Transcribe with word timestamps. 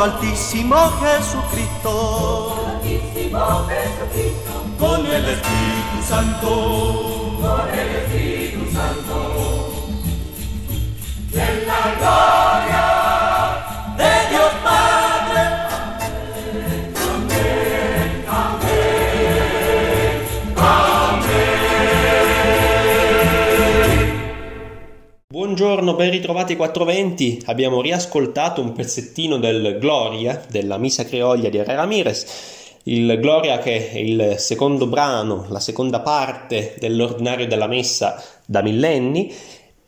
solo 0.00 0.12
Altísimo 0.12 0.76
Jesucristo. 1.00 2.56
Altísimo 2.66 3.66
Jesucristo. 3.68 4.64
Con 4.78 5.06
el 5.06 5.24
Espíritu 5.28 6.02
Santo. 6.08 6.89
Buongiorno, 25.70 25.96
ben 25.96 26.10
ritrovati 26.10 26.50
ai 26.50 26.58
420. 26.58 27.42
Abbiamo 27.44 27.80
riascoltato 27.80 28.60
un 28.60 28.72
pezzettino 28.72 29.38
del 29.38 29.78
Gloria 29.78 30.44
della 30.48 30.78
Missa 30.78 31.04
Creoglia 31.04 31.48
di 31.48 31.58
Herrera 31.58 31.82
Ramirez. 31.82 32.80
Il 32.82 33.16
Gloria 33.20 33.60
che 33.60 33.88
è 33.92 33.98
il 33.98 34.34
secondo 34.38 34.88
brano, 34.88 35.46
la 35.48 35.60
seconda 35.60 36.00
parte 36.00 36.74
dell'ordinario 36.80 37.46
della 37.46 37.68
messa 37.68 38.20
da 38.44 38.62
millenni 38.62 39.32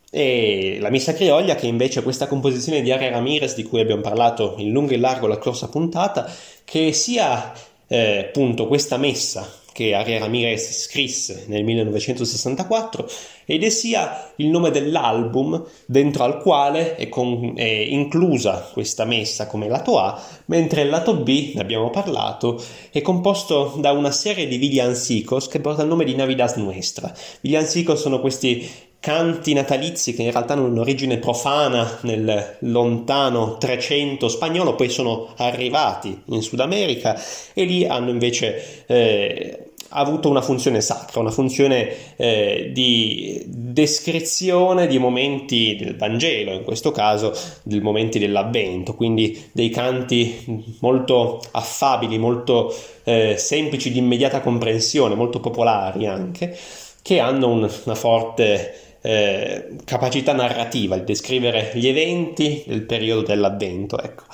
e 0.09 0.79
la 0.81 0.89
Missa 0.89 1.15
Crioglia 1.15 1.57
che 1.57 1.67
invece 1.67 1.99
è 1.99 2.05
questa 2.05 2.29
composizione 2.29 2.81
di 2.81 2.93
Aria 2.93 3.11
Ramirez 3.11 3.57
di 3.57 3.65
cui 3.65 3.81
abbiamo 3.81 4.03
parlato 4.03 4.55
in 4.59 4.71
lungo 4.71 4.93
e 4.93 4.99
largo 4.99 5.27
la 5.27 5.41
scorsa 5.41 5.69
puntata 5.69 6.31
che 6.63 6.93
sia 6.93 7.53
eh, 7.89 8.19
appunto 8.29 8.69
questa 8.69 8.99
messa 8.99 9.62
che 9.73 9.95
Aria 9.95 10.19
Ramirez 10.19 10.83
scrisse 10.85 11.45
nel 11.49 11.65
1964 11.65 13.09
ed 13.45 13.65
è 13.65 13.71
sia 13.71 14.33
il 14.37 14.49
nome 14.49 14.71
dell'album 14.71 15.65
dentro 15.87 16.25
al 16.25 16.41
quale 16.41 16.97
è, 16.97 17.09
con, 17.09 17.55
è, 17.57 17.65
inclusa 17.65 18.71
questa 18.73 19.05
messa 19.05 19.47
come 19.47 19.69
lato 19.69 19.99
A, 19.99 20.21
mentre 20.47 20.83
il 20.83 20.89
lato 20.89 21.17
B, 21.17 21.53
ne 21.55 21.61
abbiamo 21.61 21.91
parlato, 21.91 22.63
è 22.91 23.01
composto 23.01 23.75
da 23.79 23.93
una 23.93 24.11
serie 24.11 24.47
di 24.47 24.59
villancicos 24.59 25.49
che 25.49 25.61
porta 25.61 25.83
il 25.83 25.89
nome 25.89 26.05
di 26.05 26.15
Navidad 26.15 26.55
Nuestra. 26.57 27.13
Villancicos 27.41 28.01
sono 28.01 28.21
questi 28.21 28.91
canti 29.03 29.53
natalizi 29.53 30.15
che 30.15 30.23
in 30.23 30.31
realtà 30.31 30.53
hanno 30.53 30.67
un'origine 30.67 31.19
profana 31.19 31.99
nel 32.03 32.59
lontano 32.61 33.59
300 33.59 34.29
spagnolo, 34.29 34.77
poi 34.77 34.89
sono 34.91 35.35
arrivati 35.39 36.23
in 36.27 36.41
Sud 36.41 36.61
America 36.61 37.21
e 37.53 37.65
lì 37.65 37.85
hanno 37.85 38.11
invece 38.11 38.85
eh, 38.87 39.73
avuto 39.89 40.29
una 40.29 40.41
funzione 40.41 40.81
sacra, 40.81 41.19
una 41.19 41.33
funzione 41.33 42.15
eh, 42.15 42.71
di 42.73 43.43
descrizione 43.45 44.87
di 44.87 44.99
momenti 44.99 45.75
del 45.75 45.97
Vangelo, 45.97 46.53
in 46.53 46.63
questo 46.63 46.93
caso 46.93 47.37
dei 47.65 47.81
momenti 47.81 48.21
dell'Avvento, 48.21 48.95
quindi 48.95 49.51
dei 49.51 49.71
canti 49.71 50.77
molto 50.79 51.41
affabili, 51.51 52.19
molto 52.19 52.73
eh, 53.03 53.35
semplici 53.37 53.91
di 53.91 53.99
immediata 53.99 54.41
comprensione, 54.43 55.17
molto 55.17 55.41
popolari 55.41 56.07
anche, 56.07 56.57
che 57.03 57.19
hanno 57.19 57.49
un, 57.49 57.69
una 57.85 57.95
forte 57.97 58.92
eh, 59.03 59.77
capacità 59.85 60.33
narrativa 60.33 60.97
di 60.97 61.05
descrivere 61.05 61.73
gli 61.75 61.89
eventi 61.89 62.65
del 62.67 62.83
periodo 62.83 63.23
dell'Avvento. 63.23 64.01
Ecco. 64.01 64.25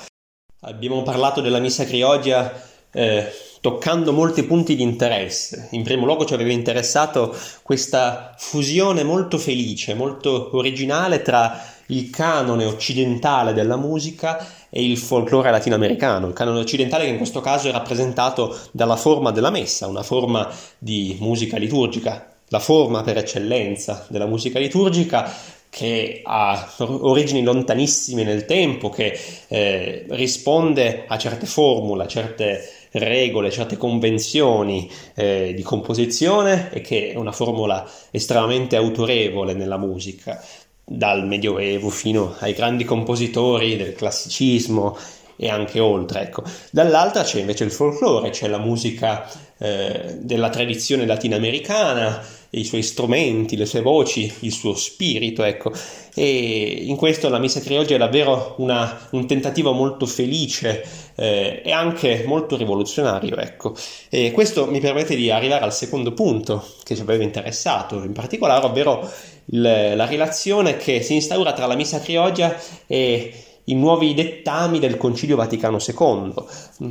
Abbiamo 0.61 1.01
parlato 1.03 1.41
della 1.41 1.59
Missa 1.59 1.85
Criogia 1.85 2.51
eh, 2.91 3.31
toccando 3.61 4.13
molti 4.13 4.43
punti 4.43 4.75
di 4.75 4.83
interesse. 4.83 5.69
In 5.71 5.83
primo 5.83 6.05
luogo 6.05 6.25
ci 6.25 6.33
aveva 6.33 6.51
interessato 6.51 7.35
questa 7.63 8.35
fusione 8.37 9.03
molto 9.03 9.37
felice, 9.37 9.93
molto 9.93 10.55
originale 10.55 11.21
tra 11.21 11.61
il 11.87 12.09
canone 12.11 12.65
occidentale 12.65 13.53
della 13.53 13.75
musica 13.75 14.45
e 14.69 14.83
il 14.83 14.97
folklore 14.97 15.49
latinoamericano. 15.49 16.27
Il 16.27 16.33
canone 16.33 16.59
occidentale 16.59 17.05
che 17.05 17.11
in 17.11 17.17
questo 17.17 17.41
caso 17.41 17.67
è 17.67 17.71
rappresentato 17.71 18.57
dalla 18.71 18.95
forma 18.95 19.31
della 19.31 19.49
messa, 19.49 19.87
una 19.87 20.03
forma 20.03 20.47
di 20.77 21.17
musica 21.19 21.57
liturgica 21.57 22.33
la 22.49 22.59
forma 22.59 23.01
per 23.01 23.17
eccellenza 23.17 24.05
della 24.09 24.25
musica 24.25 24.59
liturgica 24.59 25.31
che 25.69 26.21
ha 26.23 26.67
origini 26.79 27.43
lontanissime 27.43 28.23
nel 28.23 28.45
tempo, 28.45 28.89
che 28.89 29.17
eh, 29.47 30.05
risponde 30.09 31.05
a 31.07 31.17
certe 31.17 31.45
formule, 31.45 32.03
a 32.03 32.07
certe 32.07 32.67
regole, 32.91 33.51
certe 33.51 33.77
convenzioni 33.77 34.89
eh, 35.13 35.53
di 35.55 35.61
composizione 35.61 36.71
e 36.71 36.81
che 36.81 37.11
è 37.11 37.15
una 37.15 37.31
formula 37.31 37.87
estremamente 38.09 38.75
autorevole 38.75 39.53
nella 39.53 39.77
musica, 39.77 40.43
dal 40.83 41.27
Medioevo 41.27 41.89
fino 41.89 42.35
ai 42.39 42.53
grandi 42.53 42.83
compositori 42.83 43.77
del 43.77 43.93
classicismo 43.93 44.97
e 45.35 45.49
anche 45.49 45.79
oltre. 45.79 46.21
Ecco. 46.21 46.43
Dall'altra 46.71 47.21
c'è 47.21 47.39
invece 47.39 47.63
il 47.63 47.71
folklore, 47.71 48.31
c'è 48.31 48.47
la 48.47 48.57
musica 48.57 49.29
eh, 49.59 50.17
della 50.19 50.49
tradizione 50.49 51.05
latinoamericana, 51.05 52.21
i 52.51 52.63
suoi 52.63 52.81
strumenti, 52.81 53.55
le 53.55 53.65
sue 53.65 53.81
voci, 53.81 54.31
il 54.39 54.51
suo 54.51 54.73
spirito, 54.75 55.43
ecco. 55.43 55.71
E 56.15 56.83
in 56.85 56.95
questo 56.95 57.29
la 57.29 57.37
Missa 57.37 57.59
Crioggia 57.59 57.95
è 57.95 57.97
davvero 57.97 58.55
una, 58.57 59.07
un 59.11 59.27
tentativo 59.27 59.71
molto 59.71 60.05
felice 60.05 60.83
eh, 61.15 61.61
e 61.63 61.71
anche 61.71 62.23
molto 62.25 62.57
rivoluzionario, 62.57 63.37
ecco. 63.37 63.75
E 64.09 64.31
questo 64.31 64.65
mi 64.65 64.79
permette 64.79 65.15
di 65.15 65.29
arrivare 65.29 65.63
al 65.63 65.73
secondo 65.73 66.13
punto 66.13 66.65
che 66.83 66.95
ci 66.95 67.01
aveva 67.01 67.23
interessato 67.23 68.03
in 68.03 68.13
particolare, 68.13 68.65
ovvero 68.65 69.07
il, 69.45 69.61
la 69.61 70.05
relazione 70.05 70.77
che 70.77 71.01
si 71.01 71.13
instaura 71.13 71.53
tra 71.53 71.67
la 71.67 71.75
Missa 71.75 71.99
Crioggia 71.99 72.55
e 72.87 73.33
i 73.69 73.75
nuovi 73.75 74.13
dettami 74.13 74.79
del 74.79 74.97
Concilio 74.97 75.35
Vaticano 75.35 75.77
II, 75.79 76.33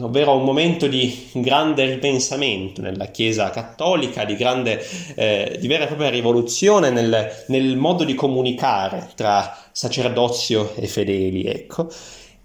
ovvero 0.00 0.37
un 0.37 0.44
momento 0.44 0.87
di 0.87 1.28
grande 1.33 1.84
ripensamento 1.87 2.81
nella 2.81 3.06
Chiesa 3.06 3.50
cattolica, 3.50 4.25
di, 4.25 4.37
grande, 4.37 4.84
eh, 5.15 5.56
di 5.61 5.67
vera 5.67 5.84
e 5.84 5.87
propria 5.88 6.09
rivoluzione 6.09 6.91
nel, 6.91 7.44
nel, 7.49 7.77
modo 7.77 8.05
di 8.05 8.15
comunicare 8.15 9.11
tra 9.15 9.56
sacerdozio 9.72 10.75
e 10.77 10.87
fedeli. 10.87 11.44
Ecco. 11.44 11.88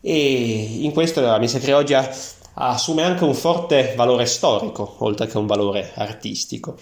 E 0.02 0.80
in 0.82 0.92
questo 0.92 1.22
la 1.22 1.38
Messa 1.38 1.60
Creoggia 1.60 2.10
assume 2.56 3.04
anche 3.04 3.24
un 3.24 3.36
forte 3.36 3.94
valore 3.96 4.26
storico, 4.26 4.96
oltre 5.00 5.28
che 5.28 5.38
un 5.38 5.46
valore 5.46 5.92
artistico. 5.96 6.76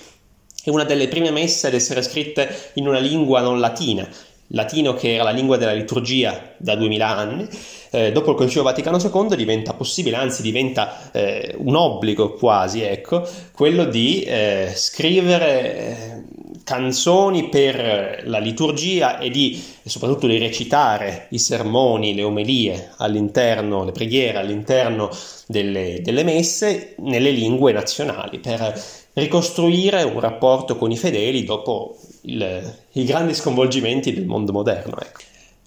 È 0.64 0.70
una 0.70 0.84
delle 0.84 1.08
prime 1.08 1.32
messe 1.32 1.68
ad 1.68 1.74
essere 1.74 2.04
scritte 2.04 2.72
in 2.76 2.88
una 2.88 3.00
lingua 3.00 3.42
non 3.42 3.60
latina, 3.60 4.08
latino 4.52 4.94
che 4.94 5.16
era 5.16 5.24
la 5.24 5.32
lingua 5.32 5.58
della 5.58 5.74
liturgia 5.74 6.54
da 6.58 6.76
2000 6.76 7.08
anni, 7.08 7.48
eh, 7.92 8.12
dopo 8.12 8.32
il 8.32 8.38
Concilio 8.38 8.64
Vaticano 8.64 8.98
II 8.98 9.36
diventa 9.36 9.74
possibile, 9.74 10.16
anzi 10.16 10.42
diventa 10.42 11.12
eh, 11.12 11.56
un 11.58 11.76
obbligo 11.76 12.34
quasi, 12.34 12.82
ecco, 12.82 13.28
quello 13.54 13.86
di 13.86 14.24
eh, 14.24 14.72
scrivere 14.74 15.76
eh, 15.76 16.24
canzoni 16.64 17.50
per 17.50 18.24
la 18.26 18.40
liturgia 18.40 19.20
e 19.20 19.30
di 19.30 19.62
e 19.84 19.90
soprattutto 19.90 20.28
di 20.28 20.38
recitare 20.38 21.26
i 21.32 21.40
sermoni, 21.40 22.14
le 22.14 22.24
omelie 22.24 22.92
all'interno, 22.98 23.84
le 23.84 23.92
preghiere 23.92 24.38
all'interno 24.38 25.10
delle, 25.48 26.02
delle 26.04 26.24
messe 26.24 26.94
nelle 27.00 27.32
lingue 27.32 27.72
nazionali 27.72 28.40
per 28.40 28.80
ricostruire 29.14 30.04
un 30.04 30.20
rapporto 30.20 30.78
con 30.78 30.92
i 30.92 30.98
fedeli 30.98 31.44
dopo 31.44 31.98
il, 32.22 32.78
i 32.94 33.04
grandi 33.04 33.34
sconvolgimenti 33.34 34.14
del 34.14 34.26
mondo 34.26 34.52
moderno. 34.52 34.98
Ecco. 35.00 35.20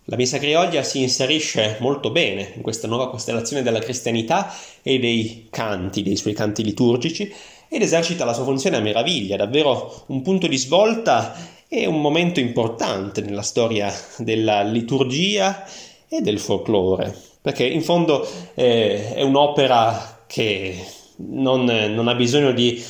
La 0.09 0.17
Messa 0.17 0.39
Crioglia 0.39 0.83
si 0.83 1.01
inserisce 1.01 1.79
molto 1.81 2.11
bene 2.11 2.53
in 2.57 2.63
questa 2.63 2.87
nuova 2.87 3.09
costellazione 3.09 3.63
della 3.63 3.79
cristianità 3.79 4.53
e 4.83 4.99
dei 4.99 5.47
canti, 5.51 6.03
dei 6.03 6.17
suoi 6.17 6.35
canti 6.35 6.63
liturgici, 6.63 7.33
ed 7.69 7.81
esercita 7.81 8.27
la 8.27 8.35
sua 8.35 8.45
funzione 8.45 8.77
a 8.77 8.81
meraviglia, 8.81 9.37
davvero 9.37 10.05
un 10.09 10.21
punto 10.21 10.47
di 10.47 10.59
svolta 10.59 11.35
e 11.67 11.87
un 11.87 12.01
momento 12.01 12.39
importante 12.39 13.23
nella 13.23 13.43
storia 13.43 13.93
della 14.19 14.63
liturgia 14.63 15.65
e 16.07 16.21
del 16.21 16.39
folklore, 16.39 17.17
perché 17.41 17.65
in 17.65 17.83
fondo 17.83 18.29
eh, 18.55 19.15
è 19.15 19.23
un'opera 19.23 20.25
che 20.27 20.77
non, 21.17 21.65
non 21.65 22.09
ha 22.09 22.15
bisogno 22.15 22.53
di 22.53 22.83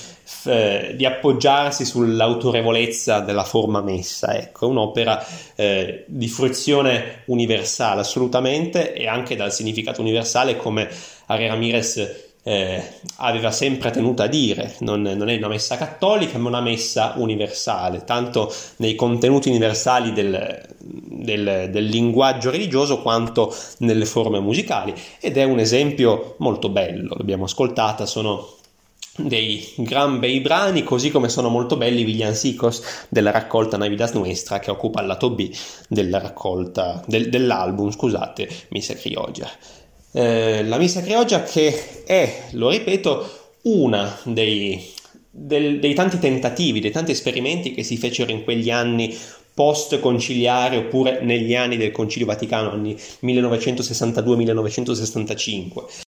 di 0.45 1.05
appoggiarsi 1.05 1.85
sull'autorevolezza 1.85 3.21
della 3.21 3.45
forma 3.45 3.81
messa. 3.83 4.37
Ecco, 4.37 4.69
un'opera 4.69 5.25
eh, 5.55 6.05
di 6.07 6.29
fruizione 6.29 7.23
universale 7.27 8.01
assolutamente 8.01 8.95
e 8.95 9.07
anche 9.07 9.37
dal 9.37 9.53
significato 9.53 10.01
universale 10.01 10.57
come 10.57 10.89
Ari 11.27 11.47
Ramirez 11.47 12.33
eh, 12.47 12.83
aveva 13.17 13.51
sempre 13.51 13.91
tenuto 13.91 14.23
a 14.23 14.27
dire, 14.27 14.75
non, 14.81 15.01
non, 15.01 15.31
è 15.31 15.37
una 15.37 15.49
messa 15.49 15.79
cattolica 15.79 16.37
ma 16.37 16.49
una 16.49 16.61
messa 16.61 17.15
universale, 17.17 18.05
tanto 18.05 18.53
nei 18.77 18.95
contenuti 18.95 19.49
universali 19.49 20.13
del, 20.13 20.63
del, 20.79 21.71
del 21.71 21.85
linguaggio 21.87 22.51
religioso 22.51 23.01
quanto 23.01 23.55
nelle 23.79 24.05
forme 24.05 24.41
musicali 24.41 24.95
ed 25.21 25.39
è 25.39 25.45
un 25.45 25.59
esempio 25.59 26.35
molto 26.39 26.69
bello, 26.69 27.15
l'abbiamo 27.17 27.45
ascoltata, 27.45 28.05
sono 28.05 28.57
dei 29.17 29.65
gran 29.77 30.19
bei 30.19 30.41
brani, 30.41 30.83
così 30.83 31.11
come 31.11 31.29
sono 31.29 31.49
molto 31.49 31.77
belli 31.77 32.01
i 32.01 32.05
villancicos 32.05 33.07
della 33.09 33.31
raccolta 33.31 33.77
Navidas 33.77 34.13
Nuestra 34.13 34.59
che 34.59 34.71
occupa 34.71 35.01
il 35.01 35.07
lato 35.07 35.31
B 35.31 35.51
della 35.89 36.19
raccolta, 36.19 37.03
del, 37.07 37.29
dell'album, 37.29 37.91
scusate, 37.91 38.49
Missa 38.71 38.95
Criogia. 38.95 39.49
Eh, 40.13 40.65
la 40.65 40.79
missa 40.79 41.03
crioggia 41.03 41.43
che 41.43 42.05
è, 42.05 42.47
lo 42.53 42.71
ripeto, 42.71 43.43
una 43.63 44.17
dei, 44.25 44.93
del, 45.31 45.81
dei 45.81 45.95
tanti 45.95 46.19
tentativi, 46.19 46.81
dei 46.81 46.93
tanti 46.93 47.11
esperimenti 47.11 47.73
che 47.73 47.83
si 47.83 47.97
fecero 47.97 48.31
in 48.31 48.45
quegli 48.45 48.71
anni 48.71 49.17
post 49.55 50.01
conciliare 50.01 50.77
oppure 50.77 51.23
negli 51.23 51.55
anni 51.55 51.77
del 51.77 51.93
Concilio 51.93 52.27
Vaticano, 52.27 52.71
anni 52.71 52.97
1962-1965. 53.23 56.03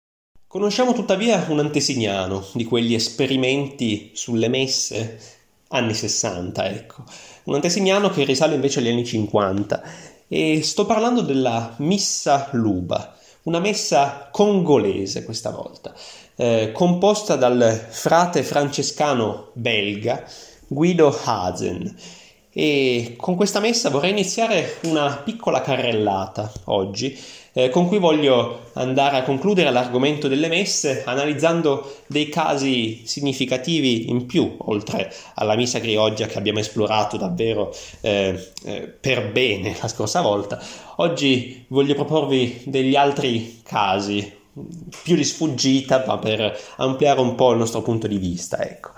Conosciamo 0.55 0.93
tuttavia 0.93 1.47
un 1.49 1.59
antesignano 1.59 2.41
di 2.53 2.63
quegli 2.63 2.93
esperimenti 2.93 4.11
sulle 4.13 4.47
messe 4.47 5.19
anni 5.67 5.93
60, 5.93 6.69
ecco, 6.69 7.03
un 7.43 7.55
antesignano 7.55 8.09
che 8.09 8.23
risale 8.23 8.55
invece 8.55 8.79
agli 8.79 8.87
anni 8.87 9.03
50 9.03 9.83
e 10.29 10.63
sto 10.63 10.85
parlando 10.85 11.19
della 11.19 11.75
Missa 11.79 12.47
Luba, 12.53 13.17
una 13.43 13.59
messa 13.59 14.29
congolese 14.31 15.25
questa 15.25 15.49
volta, 15.49 15.93
eh, 16.37 16.71
composta 16.71 17.35
dal 17.35 17.87
frate 17.89 18.41
francescano 18.41 19.49
belga 19.55 20.23
Guido 20.67 21.19
Hazen 21.21 21.93
e 22.57 23.15
con 23.17 23.35
questa 23.35 23.59
messa 23.59 23.89
vorrei 23.89 24.11
iniziare 24.11 24.77
una 24.83 25.13
piccola 25.17 25.59
carrellata 25.59 26.49
oggi 26.65 27.19
eh, 27.51 27.69
con 27.69 27.85
cui 27.87 27.99
voglio 27.99 28.69
andare 28.73 29.17
a 29.17 29.23
concludere 29.23 29.71
l'argomento 29.71 30.29
delle 30.29 30.47
messe 30.47 31.03
analizzando 31.05 31.99
dei 32.07 32.29
casi 32.29 33.03
significativi 33.05 34.09
in 34.09 34.25
più, 34.25 34.55
oltre 34.59 35.13
alla 35.35 35.55
missa 35.55 35.79
grioggia 35.79 36.27
che 36.27 36.37
abbiamo 36.37 36.59
esplorato 36.59 37.15
davvero 37.17 37.73
eh, 38.01 38.51
eh, 38.63 38.81
per 38.87 39.31
bene 39.31 39.75
la 39.81 39.87
scorsa 39.87 40.19
volta. 40.21 40.61
Oggi 40.97 41.65
voglio 41.69 41.95
proporvi 41.95 42.61
degli 42.65 42.95
altri 42.95 43.61
casi 43.63 44.33
più 45.03 45.15
di 45.15 45.23
sfuggita, 45.23 46.03
ma 46.05 46.17
per 46.17 46.57
ampliare 46.77 47.21
un 47.21 47.35
po' 47.35 47.51
il 47.51 47.57
nostro 47.57 47.81
punto 47.81 48.07
di 48.07 48.17
vista. 48.17 48.61
Ecco. 48.61 48.91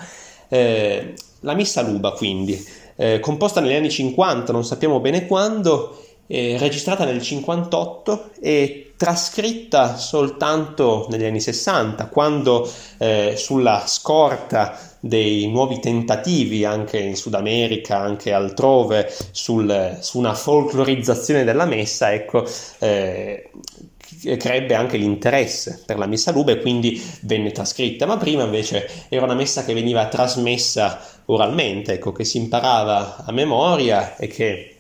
Eh, 0.50 1.14
la 1.42 1.54
missa 1.54 1.82
luba, 1.82 2.12
quindi 2.12 2.60
eh, 2.98 3.20
composta 3.20 3.62
negli 3.62 3.76
anni 3.76 3.90
50, 3.90 4.52
non 4.52 4.66
sappiamo 4.66 5.00
bene 5.00 5.26
quando, 5.26 6.04
eh, 6.28 6.58
registrata 6.60 7.06
nel 7.06 7.22
58 7.22 8.32
e 8.42 8.92
trascritta 8.98 9.96
soltanto 9.96 11.06
negli 11.10 11.24
anni 11.26 11.40
60, 11.40 12.08
quando 12.08 12.70
eh, 12.98 13.36
sulla 13.38 13.84
scorta 13.86 14.78
dei 15.00 15.48
nuovi 15.48 15.80
tentativi 15.80 16.66
anche 16.66 16.98
in 16.98 17.16
Sud 17.16 17.36
America, 17.36 18.00
anche 18.00 18.34
altrove, 18.34 19.14
sul, 19.32 19.98
su 20.02 20.18
una 20.18 20.34
folclorizzazione 20.34 21.44
della 21.44 21.66
messa, 21.66 22.12
ecco, 22.12 22.44
eh, 22.80 23.52
crebbe 24.38 24.74
anche 24.74 24.98
l'interesse 24.98 25.84
per 25.86 25.98
la 25.98 26.08
messa 26.08 26.32
luba 26.32 26.52
e 26.52 26.62
quindi 26.62 27.02
venne 27.22 27.52
trascritta, 27.52 28.06
ma 28.06 28.18
prima 28.18 28.44
invece 28.44 28.90
era 29.10 29.26
una 29.26 29.36
messa 29.36 29.64
che 29.64 29.74
veniva 29.74 30.08
trasmessa 30.08 31.00
oralmente, 31.26 31.94
ecco, 31.94 32.12
che 32.12 32.24
si 32.24 32.38
imparava 32.38 33.24
a 33.26 33.32
memoria 33.32 34.16
e 34.16 34.28
che 34.28 34.76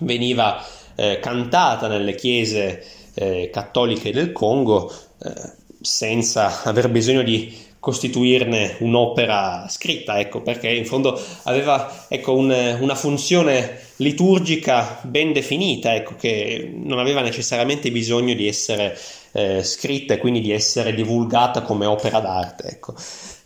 veniva 0.00 0.64
eh, 0.94 1.18
cantata 1.20 1.88
nelle 1.88 2.14
chiese 2.14 2.84
eh, 3.14 3.50
cattoliche 3.52 4.12
del 4.12 4.32
Congo 4.32 4.92
eh, 5.22 5.58
senza 5.80 6.62
aver 6.62 6.90
bisogno 6.90 7.22
di 7.22 7.68
costituirne 7.80 8.76
un'opera 8.80 9.66
scritta, 9.68 10.20
ecco, 10.20 10.42
perché 10.42 10.68
in 10.68 10.84
fondo 10.84 11.20
aveva 11.44 12.06
ecco, 12.08 12.34
un, 12.36 12.76
una 12.78 12.94
funzione 12.94 13.78
liturgica 13.96 15.00
ben 15.02 15.32
definita, 15.32 15.94
ecco, 15.94 16.14
che 16.16 16.70
non 16.72 16.98
aveva 16.98 17.22
necessariamente 17.22 17.90
bisogno 17.90 18.34
di 18.34 18.46
essere 18.46 18.96
eh, 19.32 19.64
scritta 19.64 20.14
e 20.14 20.18
quindi 20.18 20.40
di 20.40 20.52
essere 20.52 20.94
divulgata 20.94 21.62
come 21.62 21.86
opera 21.86 22.20
d'arte. 22.20 22.68
Ecco. 22.68 22.94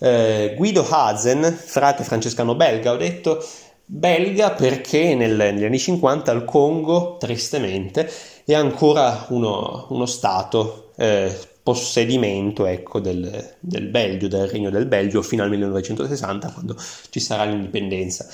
Eh, 0.00 0.54
Guido 0.56 0.84
Hazen, 0.88 1.56
frate 1.64 2.02
francescano 2.02 2.56
belga, 2.56 2.92
ho 2.92 2.96
detto 2.96 3.42
belga 3.87 4.50
perché 4.50 5.14
nel, 5.14 5.37
negli 5.37 5.64
anni 5.64 5.78
50 5.78 6.32
il 6.32 6.44
Congo, 6.44 7.16
tristemente, 7.19 8.10
è 8.44 8.54
ancora 8.54 9.26
uno, 9.28 9.87
uno 9.90 10.06
stato 10.06 10.90
eh, 10.96 11.32
possedimento 11.64 12.66
ecco, 12.66 13.00
del, 13.00 13.56
del 13.58 13.87
Belgio, 13.87 14.28
del 14.28 14.49
Regno 14.49 14.69
del 14.69 14.84
Belgio 14.84 15.22
fino 15.22 15.43
al 15.43 15.49
1960 15.49 16.50
quando 16.50 16.76
ci 17.08 17.19
sarà 17.19 17.44
l'indipendenza. 17.44 18.28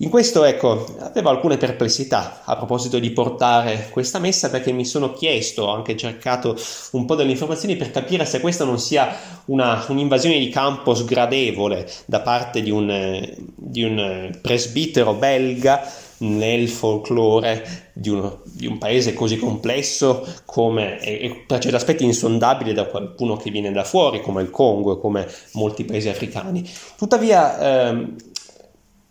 In 0.00 0.10
questo, 0.10 0.44
ecco, 0.44 0.84
avevo 0.98 1.30
alcune 1.30 1.56
perplessità 1.56 2.42
a 2.44 2.56
proposito 2.56 2.98
di 2.98 3.12
portare 3.12 3.88
questa 3.90 4.18
messa 4.18 4.50
perché 4.50 4.70
mi 4.70 4.84
sono 4.84 5.12
chiesto, 5.12 5.62
ho 5.62 5.74
anche 5.74 5.96
cercato 5.96 6.54
un 6.92 7.06
po' 7.06 7.14
delle 7.14 7.30
informazioni 7.30 7.76
per 7.76 7.92
capire 7.92 8.26
se 8.26 8.40
questa 8.40 8.64
non 8.64 8.78
sia 8.78 9.16
una, 9.46 9.82
un'invasione 9.88 10.38
di 10.38 10.50
campo 10.50 10.94
sgradevole 10.94 11.90
da 12.04 12.20
parte 12.20 12.60
di 12.60 12.70
un, 12.70 13.32
di 13.54 13.84
un 13.84 14.38
presbitero 14.42 15.14
belga 15.14 15.90
nel 16.18 16.68
folklore 16.68 17.90
di, 17.92 18.08
uno, 18.08 18.40
di, 18.44 18.66
un 18.66 18.78
paese 18.78 19.12
così 19.14 19.36
complesso 19.36 20.26
come, 20.44 20.98
e, 21.00 21.44
per 21.46 21.58
certi 21.58 21.76
aspetti 21.76 22.04
insondabile 22.04 22.72
da 22.72 22.86
qualcuno 22.86 23.36
che 23.36 23.50
viene 23.50 23.72
da 23.72 23.84
fuori 23.84 24.20
come 24.20 24.42
il 24.42 24.50
Congo 24.50 24.96
e 24.96 25.00
come 25.00 25.28
molti 25.52 25.84
paesi 25.84 26.08
africani. 26.08 26.68
Tuttavia 26.96 27.88
ehm, 27.88 28.16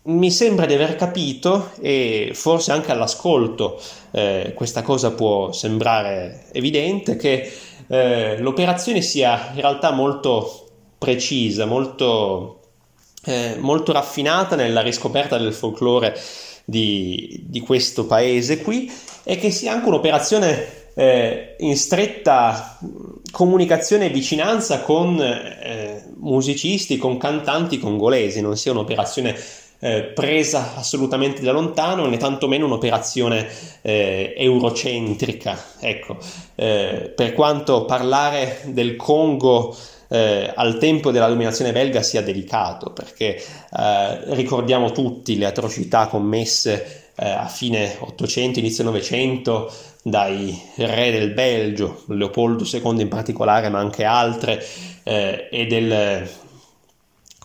mi 0.06 0.30
sembra 0.30 0.66
di 0.66 0.74
aver 0.74 0.96
capito 0.96 1.70
e 1.80 2.30
forse 2.34 2.72
anche 2.72 2.92
all'ascolto 2.92 3.80
eh, 4.12 4.52
questa 4.54 4.82
cosa 4.82 5.12
può 5.12 5.52
sembrare 5.52 6.46
evidente 6.52 7.16
che 7.16 7.50
eh, 7.88 8.38
l'operazione 8.38 9.00
sia 9.00 9.50
in 9.54 9.60
realtà 9.60 9.90
molto 9.90 10.68
precisa, 10.98 11.66
molto, 11.66 12.60
eh, 13.24 13.56
molto 13.58 13.92
raffinata 13.92 14.56
nella 14.56 14.80
riscoperta 14.80 15.38
del 15.38 15.52
folklore 15.52 16.16
di, 16.68 17.44
di, 17.46 17.60
questo 17.60 18.06
paese 18.06 18.60
qui 18.60 18.92
e 19.22 19.36
che 19.36 19.50
sia 19.50 19.72
anche 19.72 19.86
un'operazione 19.86 20.66
eh, 20.94 21.54
in 21.60 21.76
stretta 21.76 22.78
comunicazione 23.30 24.06
e 24.06 24.10
vicinanza 24.10 24.80
con 24.80 25.20
eh, 25.20 26.04
musicisti, 26.16 26.96
con 26.96 27.18
cantanti 27.18 27.78
congolesi, 27.78 28.40
non 28.40 28.56
sia 28.56 28.72
un'operazione 28.72 29.36
eh, 29.78 30.02
presa 30.04 30.74
assolutamente 30.74 31.42
da 31.42 31.52
lontano, 31.52 32.06
né 32.06 32.16
tantomeno 32.16 32.66
un'operazione 32.66 33.46
eh, 33.82 34.34
eurocentrica. 34.36 35.62
Ecco, 35.80 36.16
eh, 36.54 37.12
per 37.14 37.32
quanto 37.34 37.84
parlare 37.84 38.62
del 38.66 38.96
Congo 38.96 39.76
eh, 40.08 40.52
al 40.54 40.78
tempo 40.78 41.10
della 41.10 41.28
dominazione 41.28 41.72
belga 41.72 42.02
sia 42.02 42.22
delicato, 42.22 42.90
perché 42.90 43.36
eh, 43.36 44.34
ricordiamo 44.34 44.92
tutti 44.92 45.36
le 45.38 45.46
atrocità 45.46 46.06
commesse 46.06 47.10
eh, 47.16 47.28
a 47.28 47.46
fine 47.46 47.96
800, 47.98 48.58
inizio 48.58 48.84
900 48.84 49.72
dai 50.02 50.60
re 50.76 51.10
del 51.10 51.32
Belgio, 51.32 52.04
Leopoldo 52.08 52.64
II 52.64 53.00
in 53.00 53.08
particolare, 53.08 53.68
ma 53.68 53.80
anche 53.80 54.04
altre, 54.04 54.64
e 55.02 55.66
del 55.68 56.28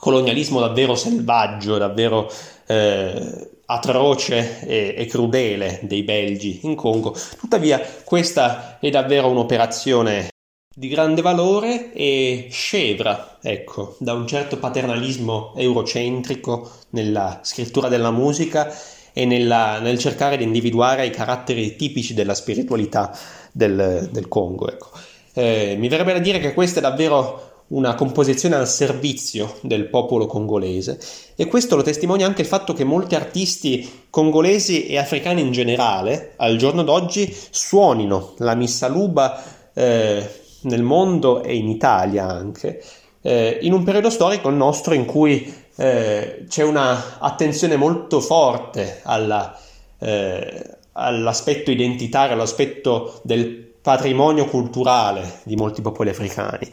colonialismo 0.02 0.60
davvero 0.60 0.96
selvaggio, 0.96 1.78
davvero 1.78 2.28
eh, 2.66 3.50
atroce 3.66 4.66
e, 4.66 4.96
e, 4.98 5.06
crudele 5.06 5.80
dei 5.84 6.02
belgi 6.02 6.62
in 6.64 6.76
Congo. 6.76 7.16
Tuttavia 7.40 7.80
questa 8.04 8.80
è 8.80 8.90
davvero 8.90 9.30
un'operazione 9.30 10.30
di 10.74 10.88
grande 10.88 11.22
valore 11.22 11.92
e 11.92 12.48
scevra, 12.50 13.40
ecco, 13.42 13.96
da 14.00 14.14
un 14.14 14.26
certo 14.26 14.58
paternalismo 14.58 15.54
eurocentrico 15.58 16.72
nella 16.92 17.42
scrittura 17.44 17.90
della 17.90 18.12
musica 18.12 18.74
e 19.12 19.26
nella, 19.26 19.80
nel 19.80 20.00
cercare 20.00 20.38
di 20.38 20.46
individuare 20.46 21.06
i 21.06 21.10
caratteri 21.10 21.76
tipici 21.76 22.14
della 22.14 22.34
spiritualità 22.34 23.14
del, 23.52 24.08
del 24.12 24.28
Congo. 24.30 24.70
Ecco. 24.70 24.90
Eh, 25.34 25.76
mi 25.78 25.90
verrebbe 25.90 26.14
da 26.14 26.20
dire 26.20 26.40
che 26.40 26.54
questa 26.54 26.80
è 26.80 26.82
davvero 26.82 27.50
una 27.68 27.96
composizione 27.96 28.56
al 28.56 28.68
servizio 28.68 29.58
del 29.62 29.88
popolo 29.88 30.26
congolese 30.26 31.00
e 31.36 31.48
questo 31.48 31.76
lo 31.78 31.84
testimonia 31.84 32.26
anche 32.26 32.42
il 32.42 32.48
fatto 32.48 32.74
che 32.74 32.84
molti 32.84 33.16
artisti 33.16 34.06
congolesi 34.10 34.88
e 34.88 34.98
africani 34.98 35.40
in 35.40 35.54
generale 35.54 36.34
al 36.36 36.58
giorno 36.58 36.84
d'oggi 36.84 37.34
suonino 37.50 38.34
la 38.40 38.56
missa 38.56 38.90
luba 38.90 39.42
eh, 39.74 40.41
nel 40.64 40.84
mondo 40.84 41.44
e 41.44 41.56
in 41.56 41.70
Italia 41.70 42.28
anche 42.28 42.82
eh, 43.22 43.60
in 43.62 43.74
un 43.74 43.84
periodo 43.84 44.10
storico 44.10 44.50
il 44.50 44.56
nostro 44.56 44.94
in 44.94 45.06
cui 45.06 45.54
eh, 45.76 46.46
c'è 46.48 46.64
una 46.64 47.20
attenzione 47.20 47.76
molto 47.76 48.20
forte 48.20 49.02
alla, 49.04 49.58
eh, 50.00 50.78
all'aspetto 50.94 51.72
identitario, 51.72 52.34
all'aspetto 52.34 53.20
del 53.24 53.70
patrimonio 53.82 54.46
culturale 54.46 55.40
di 55.44 55.56
molti 55.56 55.82
popoli 55.82 56.10
africani 56.10 56.70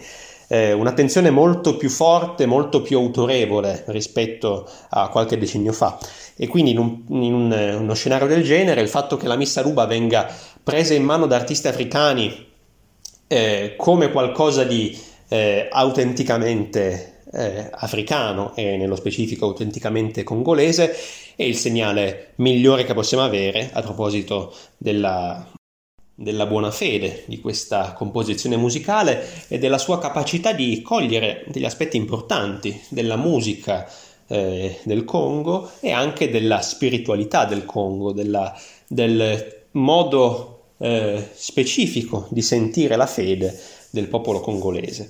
eh, 0.49 0.73
un'attenzione 0.73 1.31
molto 1.31 1.77
più 1.77 1.91
forte, 1.91 2.47
molto 2.47 2.81
più 2.83 2.99
autorevole 2.99 3.85
rispetto 3.89 4.69
a 4.91 5.09
qualche 5.09 5.39
decennio 5.39 5.73
fa. 5.73 5.99
E 6.37 6.49
quindi 6.49 6.71
in, 6.73 6.79
un, 6.79 7.03
in 7.09 7.35
un, 7.35 7.77
uno 7.81 7.95
scenario 7.95 8.27
del 8.27 8.43
genere 8.43 8.81
il 8.81 8.89
fatto 8.89 9.17
che 9.17 9.27
la 9.27 9.37
missa 9.37 9.61
ruba 9.61 9.87
venga 9.87 10.27
presa 10.63 10.95
in 10.95 11.05
mano 11.05 11.27
da 11.27 11.37
artisti 11.37 11.69
africani 11.69 12.47
eh, 13.29 13.75
come 13.77 14.11
qualcosa 14.11 14.65
di 14.65 14.99
eh, 15.29 15.69
autenticamente 15.71 17.21
eh, 17.33 17.69
africano 17.71 18.55
e 18.57 18.77
nello 18.77 18.97
specifico 18.97 19.45
autenticamente 19.47 20.25
congolese 20.25 20.97
è 21.37 21.43
il 21.43 21.57
segnale 21.57 22.33
migliore 22.37 22.85
che 22.85 22.95
possiamo 22.95 23.23
avere 23.23 23.71
a 23.73 23.83
proposito 23.83 24.55
della, 24.77 25.47
della 26.15 26.47
buona 26.47 26.71
fede 26.71 27.25
di 27.27 27.39
questa 27.39 27.93
composizione 27.93 28.57
musicale 28.57 29.47
e 29.49 29.59
della 29.59 29.79
sua 29.79 29.99
capacità 29.99 30.53
di 30.53 30.83
cogliere 30.83 31.45
degli 31.49 31.67
aspetti 31.67 31.97
importanti 31.97 32.81
della 32.89 33.17
musica 33.17 33.89
eh, 34.27 34.79
del 34.83 35.05
Congo 35.05 35.71
e 35.81 35.93
anche 35.93 36.31
della 36.31 36.61
spiritualità 36.61 37.45
del 37.45 37.65
Congo, 37.65 38.13
della, 38.13 38.53
del 38.87 39.67
modo 39.73 40.58
eh, 40.79 41.29
specifico 41.35 42.27
di 42.31 42.43
sentire 42.43 42.97
la 42.97 43.07
fede 43.07 43.59
del 43.91 44.09
popolo 44.09 44.41
congolese. 44.41 45.09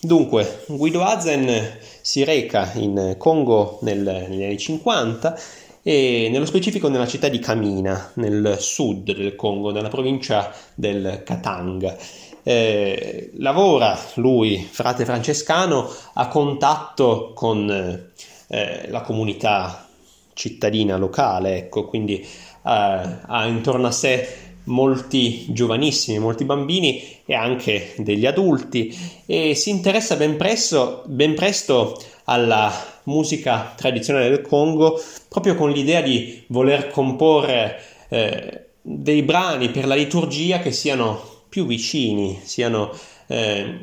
Dunque, 0.00 0.64
Guido 0.66 1.02
Azen 1.02 1.78
si 2.00 2.24
reca 2.24 2.72
in 2.74 3.14
Congo 3.18 3.78
nel, 3.82 4.26
negli 4.28 4.42
anni 4.42 4.58
50 4.58 5.38
e 5.82 6.28
nello 6.30 6.46
specifico 6.46 6.88
nella 6.88 7.06
città 7.06 7.28
di 7.28 7.38
Kamina, 7.38 8.12
nel 8.14 8.56
sud 8.58 9.12
del 9.12 9.36
Congo, 9.36 9.70
nella 9.70 9.88
provincia 9.88 10.52
del 10.74 11.22
Katanga. 11.24 11.96
Eh, 12.44 13.30
lavora 13.36 13.96
lui, 14.14 14.66
frate 14.68 15.04
francescano, 15.04 15.88
a 16.14 16.26
contatto 16.26 17.32
con 17.34 17.70
eh, 18.48 18.88
la 18.88 19.00
comunità 19.02 19.86
cittadina 20.34 20.96
locale, 20.96 21.56
ecco, 21.56 21.86
quindi 21.86 22.18
eh, 22.20 22.26
ha 22.62 23.46
intorno 23.46 23.86
a 23.86 23.92
sé 23.92 24.51
molti 24.64 25.46
giovanissimi, 25.48 26.18
molti 26.18 26.44
bambini 26.44 27.20
e 27.24 27.34
anche 27.34 27.94
degli 27.98 28.26
adulti. 28.26 28.96
E 29.26 29.54
si 29.54 29.70
interessa 29.70 30.16
ben 30.16 30.36
presto, 30.36 31.02
ben 31.06 31.34
presto 31.34 32.00
alla 32.24 32.72
musica 33.04 33.74
tradizionale 33.76 34.28
del 34.28 34.42
Congo 34.42 35.00
proprio 35.28 35.56
con 35.56 35.70
l'idea 35.70 36.00
di 36.00 36.44
voler 36.48 36.90
comporre 36.90 37.80
eh, 38.08 38.66
dei 38.80 39.22
brani 39.22 39.70
per 39.70 39.86
la 39.86 39.94
liturgia 39.94 40.60
che 40.60 40.72
siano 40.72 41.20
più 41.48 41.66
vicini, 41.66 42.40
siano 42.42 42.90
eh, 43.26 43.78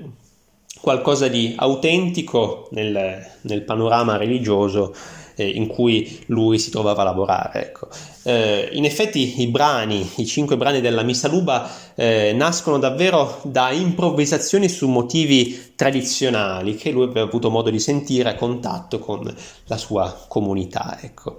qualcosa 0.81 1.27
di 1.27 1.53
autentico 1.57 2.67
nel, 2.71 3.25
nel 3.41 3.61
panorama 3.63 4.17
religioso 4.17 4.93
eh, 5.39 5.47
in 5.47 5.67
cui 5.67 6.19
lui 6.25 6.59
si 6.59 6.69
trovava 6.69 7.01
a 7.01 7.05
lavorare. 7.05 7.61
Ecco. 7.61 7.87
Eh, 8.23 8.69
in 8.73 8.83
effetti 8.83 9.41
i 9.41 9.47
brani, 9.47 10.07
i 10.17 10.25
cinque 10.25 10.57
brani 10.57 10.81
della 10.81 11.01
Missa 11.03 11.29
Luba, 11.29 11.69
eh, 11.95 12.33
nascono 12.33 12.77
davvero 12.77 13.39
da 13.43 13.71
improvvisazioni 13.71 14.67
su 14.67 14.89
motivi 14.89 15.73
tradizionali 15.75 16.75
che 16.75 16.91
lui 16.91 17.05
aveva 17.05 17.25
avuto 17.25 17.49
modo 17.49 17.69
di 17.69 17.79
sentire 17.79 18.29
a 18.29 18.35
contatto 18.35 18.99
con 18.99 19.33
la 19.65 19.77
sua 19.77 20.25
comunità. 20.27 20.97
Ecco. 21.01 21.37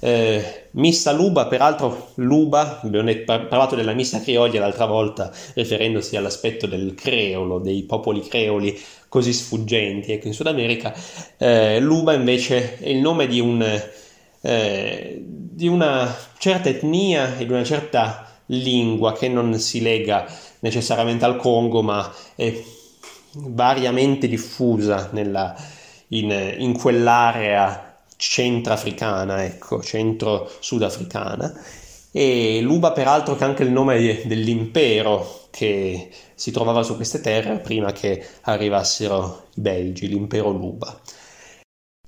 Eh, 0.00 0.68
missa 0.72 1.12
Luba, 1.12 1.46
peraltro 1.46 2.10
Luba, 2.16 2.80
abbiamo 2.82 3.10
parlato 3.24 3.74
della 3.74 3.94
missa 3.94 4.20
creolia 4.20 4.60
l'altra 4.60 4.84
volta 4.84 5.32
riferendosi 5.54 6.16
all'aspetto 6.16 6.66
del 6.66 6.92
creolo, 6.94 7.58
dei 7.58 7.84
popoli 7.84 8.20
creoli 8.20 8.78
così 9.14 9.32
sfuggenti 9.32 10.10
ecco, 10.10 10.26
in 10.26 10.34
Sud 10.34 10.48
America, 10.48 10.92
eh, 11.38 11.78
Luba 11.78 12.14
invece 12.14 12.78
è 12.78 12.88
il 12.88 12.96
nome 12.96 13.28
di, 13.28 13.38
un, 13.38 13.62
eh, 14.40 15.22
di 15.24 15.68
una 15.68 16.12
certa 16.36 16.68
etnia 16.68 17.36
e 17.38 17.46
di 17.46 17.52
una 17.52 17.62
certa 17.62 18.28
lingua 18.46 19.12
che 19.12 19.28
non 19.28 19.56
si 19.60 19.80
lega 19.80 20.26
necessariamente 20.58 21.24
al 21.24 21.36
Congo 21.36 21.80
ma 21.80 22.12
è 22.34 22.60
variamente 23.34 24.26
diffusa 24.26 25.10
nella, 25.12 25.54
in, 26.08 26.56
in 26.58 26.72
quell'area 26.76 28.00
centrafricana, 28.16 29.44
ecco, 29.44 29.80
centro-sudafricana. 29.80 31.54
E 32.10 32.60
Luba, 32.60 32.90
peraltro, 32.90 33.36
che 33.36 33.44
è 33.44 33.46
anche 33.46 33.62
il 33.62 33.70
nome 33.70 34.22
dell'impero 34.24 35.46
che 35.50 36.10
si 36.34 36.50
trovava 36.50 36.82
su 36.82 36.96
queste 36.96 37.20
terre 37.20 37.58
prima 37.58 37.92
che 37.92 38.24
arrivassero 38.42 39.46
i 39.54 39.60
Belgi, 39.60 40.08
l'impero 40.08 40.50
Luba. 40.50 41.00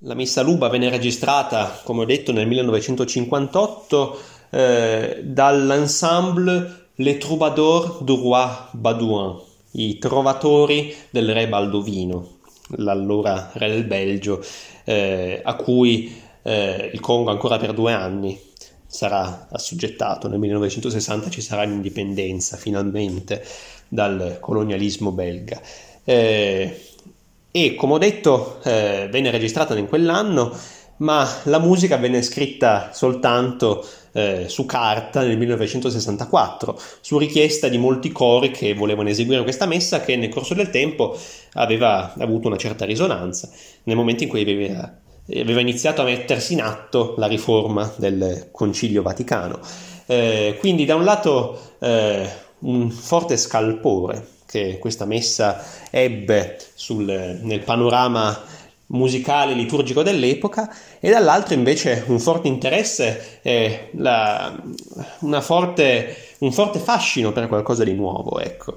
La 0.01 0.15
missa 0.15 0.43
Luba 0.43 0.69
venne 0.69 0.91
registrata, 0.91 1.81
come 1.83 2.03
ho 2.03 2.05
detto, 2.05 2.33
nel 2.33 2.47
1958 2.47 4.21
eh, 4.51 5.21
dall'ensemble 5.25 6.89
Les 6.97 7.19
Troubadours 7.19 8.03
du 8.03 8.17
Roi 8.17 8.49
Baudouin, 8.73 9.41
i 9.73 9.99
trovatori 9.99 10.95
del 11.11 11.33
re 11.33 11.49
Baldovino, 11.49 12.39
l'allora 12.77 13.51
re 13.55 13.69
del 13.69 13.85
Belgio, 13.85 14.45
eh, 14.85 15.41
a 15.43 15.55
cui 15.57 16.15
eh, 16.43 16.91
il 16.93 17.01
Congo 17.01 17.31
ancora 17.31 17.59
per 17.59 17.73
due 17.73 17.93
anni 17.93 18.39
sarà 18.87 19.49
assoggettato. 19.51 20.29
Nel 20.29 20.39
1960 20.39 21.29
ci 21.31 21.41
sarà 21.41 21.65
l'indipendenza 21.65 22.57
finalmente 22.57 23.45
dal 23.89 24.39
colonialismo 24.41 25.13
belga. 25.13 25.61
Eh, 26.05 26.81
e 27.51 27.75
come 27.75 27.95
ho 27.95 27.99
detto, 27.99 28.61
eh, 28.65 29.09
venne 29.11 29.31
registrata 29.31 29.77
in 29.79 29.89
quell'anno, 29.89 30.55
ma 30.99 31.27
la 31.45 31.59
musica 31.59 31.97
venne 31.97 32.23
scritta 32.23 32.91
soltanto 32.93 33.87
eh, 34.13 34.45
su 34.49 34.65
carta 34.67 35.23
nel 35.23 35.37
1964, 35.37 36.79
su 37.01 37.19
richiesta 37.19 37.69
di 37.69 37.79
molti 37.79 38.13
cori 38.13 38.51
che 38.51 38.75
volevano 38.75 39.09
eseguire 39.09 39.43
questa 39.43 39.67
messa 39.67 40.01
che 40.01 40.17
nel 40.17 40.31
corso 40.31 40.55
del 40.55 40.71
tempo 40.71 41.19
aveva 41.55 42.15
avuto 42.19 42.49
una 42.49 42.57
certa 42.57 42.85
risonanza 42.85 43.49
nel 43.85 43.97
momento 43.97 44.23
in 44.23 44.29
cui 44.29 44.41
aveva, 44.41 44.95
aveva 45.29 45.61
iniziato 45.61 46.01
a 46.01 46.05
mettersi 46.05 46.55
in 46.55 46.63
atto 46.63 47.15
la 47.19 47.27
riforma 47.27 47.93
del 47.97 48.49
Concilio 48.51 49.03
Vaticano. 49.03 49.61
Eh, 50.07 50.57
quindi 50.61 50.85
da 50.85 50.95
un 50.95 51.05
lato 51.05 51.75
eh, 51.81 52.29
un 52.61 52.91
forte 52.91 53.37
scalpore 53.37 54.35
che 54.47 54.79
questa 54.79 55.05
messa 55.05 55.63
ebbe 55.91 56.59
sul, 56.75 57.05
nel 57.43 57.61
panorama 57.61 58.41
musicale 58.89 59.55
liturgico 59.55 60.03
dell'epoca 60.03 60.73
e 61.01 61.11
dall'altro 61.11 61.55
invece 61.55 62.05
un 62.07 62.21
forte 62.21 62.47
interesse 62.49 63.41
e 63.43 63.91
la, 63.95 64.57
forte, 65.41 66.17
un 66.39 66.53
forte 66.53 66.79
fascino 66.79 67.33
per 67.33 67.49
qualcosa 67.49 67.85
di 67.85 67.95
nuovo. 67.95 68.39
Ecco. 68.39 68.77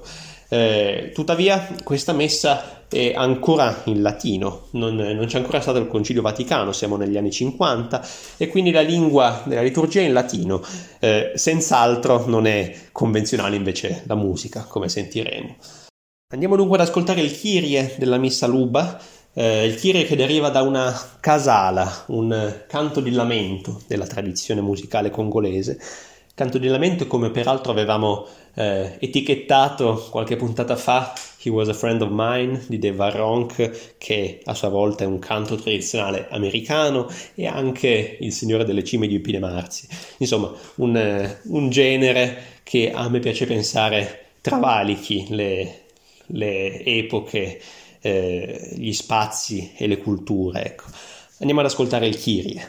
Eh, 0.52 1.12
tuttavia 1.14 1.76
questa 1.84 2.12
messa 2.12 2.84
è 2.88 3.12
ancora 3.14 3.82
in 3.84 4.02
latino, 4.02 4.66
non, 4.72 4.96
non, 4.96 5.26
c'è 5.26 5.38
ancora 5.38 5.60
stato 5.60 5.78
il 5.78 5.86
Concilio 5.86 6.22
Vaticano, 6.22 6.72
siamo 6.72 6.96
negli 6.96 7.16
anni 7.16 7.30
50 7.30 8.04
e 8.36 8.48
quindi 8.48 8.72
la 8.72 8.80
lingua 8.80 9.42
della 9.44 9.62
liturgia 9.62 10.00
è 10.00 10.06
in 10.06 10.12
latino, 10.12 10.60
eh, 10.98 11.30
senz'altro 11.36 12.26
non 12.26 12.46
è 12.46 12.74
convenzionale 12.90 13.54
invece 13.54 14.02
la 14.06 14.16
musica, 14.16 14.64
come 14.64 14.88
sentiremo. 14.88 15.54
Andiamo 16.32 16.56
dunque 16.56 16.78
ad 16.78 16.88
ascoltare 16.88 17.20
il 17.20 17.30
Kyrie 17.30 17.94
della 17.96 18.18
Missa 18.18 18.48
Luba, 18.48 19.00
eh, 19.32 19.64
il 19.64 19.76
Kyrie 19.76 20.04
che 20.04 20.16
deriva 20.16 20.48
da 20.48 20.62
una 20.62 20.92
casala, 21.20 22.06
un 22.08 22.64
canto 22.66 22.98
di 22.98 23.12
lamento 23.12 23.80
della 23.86 24.06
tradizione 24.06 24.60
musicale 24.60 25.10
congolese, 25.10 25.78
canto 26.34 26.58
di 26.58 26.66
lamento 26.66 27.06
come 27.06 27.30
peraltro 27.30 27.70
avevamo 27.70 28.26
eh, 28.54 28.96
etichettato 28.98 30.08
qualche 30.10 30.36
puntata 30.36 30.76
fa 30.76 31.12
He 31.42 31.48
Was 31.48 31.68
a 31.68 31.72
Friend 31.72 32.02
of 32.02 32.10
Mine 32.12 32.64
di 32.66 32.78
Dave 32.78 32.96
Varronk 32.96 33.94
che 33.96 34.40
a 34.44 34.54
sua 34.54 34.68
volta 34.68 35.04
è 35.04 35.06
un 35.06 35.18
canto 35.18 35.56
tradizionale 35.56 36.28
americano 36.30 37.08
e 37.34 37.46
anche 37.46 38.18
Il 38.20 38.32
Signore 38.32 38.64
delle 38.64 38.84
Cime 38.84 39.06
di 39.06 39.14
Eupine 39.14 39.38
Marzi 39.38 39.88
insomma 40.18 40.52
un, 40.76 40.96
eh, 40.96 41.40
un 41.44 41.70
genere 41.70 42.58
che 42.62 42.92
a 42.92 43.08
me 43.08 43.20
piace 43.20 43.46
pensare 43.46 44.26
travalichi 44.40 45.26
le, 45.30 45.80
le 46.26 46.84
epoche 46.84 47.60
eh, 48.00 48.70
gli 48.76 48.92
spazi 48.92 49.72
e 49.76 49.86
le 49.86 49.98
culture 49.98 50.64
ecco. 50.64 50.84
andiamo 51.38 51.60
ad 51.60 51.66
ascoltare 51.66 52.06
il 52.06 52.18
Kyrie 52.18 52.68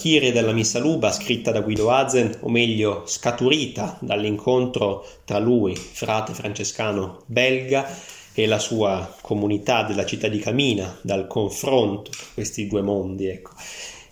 Kyrie 0.00 0.32
della 0.32 0.52
Missa 0.52 0.78
Luba, 0.78 1.12
scritta 1.12 1.50
da 1.50 1.60
Guido 1.60 1.90
Azen, 1.90 2.38
o 2.40 2.48
meglio 2.48 3.02
scaturita 3.04 3.98
dall'incontro 4.00 5.06
tra 5.26 5.38
lui, 5.38 5.76
frate 5.76 6.32
francescano 6.32 7.24
belga, 7.26 7.86
e 8.32 8.46
la 8.46 8.58
sua 8.58 9.14
comunità 9.20 9.82
della 9.82 10.06
città 10.06 10.28
di 10.28 10.38
Camina, 10.38 10.98
dal 11.02 11.26
confronto 11.26 12.10
tra 12.10 12.24
questi 12.32 12.66
due 12.66 12.80
mondi. 12.80 13.26
Ecco. 13.26 13.50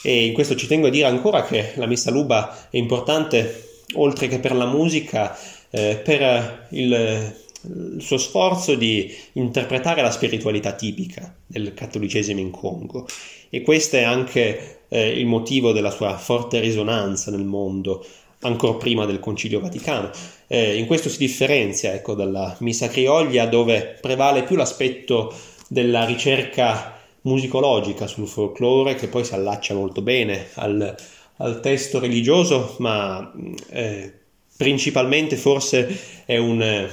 E 0.02 0.26
in 0.26 0.34
questo 0.34 0.56
ci 0.56 0.66
tengo 0.66 0.88
a 0.88 0.90
dire 0.90 1.06
ancora 1.06 1.42
che 1.42 1.72
la 1.76 1.86
Missa 1.86 2.10
Luba 2.10 2.68
è 2.68 2.76
importante, 2.76 3.80
oltre 3.94 4.28
che 4.28 4.40
per 4.40 4.54
la 4.54 4.66
musica, 4.66 5.34
eh, 5.70 5.96
per 6.04 6.66
il 6.72 7.34
il 7.62 8.00
suo 8.00 8.18
sforzo 8.18 8.76
di 8.76 9.12
interpretare 9.32 10.00
la 10.00 10.12
spiritualità 10.12 10.74
tipica 10.74 11.34
del 11.44 11.74
cattolicesimo 11.74 12.38
in 12.38 12.50
Congo 12.50 13.08
e 13.50 13.62
questo 13.62 13.96
è 13.96 14.04
anche 14.04 14.77
eh, 14.88 15.08
il 15.18 15.26
motivo 15.26 15.72
della 15.72 15.90
sua 15.90 16.16
forte 16.16 16.60
risonanza 16.60 17.30
nel 17.30 17.44
mondo 17.44 18.04
ancora 18.40 18.74
prima 18.74 19.04
del 19.04 19.20
Concilio 19.20 19.60
Vaticano. 19.60 20.10
Eh, 20.46 20.76
in 20.76 20.86
questo 20.86 21.08
si 21.08 21.18
differenzia 21.18 21.92
ecco, 21.92 22.14
dalla 22.14 22.56
Missa 22.60 22.88
Crioglia 22.88 23.46
dove 23.46 23.98
prevale 24.00 24.44
più 24.44 24.56
l'aspetto 24.56 25.34
della 25.68 26.04
ricerca 26.04 26.96
musicologica 27.22 28.06
sul 28.06 28.26
folklore 28.26 28.94
che 28.94 29.08
poi 29.08 29.24
si 29.24 29.34
allaccia 29.34 29.74
molto 29.74 30.00
bene 30.00 30.48
al, 30.54 30.94
al 31.36 31.60
testo 31.60 31.98
religioso 31.98 32.76
ma 32.78 33.32
eh, 33.70 34.12
principalmente 34.56 35.36
forse 35.36 36.24
è 36.24 36.38
un 36.38 36.88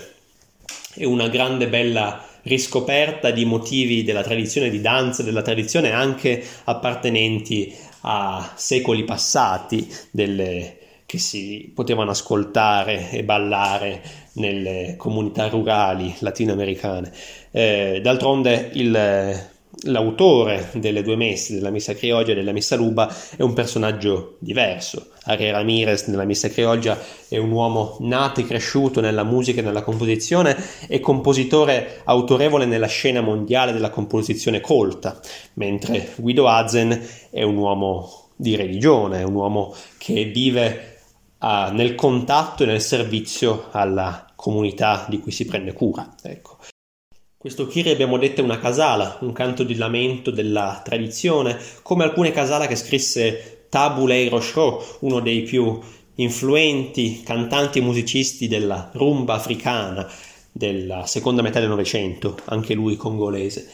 e 0.96 1.06
una 1.06 1.28
grande 1.28 1.68
bella 1.68 2.24
riscoperta 2.44 3.32
di 3.32 3.44
motivi 3.44 4.04
della 4.04 4.22
tradizione 4.22 4.70
di 4.70 4.80
danza, 4.80 5.24
della 5.24 5.42
tradizione 5.42 5.92
anche 5.92 6.44
appartenenti 6.66 7.74
a 8.08 8.54
secoli 8.56 9.04
passati, 9.04 9.92
delle, 10.12 10.78
che 11.06 11.18
si 11.18 11.72
potevano 11.74 12.12
ascoltare 12.12 13.10
e 13.10 13.24
ballare 13.24 14.02
nelle 14.34 14.96
comunità 14.98 15.48
rurali 15.50 16.14
latinoamericane. 16.20 17.12
Eh, 17.52 18.00
d'altronde 18.04 18.70
il 18.74 19.54
l'autore 19.84 20.70
delle 20.74 21.04
due 21.04 21.16
messe, 21.16 21.56
della 21.56 21.70
Messa 21.70 21.94
Crioggia 21.94 22.32
e 22.32 22.36
della 22.36 22.52
Messa 22.52 22.76
Luba, 22.76 23.14
è 23.36 23.42
un 23.42 23.54
personaggio 23.54 24.38
diverso. 24.40 25.08
Ari 25.24 25.50
Ramirez 25.52 26.08
nella 26.08 26.26
Messa 26.26 26.50
Crioggia 26.50 27.00
è 27.28 27.38
un 27.38 27.52
uomo 27.52 27.98
nato 28.02 28.40
e 28.40 28.46
cresciuto 28.46 29.02
nella 29.02 29.24
musica 29.24 29.62
e 29.62 29.64
nella 29.64 29.84
composizione 29.84 30.56
e 30.88 31.00
compositore 31.00 32.02
autorevole 32.04 32.66
nella 32.66 32.88
scena 32.88 33.22
mondiale 33.22 33.74
della 33.74 33.90
composizione 33.90 34.62
colta, 34.62 35.20
mentre 35.54 36.14
Guido 36.16 36.48
Azen 36.48 37.08
è 37.30 37.44
un 37.44 37.58
uomo 37.58 38.30
di 38.36 38.56
religione, 38.56 39.20
è 39.20 39.24
un 39.24 39.34
uomo 39.34 39.74
che 39.98 40.26
vive 40.26 41.00
uh, 41.40 41.72
nel 41.72 41.96
contatto 41.96 42.64
e 42.64 42.66
nel 42.66 42.82
servizio 42.82 43.68
alla 43.72 44.26
comunità 44.36 45.06
di 45.10 45.20
cui 45.20 45.32
si 45.32 45.46
prende 45.46 45.74
cura. 45.74 46.14
Ecco. 46.22 46.55
Questo 47.46 47.68
Kiri 47.68 47.92
abbiamo 47.92 48.18
detto 48.18 48.42
è 48.42 48.44
una 48.44 48.58
casala, 48.58 49.20
un 49.22 49.32
canto 49.32 49.62
di 49.62 49.76
lamento 49.76 50.32
della 50.32 50.82
tradizione, 50.84 51.56
come 51.84 52.04
alcune 52.04 52.32
casala 52.32 52.66
che 52.66 52.76
scrisse 52.76 53.68
Tabulei 53.70 54.30
Rochereau, 54.30 54.82
uno 55.02 55.20
dei 55.20 55.44
più 55.44 55.80
influenti 56.16 57.22
cantanti 57.24 57.78
e 57.78 57.82
musicisti 57.84 58.48
della 58.48 58.90
rumba 58.94 59.36
africana 59.36 60.12
della 60.52 61.06
seconda 61.06 61.44
metà 61.44 61.60
del 61.60 61.70
Novecento, 61.70 62.36
anche 62.46 62.74
lui 62.74 62.96
congolese. 62.96 63.70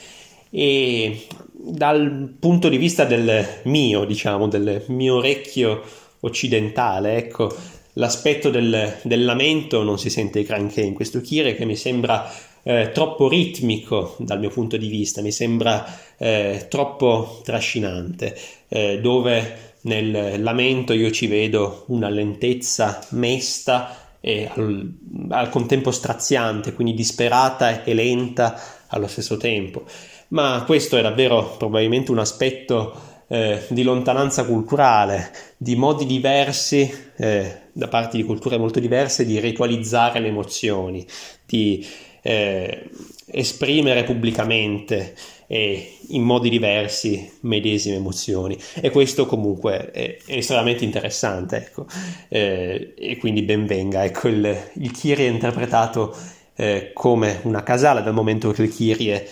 E 0.50 1.28
dal 1.54 2.36
punto 2.38 2.68
di 2.68 2.76
vista 2.76 3.06
del 3.06 3.62
mio, 3.64 4.04
diciamo, 4.04 4.50
del 4.50 4.84
mio 4.88 5.16
orecchio 5.16 5.82
occidentale, 6.20 7.16
ecco, 7.16 7.56
l'aspetto 7.94 8.50
del, 8.50 8.98
del 9.04 9.24
lamento 9.24 9.82
non 9.84 9.98
si 9.98 10.10
sente 10.10 10.44
granché 10.44 10.82
in 10.82 10.94
questo 10.94 11.22
Kire 11.22 11.56
che 11.56 11.64
mi 11.64 11.78
sembra 11.78 12.30
eh, 12.64 12.92
troppo 12.94 13.28
ritmico 13.28 14.16
dal 14.20 14.40
mio 14.40 14.50
punto 14.50 14.78
di 14.78 14.88
vista, 14.88 15.22
mi 15.22 15.32
sembra 15.32 15.86
eh, 16.18 16.68
troppo 16.70 17.42
trascinante, 17.44 18.38
eh, 18.68 19.00
dove 19.02 19.70
nel 19.82 20.42
lamento 20.42 20.94
io 20.94 21.10
ci 21.10 21.28
vedo 21.28 21.86
una 21.88 22.10
lentezza 22.10 23.04
mesta 23.12 24.16
e 24.20 24.48
al, 24.54 24.94
al 25.30 25.50
contempo 25.50 25.92
straziante, 25.92 26.74
quindi 26.74 26.94
disperata 26.94 27.84
e 27.84 27.94
lenta 27.94 28.62
allo 28.88 29.08
stesso 29.08 29.38
tempo. 29.38 29.84
Ma 30.30 30.64
questo 30.66 30.98
è 30.98 31.02
davvero 31.02 31.56
probabilmente 31.58 32.12
un 32.12 32.20
aspetto 32.20 33.10
eh, 33.28 33.64
di 33.70 33.84
lontananza 33.84 34.46
culturale, 34.46 35.32
di 35.58 35.76
modi 35.76 36.06
diversi, 36.06 36.90
eh, 37.18 37.60
da 37.72 37.88
parte 37.88 38.18
di 38.18 38.24
culture 38.24 38.58
molto 38.58 38.80
diverse, 38.80 39.26
di 39.26 39.40
ritualizzare 39.40 40.20
le 40.20 40.28
emozioni, 40.28 41.06
di 41.46 41.86
eh, 42.22 42.90
esprimere 43.28 44.04
pubblicamente 44.04 45.16
e 45.48 45.98
in 46.10 46.24
modi 46.24 46.50
diversi 46.50 47.30
medesime 47.42 47.98
emozioni 47.98 48.58
e 48.80 48.90
questo 48.90 49.26
comunque 49.26 49.92
è, 49.92 50.18
è 50.26 50.38
estremamente 50.38 50.86
interessante 50.86 51.58
ecco. 51.58 51.86
eh, 52.30 52.94
e 52.98 53.18
quindi 53.18 53.42
ben 53.42 53.66
venga 53.66 54.06
ecco, 54.06 54.30
il, 54.30 54.72
il 54.74 54.92
Kyrie 54.92 55.28
è 55.28 55.30
interpretato 55.30 56.16
eh, 56.56 56.92
come 56.94 57.42
una 57.44 57.64
casale 57.64 58.02
dal 58.02 58.14
momento 58.14 58.52
che 58.52 58.64
il 58.64 58.74
Kyrie 58.74 59.28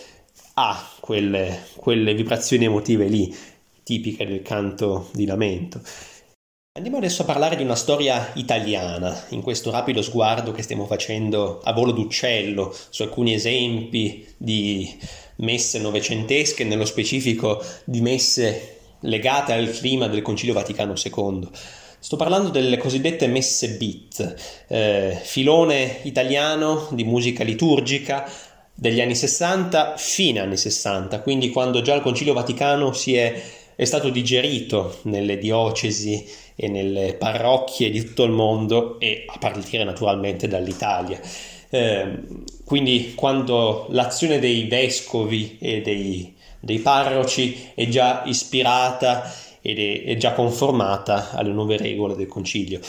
ha 0.56 0.90
quelle, 1.00 1.64
quelle 1.76 2.14
vibrazioni 2.14 2.66
emotive 2.66 3.08
lì 3.08 3.34
tipiche 3.84 4.28
del 4.28 4.42
canto 4.42 5.10
di 5.14 5.26
lamento 5.26 5.82
Andiamo 6.80 7.00
adesso 7.00 7.24
a 7.24 7.26
parlare 7.26 7.58
di 7.58 7.64
una 7.64 7.76
storia 7.76 8.32
italiana, 8.36 9.26
in 9.32 9.42
questo 9.42 9.70
rapido 9.70 10.02
sguardo 10.02 10.54
che 10.54 10.62
stiamo 10.62 10.86
facendo 10.86 11.60
a 11.62 11.74
volo 11.74 11.92
d'uccello 11.92 12.74
su 12.90 13.02
alcuni 13.02 13.34
esempi 13.34 14.26
di 14.38 14.90
messe 15.40 15.80
novecentesche, 15.80 16.64
nello 16.64 16.86
specifico 16.86 17.62
di 17.84 18.00
messe 18.00 18.78
legate 19.02 19.52
al 19.52 19.70
clima 19.72 20.08
del 20.08 20.22
Concilio 20.22 20.54
Vaticano 20.54 20.94
II. 20.96 21.50
Sto 22.00 22.16
parlando 22.16 22.48
delle 22.48 22.78
cosiddette 22.78 23.28
messe 23.28 23.72
beat, 23.72 24.36
eh, 24.70 25.20
filone 25.22 25.98
italiano 26.04 26.88
di 26.92 27.04
musica 27.04 27.44
liturgica 27.44 28.26
degli 28.74 29.02
anni 29.02 29.16
60 29.16 29.96
fine 29.98 30.40
anni 30.40 30.56
60, 30.56 31.20
quindi 31.20 31.50
quando 31.50 31.82
già 31.82 31.94
il 31.94 32.02
Concilio 32.02 32.32
Vaticano 32.32 32.94
si 32.94 33.16
è, 33.16 33.44
è 33.76 33.84
stato 33.84 34.08
digerito 34.08 35.00
nelle 35.04 35.38
diocesi 35.38 36.48
e 36.62 36.68
nelle 36.68 37.14
parrocchie 37.14 37.90
di 37.90 38.04
tutto 38.04 38.26
il 38.26 38.32
mondo 38.32 39.00
e 39.00 39.24
a 39.26 39.38
partire 39.38 39.86
naturalmente 39.86 40.50
dall'Italia. 40.50 41.18
Eh, 41.70 42.20
quindi 42.66 43.14
quando 43.16 43.86
l'azione 43.92 44.40
dei 44.40 44.66
vescovi 44.66 45.58
e 45.58 45.80
dei, 45.80 46.36
dei 46.60 46.80
parroci 46.80 47.72
è 47.74 47.88
già 47.88 48.24
ispirata 48.26 49.34
ed 49.62 49.80
è, 49.80 50.04
è, 50.04 50.18
già 50.18 50.34
conformata 50.34 51.32
alle 51.32 51.52
nuove 51.52 51.78
regole 51.78 52.18
del 52.18 52.28
concilio. 52.28 52.82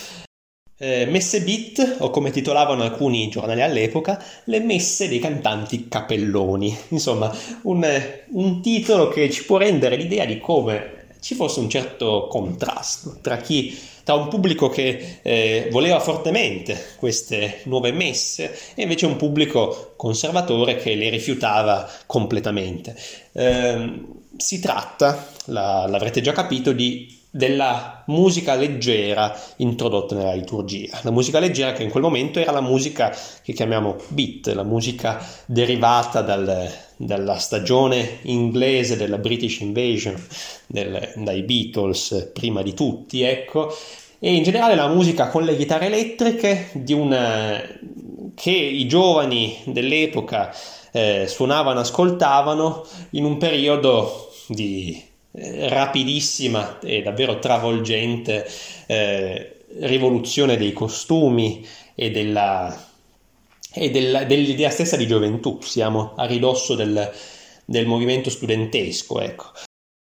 Eh, 0.77 1.07
messe 1.07 1.43
beat, 1.43 1.99
o 2.01 2.11
come 2.11 2.33
titolavano 2.33 2.83
alcuni 2.83 3.29
giornali 3.29 3.63
all'epoca, 3.63 4.21
le 4.47 4.59
messe 4.59 5.07
dei 5.07 5.21
cantanti 5.21 5.87
capelloni. 5.87 6.77
Insomma, 6.89 7.33
un, 7.63 7.87
un 8.31 8.61
titolo 8.63 9.09
che 9.11 9.31
ci 9.31 9.45
può 9.45 9.59
rendere 9.59 9.95
l'idea 9.95 10.25
di 10.25 10.41
come 10.41 11.00
ci 11.21 11.35
fosse 11.35 11.61
un 11.61 11.69
certo 11.69 12.27
contrasto 12.29 13.19
tra 13.21 13.37
chi 13.37 13.79
tra 14.03 14.15
un 14.15 14.29
pubblico 14.29 14.69
che 14.69 15.21
eh, 15.23 15.69
voleva 15.71 16.01
fortemente 16.01 16.95
queste 16.97 17.61
nuove 17.65 17.93
messe 17.93 18.53
e 18.75 18.83
invece 18.83 19.07
un 19.07 19.17
pubblico 19.17 19.93
conservatore 19.97 20.77
che 20.77 20.97
le 20.97 21.11
rifiutava 21.11 21.89
completamente. 22.07 22.97
Eh, 23.33 24.03
si 24.37 24.59
tratta, 24.59 25.29
la, 25.47 25.87
l'avrete 25.87 26.21
già 26.23 26.33
capito, 26.33 26.73
di 26.73 27.20
della 27.31 28.03
musica 28.07 28.55
leggera 28.55 29.39
introdotta 29.57 30.15
nella 30.15 30.35
liturgia. 30.35 30.99
La 31.03 31.11
musica 31.11 31.39
leggera 31.39 31.73
che 31.73 31.85
in 31.85 31.91
quel 31.91 32.03
momento 32.03 32.41
era 32.41 32.51
la 32.51 32.61
musica 32.61 33.15
che 33.43 33.53
chiamiamo 33.53 33.97
beat, 34.09 34.49
la 34.49 34.65
musica 34.65 35.25
derivata 35.47 36.23
dal, 36.23 36.69
dalla 36.97 37.39
stagione 37.39 38.19
inglese 38.23 38.97
della 38.97 39.19
British 39.19 39.61
Invasion, 39.61 40.21
del, 40.67 41.13
dai 41.17 41.43
Beatles 41.43 42.31
prima 42.33 42.63
di 42.63 42.75
tutti, 42.75 43.23
ecco, 43.23 43.73
e 44.19 44.35
in 44.35 44.43
generale 44.43 44.75
la 44.75 44.89
musica 44.89 45.29
con 45.29 45.45
le 45.45 45.57
chitarre 45.57 45.87
elettriche 45.87 46.73
una, 46.91 47.63
che 48.35 48.51
i 48.51 48.87
giovani 48.87 49.59
dell'epoca 49.67 50.53
eh, 50.93 51.27
suonavano, 51.29 51.81
ascoltavano 51.81 52.85
in 53.11 53.25
un 53.25 53.39
periodo 53.39 54.31
di 54.49 55.09
rapidissima 55.33 56.81
e 56.81 57.03
davvero 57.03 57.39
travolgente 57.39 58.49
eh, 58.87 59.57
rivoluzione 59.79 60.57
dei 60.57 60.73
costumi 60.73 61.65
e, 61.95 62.11
della, 62.11 62.89
e 63.73 63.91
della, 63.91 64.25
dell'idea 64.25 64.71
stessa 64.71 64.97
di 64.97 65.07
gioventù. 65.07 65.61
Siamo 65.63 66.15
a 66.17 66.27
ridosso 66.27 66.75
del, 66.75 67.13
del 67.65 67.87
movimento 67.87 68.31
studentesco. 68.31 69.21
Ecco. 69.21 69.53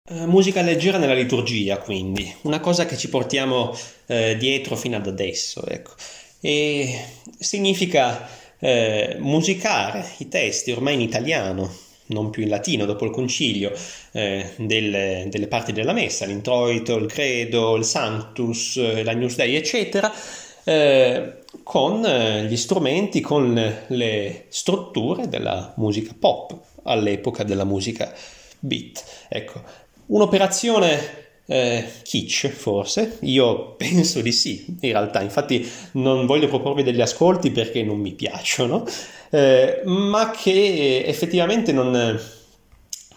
Uh, 0.10 0.26
musica 0.26 0.62
leggera 0.62 0.98
nella 0.98 1.14
liturgia, 1.14 1.78
quindi, 1.78 2.34
una 2.42 2.60
cosa 2.60 2.88
che 2.88 2.98
ci 2.98 3.10
portiamo 3.10 3.70
uh, 3.70 4.36
dietro 4.38 4.76
fino 4.76 4.96
ad 4.96 5.06
adesso, 5.06 5.64
ecco. 5.68 5.94
E 6.42 7.00
significa 7.38 8.28
uh, 8.58 9.20
musicare 9.20 10.04
i 10.18 10.28
testi 10.28 10.72
ormai 10.72 10.96
in 10.96 11.02
italiano, 11.02 11.72
non 12.10 12.30
più 12.30 12.44
in 12.44 12.50
latino, 12.50 12.86
dopo 12.86 13.06
il 13.06 13.12
concilio, 13.12 13.72
delle, 14.12 15.28
delle, 15.30 15.48
parti 15.48 15.72
della 15.72 15.94
messa, 15.94 16.26
l'introito, 16.26 16.96
il 16.98 17.08
credo, 17.08 17.76
il 17.76 17.86
sanctus, 17.86 19.04
l'agnus 19.04 19.36
dei, 19.36 19.56
eccetera, 19.56 20.12
con 21.64 22.02
gli 22.48 22.56
strumenti, 22.56 23.22
con 23.22 23.76
le 23.88 24.46
strutture 24.50 25.28
della 25.28 25.74
musica 25.78 26.16
pop 26.18 26.58
all'epoca 26.84 27.44
della 27.44 27.66
musica 27.66 28.14
beat. 28.60 29.04
Ecco, 29.30 29.62
Un'operazione 30.10 31.28
eh, 31.46 31.86
kitsch, 32.02 32.48
forse? 32.48 33.20
Io 33.22 33.74
penso 33.78 34.22
di 34.22 34.32
sì, 34.32 34.66
in 34.68 34.92
realtà. 34.92 35.22
Infatti 35.22 35.70
non 35.94 36.26
voglio 36.26 36.48
proporvi 36.48 36.82
degli 36.82 37.02
ascolti 37.02 37.52
perché 37.52 37.84
non 37.84 38.00
mi 38.00 38.14
piacciono, 38.14 38.86
eh, 39.30 39.82
ma 39.86 40.32
che 40.32 41.04
effettivamente 41.06 41.72
non, 41.72 42.20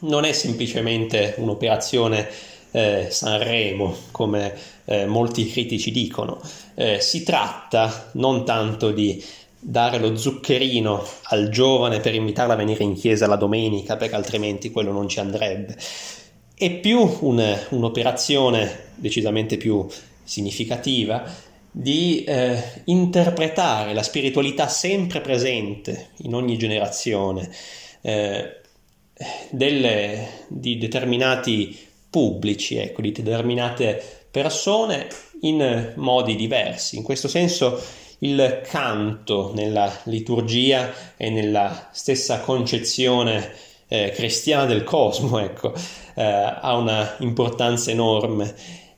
non 0.01 0.25
è 0.25 0.33
semplicemente 0.33 1.35
un'operazione 1.38 2.29
eh, 2.70 3.09
Sanremo, 3.11 3.96
come 4.11 4.55
eh, 4.85 5.07
molti 5.07 5.51
critici 5.51 5.90
dicono. 5.90 6.40
Eh, 6.75 7.01
si 7.01 7.22
tratta 7.22 8.11
non 8.12 8.44
tanto 8.44 8.90
di 8.90 9.22
dare 9.59 9.98
lo 9.98 10.16
zuccherino 10.16 11.05
al 11.25 11.48
giovane 11.48 12.01
per 12.01 12.14
invitarlo 12.14 12.53
a 12.53 12.57
venire 12.57 12.83
in 12.83 12.94
chiesa 12.94 13.27
la 13.27 13.37
domenica, 13.37 13.96
perché 13.96 14.16
altrimenti 14.16 14.70
quello 14.70 14.90
non 14.90 15.09
ci 15.09 15.20
andrebbe 15.20 15.77
è 16.62 16.70
più 16.79 17.18
un, 17.22 17.59
un'operazione 17.70 18.90
decisamente 18.94 19.57
più 19.57 19.85
significativa 20.22 21.25
di 21.72 22.22
eh, 22.24 22.82
interpretare 22.85 23.94
la 23.94 24.02
spiritualità 24.02 24.68
sempre 24.68 25.22
presente 25.22 26.11
in 26.18 26.35
ogni 26.35 26.58
generazione 26.58 27.50
eh, 28.02 28.61
delle, 29.50 30.28
di 30.48 30.76
determinati 30.76 31.76
pubblici, 32.11 32.76
ecco, 32.76 33.00
di 33.00 33.11
determinate 33.11 34.02
persone 34.30 35.08
in 35.40 35.92
modi 35.96 36.37
diversi. 36.37 36.96
In 36.96 37.02
questo 37.02 37.26
senso 37.26 37.82
il 38.18 38.61
canto 38.68 39.52
nella 39.54 39.90
liturgia 40.04 40.92
e 41.16 41.30
nella 41.30 41.88
stessa 41.92 42.40
concezione 42.40 43.50
eh, 43.88 44.11
cristiana 44.14 44.66
del 44.66 44.85
cosmo, 44.85 45.38
ecco, 45.38 45.72
eh, 46.14 46.22
ha 46.22 46.76
una 46.76 47.16
importanza 47.20 47.90
enorme 47.90 48.54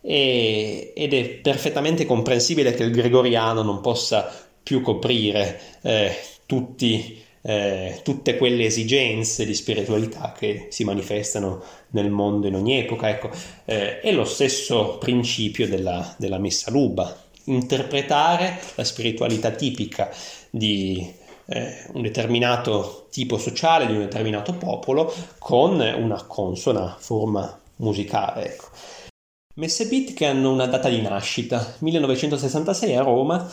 e, 0.07 0.93
ed 0.95 1.15
è 1.15 1.25
perfettamente 1.25 2.05
comprensibile 2.05 2.75
che 2.75 2.83
il 2.83 2.91
gregoriano 2.91 3.63
non 3.63 3.81
possa 3.81 4.31
più 4.63 4.83
coprire 4.83 5.59
eh, 5.81 6.15
tutti, 6.45 7.23
eh, 7.41 8.01
tutte 8.03 8.37
quelle 8.37 8.67
esigenze 8.67 9.47
di 9.47 9.55
spiritualità 9.55 10.35
che 10.37 10.67
si 10.69 10.85
manifestano 10.85 11.63
nel 11.91 12.11
mondo 12.11 12.47
in 12.47 12.55
ogni 12.55 12.79
epoca. 12.79 13.09
Ecco, 13.09 13.31
eh, 13.65 14.01
è 14.01 14.13
lo 14.13 14.25
stesso 14.25 14.99
principio 14.99 15.67
della, 15.67 16.15
della 16.19 16.39
messa 16.39 16.71
luba, 16.71 17.23
interpretare 17.45 18.61
la 18.75 18.85
spiritualità 18.85 19.53
tipica 19.53 20.11
di 20.51 21.13
eh, 21.47 21.87
un 21.93 22.03
determinato 22.03 23.07
tipo 23.11 23.39
sociale, 23.39 23.87
di 23.87 23.95
un 23.95 24.01
determinato 24.01 24.53
popolo, 24.53 25.13
con 25.39 25.81
una 25.81 26.23
consona 26.25 26.95
forma 26.99 27.59
musicale. 27.77 28.47
Ecco. 28.47 28.69
Messe 29.57 29.87
beat 29.87 30.15
che 30.15 30.27
hanno 30.27 30.51
una 30.51 30.67
data 30.67 30.89
di 30.89 31.01
nascita, 31.01 31.77
1966 31.79 32.97
a 32.97 33.03
Roma, 33.03 33.49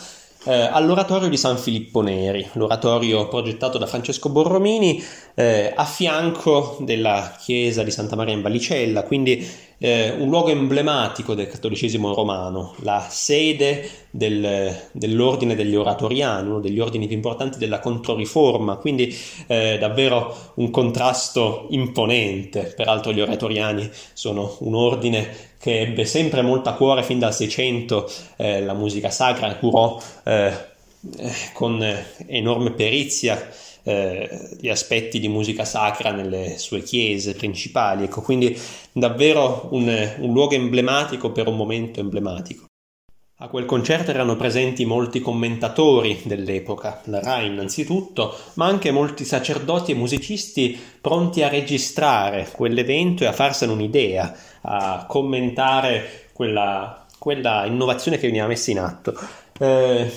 eh, 0.46 0.52
all'oratorio 0.52 1.28
di 1.28 1.36
San 1.36 1.56
Filippo 1.56 2.00
Neri, 2.00 2.44
l'oratorio 2.54 3.28
progettato 3.28 3.78
da 3.78 3.86
Francesco 3.86 4.28
Borromini 4.28 5.00
eh, 5.36 5.72
a 5.72 5.84
fianco 5.84 6.78
della 6.80 7.36
chiesa 7.38 7.84
di 7.84 7.92
Santa 7.92 8.16
Maria 8.16 8.34
in 8.34 8.42
Valicella, 8.42 9.04
quindi 9.04 9.48
eh, 9.78 10.10
un 10.10 10.28
luogo 10.28 10.50
emblematico 10.50 11.34
del 11.34 11.46
cattolicesimo 11.46 12.12
romano, 12.14 12.74
la 12.82 13.06
sede 13.08 13.88
del, 14.10 14.88
dell'ordine 14.90 15.54
degli 15.54 15.76
oratoriani, 15.76 16.48
uno 16.48 16.60
degli 16.60 16.80
ordini 16.80 17.06
più 17.06 17.14
importanti 17.14 17.58
della 17.58 17.78
Controriforma, 17.78 18.74
quindi 18.76 19.16
eh, 19.46 19.78
davvero 19.78 20.52
un 20.54 20.70
contrasto 20.70 21.66
imponente. 21.70 22.72
Peraltro 22.76 23.12
gli 23.12 23.20
oratoriani 23.20 23.88
sono 24.12 24.56
un 24.60 24.74
ordine 24.74 25.50
che 25.62 25.78
ebbe 25.78 26.04
sempre 26.06 26.42
molto 26.42 26.70
a 26.70 26.74
cuore 26.74 27.04
fin 27.04 27.20
dal 27.20 27.32
600 27.32 28.10
eh, 28.34 28.62
la 28.62 28.74
musica 28.74 29.10
sacra, 29.10 29.54
curò 29.54 29.96
eh, 30.24 30.52
eh, 31.18 31.32
con 31.52 31.80
enorme 32.26 32.72
perizia 32.72 33.48
eh, 33.84 34.56
gli 34.58 34.68
aspetti 34.68 35.20
di 35.20 35.28
musica 35.28 35.64
sacra 35.64 36.10
nelle 36.10 36.58
sue 36.58 36.82
chiese 36.82 37.34
principali, 37.34 38.02
ecco, 38.02 38.22
quindi 38.22 38.58
davvero 38.90 39.68
un, 39.70 40.14
un 40.18 40.32
luogo 40.32 40.54
emblematico 40.54 41.30
per 41.30 41.46
un 41.46 41.54
momento 41.54 42.00
emblematico. 42.00 42.64
A 43.42 43.48
quel 43.48 43.64
concerto 43.64 44.10
erano 44.10 44.36
presenti 44.36 44.84
molti 44.84 45.20
commentatori 45.20 46.22
dell'epoca, 46.24 47.00
la 47.06 47.20
RAI 47.20 47.48
innanzitutto, 47.48 48.36
ma 48.54 48.66
anche 48.66 48.92
molti 48.92 49.24
sacerdoti 49.24 49.90
e 49.90 49.96
musicisti 49.96 50.78
pronti 51.00 51.42
a 51.42 51.48
registrare 51.48 52.48
quell'evento 52.52 53.24
e 53.24 53.26
a 53.26 53.32
farsene 53.32 53.72
un'idea, 53.72 54.32
a 54.62 55.04
commentare 55.08 56.28
quella, 56.32 57.06
quella 57.18 57.64
innovazione 57.66 58.18
che 58.18 58.26
veniva 58.26 58.46
messa 58.46 58.70
in 58.70 58.78
atto. 58.78 59.14
Eh, 59.58 60.10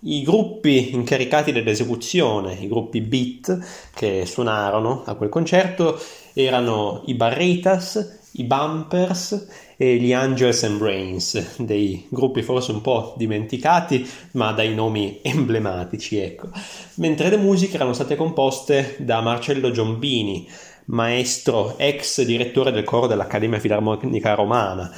i 0.00 0.22
gruppi 0.22 0.94
incaricati 0.94 1.52
dell'esecuzione, 1.52 2.54
i 2.54 2.68
gruppi 2.68 3.00
beat 3.00 3.58
che 3.94 4.24
suonarono 4.26 5.02
a 5.04 5.14
quel 5.14 5.28
concerto 5.30 5.98
erano 6.32 7.02
i 7.06 7.14
Barritas, 7.14 8.20
i 8.32 8.44
Bumpers 8.44 9.48
e 9.76 9.96
gli 9.96 10.12
Angels 10.12 10.62
and 10.64 10.78
Brains, 10.78 11.56
dei 11.58 12.06
gruppi 12.10 12.42
forse 12.42 12.72
un 12.72 12.82
po' 12.82 13.14
dimenticati 13.16 14.08
ma 14.32 14.52
dai 14.52 14.74
nomi 14.74 15.20
emblematici, 15.22 16.18
ecco. 16.18 16.50
Mentre 16.96 17.30
le 17.30 17.38
musiche 17.38 17.76
erano 17.76 17.92
state 17.92 18.14
composte 18.14 18.96
da 18.98 19.20
Marcello 19.20 19.70
Giombini, 19.70 20.48
maestro 20.86 21.76
ex 21.78 22.22
direttore 22.22 22.70
del 22.72 22.84
coro 22.84 23.06
dell'Accademia 23.06 23.58
Filarmonica 23.58 24.34
Romana, 24.34 24.90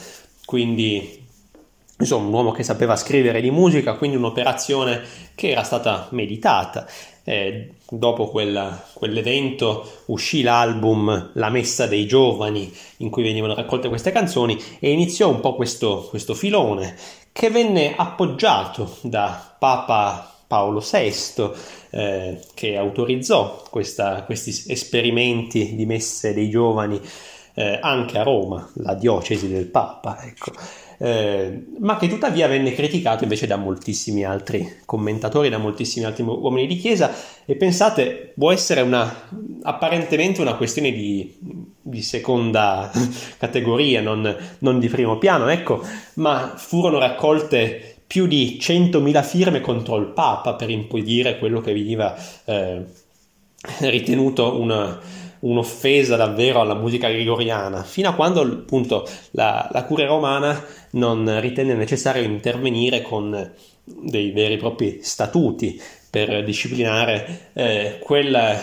quindi 0.45 1.27
insomma 2.01 2.29
un 2.29 2.33
uomo 2.33 2.53
che 2.53 2.63
sapeva 2.63 2.97
scrivere 2.97 3.41
di 3.41 3.51
musica, 3.51 3.95
quindi 3.95 4.17
un'operazione 4.17 5.03
che 5.35 5.51
era 5.51 5.63
stata 5.63 6.09
meditata. 6.11 6.87
Eh, 7.25 7.75
dopo 7.91 8.29
quella, 8.29 8.83
quell'evento 8.95 10.03
uscì 10.07 10.43
l'album 10.43 11.33
La 11.35 11.51
Messa 11.51 11.87
dei 11.87 12.07
Giovani 12.07 12.73
in 12.99 13.11
cui 13.11 13.23
venivano 13.23 13.55
raccolte 13.55 13.89
queste 13.89 14.13
canzoni 14.13 14.59
e 14.79 14.91
iniziò 14.91 15.29
un 15.29 15.41
po' 15.41 15.55
questo, 15.55 16.07
questo 16.09 16.33
filone 16.33 16.97
che 17.33 17.51
venne 17.51 17.95
appoggiato 17.97 18.97
da 19.03 19.55
Papa 19.59 20.37
Paolo 20.47 20.81
VI 20.81 21.13
eh, 21.91 22.41
che 22.55 22.77
autorizzò 22.77 23.65
questa, 23.71 24.23
questi 24.25 24.71
esperimenti 24.71 25.75
di 25.75 25.87
messe 25.87 26.35
dei 26.35 26.51
giovani 26.51 27.01
eh, 27.55 27.79
anche 27.81 28.19
a 28.19 28.23
Roma, 28.23 28.69
la 28.75 28.95
diocesi 28.95 29.49
del 29.49 29.67
Papa. 29.67 30.23
Ecco 30.25 30.53
eh, 31.01 31.67
ma 31.79 31.97
che 31.97 32.09
tuttavia 32.09 32.49
venne 32.49 32.73
criticato 32.75 33.23
invece 33.23 33.47
da 33.47 33.57
moltissimi 33.57 34.25
altri 34.25 34.79
commentatori, 34.85 35.49
da 35.49 35.59
moltissimi 35.59 36.05
altri 36.05 36.25
uomini 36.25 36.67
di 36.67 36.77
chiesa 36.77 37.15
e 37.45 37.55
pensate 37.55 38.33
può 38.37 38.51
essere 38.51 38.81
una, 38.81 39.29
apparentemente 39.63 40.41
una 40.41 40.57
questione 40.57 40.91
di, 40.91 41.37
di 41.81 42.03
seconda 42.03 42.91
categoria, 43.39 44.01
non, 44.01 44.37
non, 44.59 44.81
di 44.81 44.89
primo 44.89 45.19
piano, 45.19 45.47
ecco, 45.47 45.83
ma 46.15 46.55
furono 46.57 46.99
raccolte 46.99 47.88
più 48.09 48.27
di 48.27 48.59
100.000 48.61 49.23
firme 49.23 49.61
contro 49.61 49.97
il 49.97 50.07
Papa 50.07 50.55
per 50.55 50.71
impedire 50.71 51.39
quello 51.39 51.61
che 51.61 51.75
veniva 51.75 52.17
eh, 52.47 52.83
ritenuto 53.81 54.59
una, 54.59 54.99
un'offesa 55.41 56.17
davvero 56.17 56.61
alla 56.61 56.75
musica 56.75 57.11
gregoriana, 57.11 57.83
fino 57.83 58.09
a 58.09 58.15
quando 58.15 58.41
appunto 58.41 59.07
la, 59.33 59.69
la 59.71 59.85
curia 59.85 60.07
romana 60.07 60.65
non 60.93 61.39
ritenne 61.41 61.75
necessario 61.75 62.23
intervenire 62.23 63.03
con 63.03 63.53
dei 63.85 64.31
veri 64.33 64.55
e 64.55 64.59
propri 64.59 65.01
statuti 65.03 65.81
per 66.11 66.43
disciplinare 66.45 67.51
eh, 67.53 67.99
quel, 68.03 68.59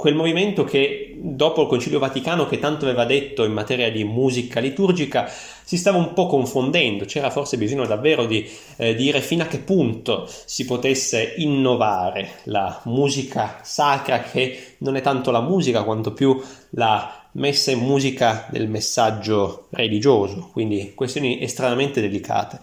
quel 0.00 0.14
movimento 0.14 0.64
che 0.64 1.14
dopo 1.14 1.60
il 1.60 1.68
Concilio 1.68 1.98
Vaticano 1.98 2.46
che 2.46 2.58
tanto 2.58 2.86
aveva 2.86 3.04
detto 3.04 3.44
in 3.44 3.52
materia 3.52 3.92
di 3.92 4.02
musica 4.02 4.58
liturgica 4.58 5.28
si 5.28 5.76
stava 5.76 5.98
un 5.98 6.14
po' 6.14 6.26
confondendo, 6.26 7.04
c'era 7.04 7.28
forse 7.28 7.58
bisogno 7.58 7.84
davvero 7.84 8.24
di 8.24 8.48
eh, 8.76 8.94
dire 8.94 9.20
fino 9.20 9.42
a 9.42 9.46
che 9.46 9.58
punto 9.58 10.26
si 10.46 10.64
potesse 10.64 11.34
innovare 11.36 12.30
la 12.44 12.80
musica 12.84 13.58
sacra 13.60 14.22
che 14.22 14.76
non 14.78 14.96
è 14.96 15.02
tanto 15.02 15.30
la 15.30 15.42
musica 15.42 15.82
quanto 15.82 16.14
più 16.14 16.42
la 16.70 17.28
messa 17.32 17.70
e 17.70 17.76
musica 17.76 18.48
del 18.50 18.70
messaggio 18.70 19.66
religioso, 19.68 20.48
quindi 20.50 20.94
questioni 20.94 21.42
estremamente 21.42 22.00
delicate. 22.00 22.58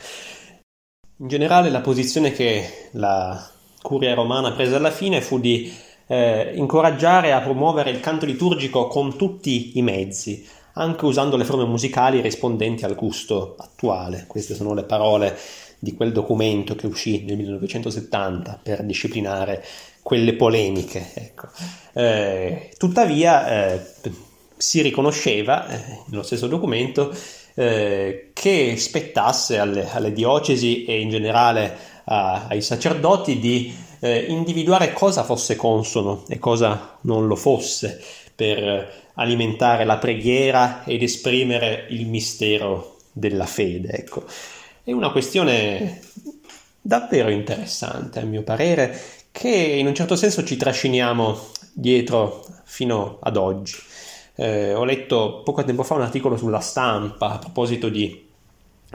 In 1.20 1.28
generale 1.28 1.70
la 1.70 1.82
posizione 1.82 2.32
che 2.32 2.90
la 2.94 3.48
curia 3.80 4.16
romana 4.16 4.54
prese 4.54 4.74
alla 4.74 4.92
fine 4.92 5.22
fu 5.22 5.40
di 5.40 5.86
eh, 6.08 6.54
incoraggiare 6.56 7.34
a 7.34 7.42
promuovere 7.42 7.92
il 7.92 8.00
canto 8.00 8.26
liturgico 8.26 8.88
con 8.88 9.18
tutti 9.18 9.78
i 9.78 9.82
mezzi, 9.82 10.46
anche 10.74 11.06
usando 11.06 11.38
le 11.38 11.46
forme 11.46 11.66
musicali 11.66 12.22
rispondenti 12.22 12.86
al 12.86 12.96
gusto 12.96 13.56
attuale. 13.58 14.26
Queste 14.28 14.56
sono 14.56 14.74
le 14.74 14.84
parole 14.84 15.38
di 15.80 15.94
quel 15.94 16.12
documento 16.12 16.76
che 16.76 16.88
uscì 16.88 17.24
nel 17.24 17.38
1970 17.38 18.60
per 18.64 18.84
disciplinare 18.84 19.64
quelle 20.02 20.34
polemiche. 20.34 21.12
Ecco. 21.14 21.48
Eh, 21.94 22.72
tuttavia 22.78 23.74
eh, 23.74 23.86
si 24.56 24.82
riconosceva 24.82 25.68
eh, 25.68 26.00
nello 26.08 26.24
stesso 26.24 26.48
documento 26.48 27.14
eh, 27.54 28.30
che 28.34 28.76
spettasse 28.78 29.58
alle, 29.58 29.90
alle, 29.92 30.14
diocesi 30.14 30.86
e 30.86 31.02
in 31.02 31.10
generale 31.10 31.76
a, 32.06 32.46
ai 32.48 32.62
sacerdoti 32.62 33.40
di 33.40 33.74
eh, 34.00 34.26
individuare 34.28 34.94
cosa 34.94 35.24
fosse 35.24 35.56
consono 35.56 36.24
e 36.28 36.40
cosa 36.40 36.98
non 37.02 37.28
lo 37.28 37.36
fosse 37.36 38.02
per 38.36 39.06
alimentare 39.16 39.84
la 39.84 39.98
preghiera 39.98 40.84
ed 40.86 41.02
esprimere 41.02 41.88
il 41.90 42.08
mistero 42.08 42.98
della 43.12 43.46
fede. 43.46 43.90
Ecco. 43.90 44.26
È 44.84 44.92
una 44.92 45.12
questione 45.12 46.02
davvero 46.80 47.30
interessante, 47.30 48.20
a 48.20 48.24
mio 48.24 48.44
parere, 48.44 49.00
che 49.32 49.50
in 49.50 49.88
un 49.88 49.94
certo 49.94 50.16
senso 50.16 50.44
ci 50.44 50.56
trasciniamo 50.56 51.38
dietro 51.74 52.46
fino 52.64 53.18
ad 53.22 53.38
oggi. 53.38 53.76
Eh, 54.36 54.74
ho 54.74 54.86
letto 54.86 55.42
poco 55.44 55.64
tempo 55.64 55.84
fa 55.84 55.96
un 55.96 56.04
articolo 56.04 56.38
sulla 56.38 56.60
stampa 56.60 57.32
a 57.32 57.40
proposito 57.40 57.90
di 57.90 58.26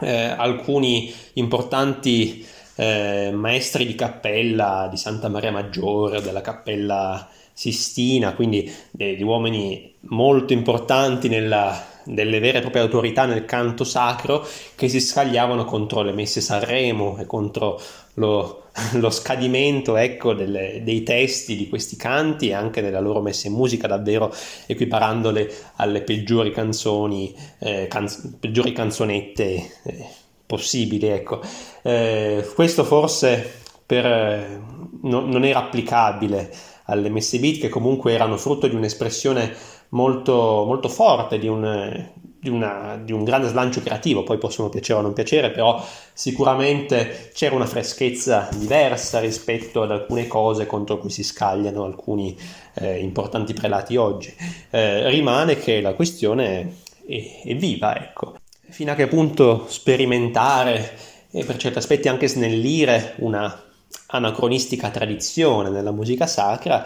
eh, 0.01 0.25
alcuni 0.37 1.13
importanti 1.35 2.47
eh, 2.77 3.31
maestri 3.33 3.87
di 3.87 3.95
cappella 3.95 4.89
di 4.91 4.97
Santa 4.97 5.29
Maria 5.29 5.51
Maggiore, 5.51 6.21
della 6.21 6.41
cappella 6.41 7.29
Sistina, 7.55 8.33
quindi 8.35 8.73
degli 8.91 9.23
uomini 9.23 9.95
molto 10.09 10.55
importanti 10.55 11.29
nella, 11.29 11.85
delle 12.05 12.41
vere 12.41 12.59
e 12.59 12.61
proprie 12.63 12.83
autorità 12.83 13.27
nel 13.27 13.45
canto 13.45 13.85
sacro 13.85 14.47
che 14.75 14.89
si 14.89 15.01
scagliavano 15.01 15.65
contro 15.65 16.03
le 16.03 16.13
messe 16.13 16.41
Sanremo 16.41 17.19
e 17.19 17.27
contro 17.27 17.81
lo, 18.15 18.65
lo 18.95 19.11
scadimento 19.11 19.97
ecco, 19.97 20.33
delle, 20.33 20.81
dei 20.83 21.03
testi 21.03 21.57
di 21.57 21.69
questi 21.69 21.97
canti 21.97 22.49
e 22.49 22.55
anche 22.55 22.81
della 22.81 23.01
loro 23.01 23.21
messa 23.21 23.49
in 23.49 23.55
musica, 23.55 23.87
davvero 23.87 24.35
equiparandole 24.67 25.53
alle 25.77 26.03
peggiori 26.03 26.53
canzoni, 26.53 27.35
eh, 27.59 27.87
canz- 27.87 28.37
peggiori 28.41 28.73
canzonette 28.73 29.45
eh, 29.85 30.07
possibili. 30.53 31.07
Ecco. 31.07 31.41
Eh, 31.81 32.47
questo 32.55 32.85
forse 32.85 33.61
per, 33.87 34.05
eh, 34.05 34.61
no, 35.03 35.21
non 35.21 35.45
era 35.45 35.61
applicabile 35.61 36.53
alle 36.85 37.09
messe 37.09 37.39
beat 37.39 37.59
che 37.59 37.69
comunque 37.71 38.13
erano 38.13 38.37
frutto 38.37 38.67
di 38.67 38.75
un'espressione 38.75 39.55
molto, 39.91 40.65
molto 40.67 40.89
forte, 40.89 41.39
di 41.39 41.49
un, 41.49 42.11
di, 42.39 42.51
una, 42.51 43.01
di 43.03 43.13
un, 43.13 43.25
grande 43.25 43.49
slancio 43.49 43.81
creativo, 43.81 44.25
poi 44.25 44.37
possono 44.37 44.69
piacere 44.69 44.99
o 44.99 45.03
non 45.03 45.15
piacere, 45.15 45.51
però 45.51 45.83
sicuramente 46.13 47.31
c'era 47.33 47.55
una 47.55 47.67
freschezza 47.67 48.49
diversa 48.55 49.21
rispetto 49.21 49.83
ad 49.83 49.91
alcune 49.91 50.27
cose 50.27 50.67
contro 50.67 50.99
cui 50.99 51.11
si 51.11 51.23
scagliano 51.23 51.85
alcuni 51.85 52.37
eh, 52.75 52.99
importanti 52.99 53.55
prelati 53.55 53.97
oggi. 53.97 54.35
Eh, 54.71 55.09
rimane 55.09 55.57
che 55.57 55.81
la 55.81 55.95
questione 55.95 56.77
è, 57.07 57.43
è 57.45 57.55
viva, 57.55 57.97
ecco. 57.97 58.35
Fino 58.73 58.91
a 58.91 58.95
che 58.95 59.07
punto 59.07 59.67
sperimentare 59.69 60.97
e 61.31 61.45
per 61.45 61.59
certi 61.59 61.77
aspetti 61.77 62.09
anche 62.09 62.27
snellire 62.27 63.15
una 63.19 63.65
anacronistica 64.07 64.89
tradizione 64.89 65.69
nella 65.69 65.91
musica 65.91 66.27
sacra 66.27 66.83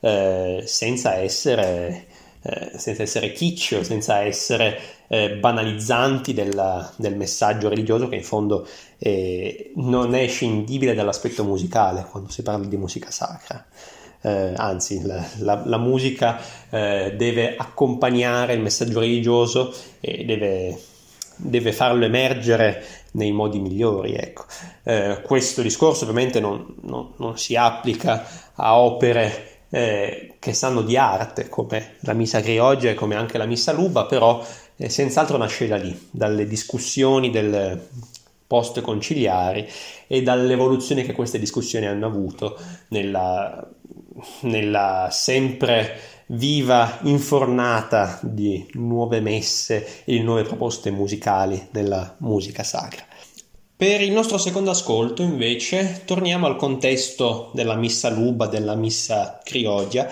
eh, 0.00 0.64
senza 0.66 1.14
essere 1.14 2.06
eh, 2.42 2.72
senza 2.76 3.02
essere 3.02 3.30
kitsch, 3.30 3.84
senza 3.84 4.18
essere 4.20 4.80
eh, 5.06 5.36
banalizzanti 5.36 6.34
della, 6.34 6.92
del 6.96 7.16
messaggio 7.16 7.68
religioso 7.68 8.08
che 8.08 8.16
in 8.16 8.24
fondo 8.24 8.66
eh, 8.98 9.72
non 9.76 10.16
è 10.16 10.26
scindibile 10.26 10.94
dall'aspetto 10.94 11.44
musicale 11.44 12.04
quando 12.10 12.30
si 12.30 12.42
parla 12.42 12.66
di 12.66 12.76
musica 12.76 13.12
sacra. 13.12 13.64
Eh, 14.20 14.52
anzi, 14.56 15.02
la, 15.02 15.24
la, 15.38 15.62
la 15.64 15.78
musica 15.78 16.40
eh, 16.70 17.14
deve 17.16 17.54
accompagnare 17.56 18.54
il 18.54 18.60
messaggio 18.60 18.98
religioso 18.98 19.72
e 20.00 20.24
deve, 20.24 20.76
deve 21.38 21.72
farlo 21.72 22.04
emergere 22.04 22.84
nei 23.12 23.32
modi 23.32 23.58
migliori. 23.58 24.14
Ecco. 24.14 24.44
Eh, 24.82 25.20
questo 25.22 25.62
discorso 25.62 26.04
ovviamente 26.04 26.40
non, 26.40 26.74
non, 26.82 27.12
non, 27.16 27.38
si 27.38 27.56
applica 27.56 28.26
a 28.54 28.78
opere 28.78 29.62
eh, 29.70 30.34
che 30.38 30.52
sanno 30.52 30.82
di 30.82 30.96
arte 30.96 31.48
come 31.48 31.94
la 32.00 32.12
Missa 32.12 32.40
Grioggia 32.40 32.90
e 32.90 32.94
come 32.94 33.14
anche 33.14 33.38
la 33.38 33.46
Missa 33.46 33.72
Luba, 33.72 34.04
però 34.04 34.44
eh, 34.76 34.88
senz'altro 34.88 35.36
nasce 35.36 35.66
da 35.66 35.76
lì, 35.76 36.08
dalle 36.10 36.46
discussioni 36.46 37.30
del 37.30 37.80
post 38.46 38.80
conciliari 38.80 39.68
e 40.06 40.22
dall'evoluzione 40.22 41.02
che 41.02 41.12
queste 41.12 41.38
discussioni 41.38 41.86
hanno 41.86 42.06
avuto 42.06 42.58
nella, 42.88 43.68
nella 44.40 45.08
sempre 45.10 46.16
viva 46.28 46.98
infornata 47.02 48.18
di 48.22 48.66
nuove 48.72 49.20
messe 49.20 50.04
e 50.04 50.12
di 50.12 50.20
nuove 50.20 50.42
proposte 50.42 50.90
musicali 50.90 51.68
della 51.70 52.16
musica 52.18 52.62
sacra. 52.62 53.04
Per 53.76 54.00
il 54.00 54.10
nostro 54.10 54.38
secondo 54.38 54.70
ascolto, 54.70 55.22
invece, 55.22 56.02
torniamo 56.04 56.46
al 56.46 56.56
contesto 56.56 57.50
della 57.54 57.76
missa 57.76 58.10
luba, 58.10 58.46
della 58.46 58.74
missa 58.74 59.40
criogia, 59.44 60.10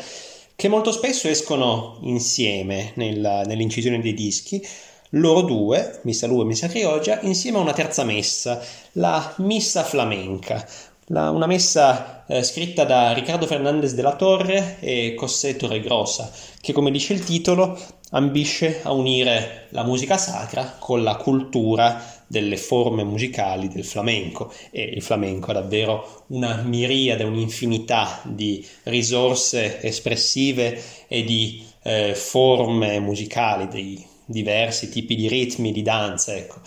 che 0.55 0.69
molto 0.69 0.93
spesso 0.93 1.27
escono 1.29 1.99
insieme 2.03 2.93
nella, 2.95 3.43
nell'incisione 3.43 4.01
dei 4.01 4.15
dischi, 4.15 4.65
loro 5.11 5.43
due, 5.43 6.01
missa 6.03 6.27
luba 6.27 6.43
e 6.43 6.47
missa 6.47 6.69
criogia, 6.69 7.21
insieme 7.23 7.59
a 7.59 7.63
una 7.63 7.73
terza 7.73 8.05
messa, 8.05 8.63
la 8.93 9.35
missa 9.39 9.83
flamenca, 9.83 10.67
la, 11.07 11.31
una 11.31 11.47
messa 11.47 12.25
eh, 12.27 12.43
scritta 12.43 12.85
da 12.85 13.13
Riccardo 13.13 13.47
Fernandez 13.47 13.95
de 13.95 14.03
la 14.03 14.17
Torre 14.17 14.79
e 14.81 15.15
José 15.19 15.57
Torregrosa, 15.57 16.31
che 16.61 16.73
come 16.73 16.91
dice 16.91 17.13
il 17.13 17.23
titolo 17.23 17.79
ambisce 18.11 18.81
a 18.83 18.93
unire 18.93 19.67
la 19.71 19.85
musica 19.85 20.17
sacra 20.17 20.77
con 20.79 21.03
la 21.03 21.17
cultura 21.17 22.15
delle 22.27 22.57
forme 22.57 23.05
musicali 23.05 23.69
del 23.69 23.85
flamenco 23.85 24.53
e 24.71 24.83
il 24.83 25.03
flamenco 25.03 25.51
ha 25.51 25.55
davvero 25.55 26.25
una 26.29 26.57
miriade, 26.63 27.25
un'infinità 27.25 28.21
di 28.25 28.67
risorse 28.85 29.81
espressive 29.83 30.81
e 31.07 31.23
di 31.23 31.65
eh, 31.83 32.15
forme 32.15 32.99
musicali, 32.99 33.69
dei 33.69 34.05
diversi 34.25 34.89
tipi 34.89 35.15
di 35.15 35.29
ritmi, 35.29 35.71
di 35.71 35.83
danza, 35.83 36.35
ecco. 36.35 36.61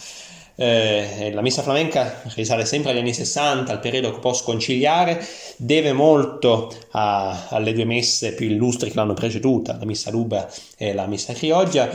Eh, 0.61 1.31
la 1.33 1.39
messa 1.39 1.61
flamenca 1.61 2.21
risale 2.35 2.65
sempre 2.65 2.91
agli 2.91 2.97
anni 2.97 3.13
60, 3.13 3.71
al 3.71 3.79
periodo 3.79 4.19
post-conciliare, 4.19 5.25
deve 5.55 5.93
molto 5.93 6.69
a, 6.91 7.47
alle 7.47 7.71
due 7.71 7.85
messe 7.85 8.33
più 8.33 8.45
illustri 8.45 8.89
che 8.89 8.97
l'hanno 8.97 9.13
preceduta, 9.13 9.77
la 9.79 9.85
messa 9.85 10.11
luba 10.11 10.51
e 10.75 10.93
la 10.93 11.07
messa 11.07 11.31
crioggia, 11.31 11.89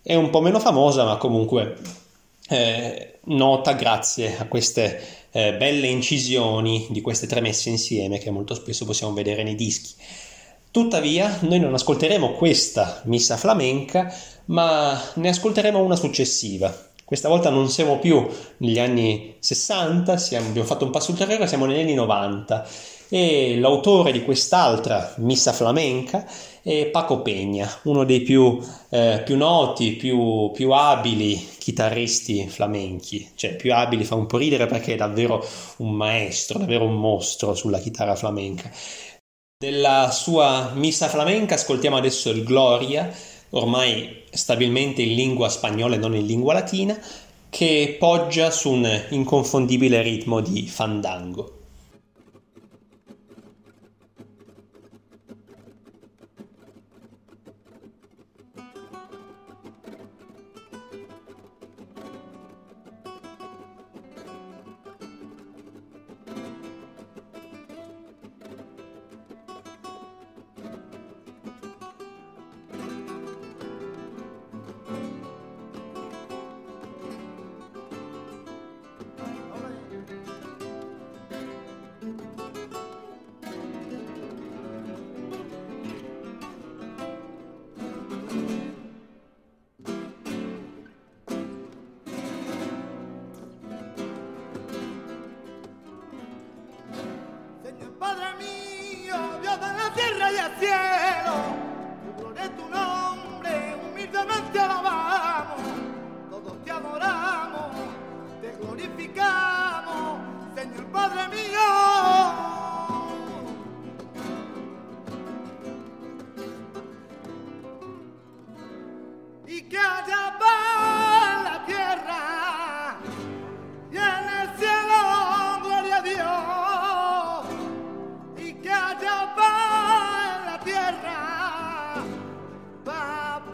è 0.00 0.14
un 0.14 0.30
po' 0.30 0.40
meno 0.40 0.60
famosa, 0.60 1.04
ma 1.04 1.16
comunque 1.16 1.76
eh, 2.50 3.18
nota 3.24 3.72
grazie 3.72 4.36
a 4.38 4.46
queste 4.46 5.00
eh, 5.32 5.54
belle 5.54 5.88
incisioni 5.88 6.86
di 6.90 7.00
queste 7.00 7.26
tre 7.26 7.40
messe 7.40 7.68
insieme 7.68 8.18
che 8.18 8.30
molto 8.30 8.54
spesso 8.54 8.84
possiamo 8.84 9.12
vedere 9.12 9.42
nei 9.42 9.56
dischi. 9.56 9.92
Tuttavia, 10.70 11.38
noi 11.40 11.58
non 11.58 11.74
ascolteremo 11.74 12.34
questa 12.34 13.00
missa 13.06 13.36
flamenca, 13.36 14.14
ma 14.46 15.00
ne 15.14 15.28
ascolteremo 15.30 15.82
una 15.82 15.96
successiva, 15.96 16.92
questa 17.04 17.28
volta 17.28 17.50
non 17.50 17.68
siamo 17.68 17.98
più 17.98 18.26
negli 18.58 18.78
anni 18.78 19.36
60, 19.38 20.16
siamo, 20.16 20.48
abbiamo 20.48 20.66
fatto 20.66 20.84
un 20.84 20.90
passo 20.90 21.10
ulteriore, 21.10 21.46
siamo 21.46 21.66
negli 21.66 21.80
anni 21.80 21.94
90 21.94 22.66
e 23.08 23.58
l'autore 23.58 24.10
di 24.10 24.24
quest'altra 24.24 25.14
missa 25.18 25.52
flamenca 25.52 26.26
è 26.62 26.86
Paco 26.86 27.20
Peña, 27.20 27.68
uno 27.84 28.04
dei 28.04 28.22
più, 28.22 28.58
eh, 28.88 29.20
più 29.22 29.36
noti, 29.36 29.92
più, 29.92 30.50
più, 30.52 30.70
abili 30.70 31.36
chitarristi 31.58 32.48
flamenchi, 32.48 33.32
cioè 33.34 33.54
più 33.54 33.74
abili 33.74 34.04
fa 34.04 34.14
un 34.14 34.26
po' 34.26 34.38
ridere 34.38 34.66
perché 34.66 34.94
è 34.94 34.96
davvero 34.96 35.46
un 35.76 35.92
maestro, 35.92 36.58
davvero 36.58 36.84
un 36.84 36.96
mostro 36.96 37.54
sulla 37.54 37.78
chitarra 37.78 38.16
flamenca. 38.16 38.70
Della 39.58 40.10
sua 40.10 40.72
missa 40.74 41.08
flamenca 41.08 41.54
ascoltiamo 41.54 41.96
adesso 41.96 42.30
il 42.30 42.42
Gloria, 42.44 43.12
ormai 43.50 44.23
stabilmente 44.34 45.02
in 45.02 45.14
lingua 45.14 45.48
spagnola 45.48 45.94
e 45.94 45.98
non 45.98 46.14
in 46.14 46.26
lingua 46.26 46.52
latina, 46.52 46.98
che 47.48 47.96
poggia 47.98 48.50
su 48.50 48.70
un 48.70 49.04
inconfondibile 49.10 50.02
ritmo 50.02 50.40
di 50.40 50.66
fandango. 50.66 51.63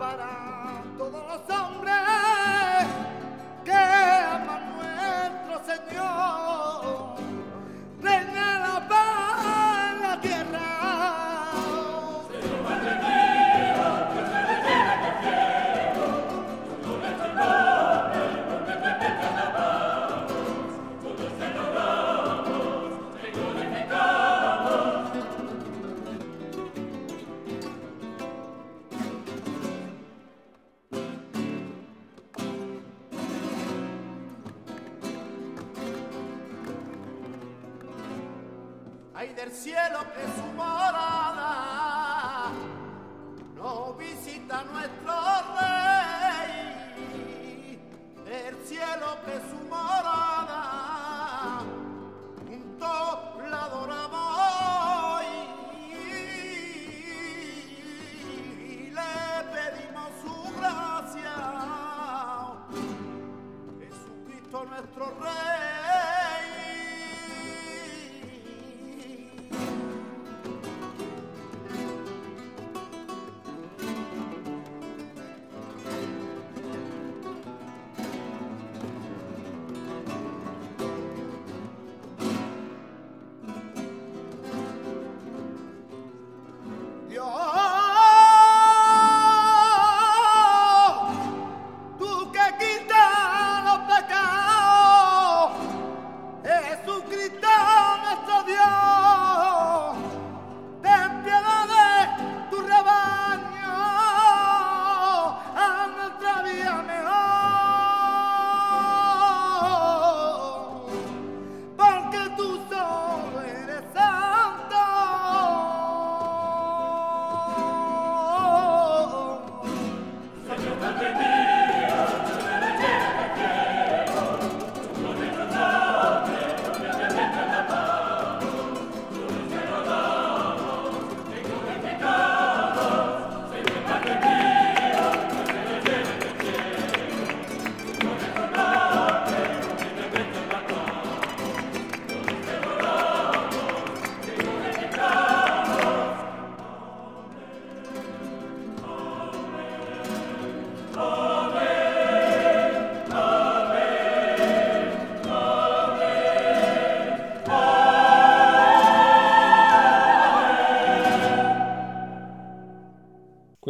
Para 0.01 0.83
todos 0.97 1.23
los 1.29 1.59
hombres 1.59 2.10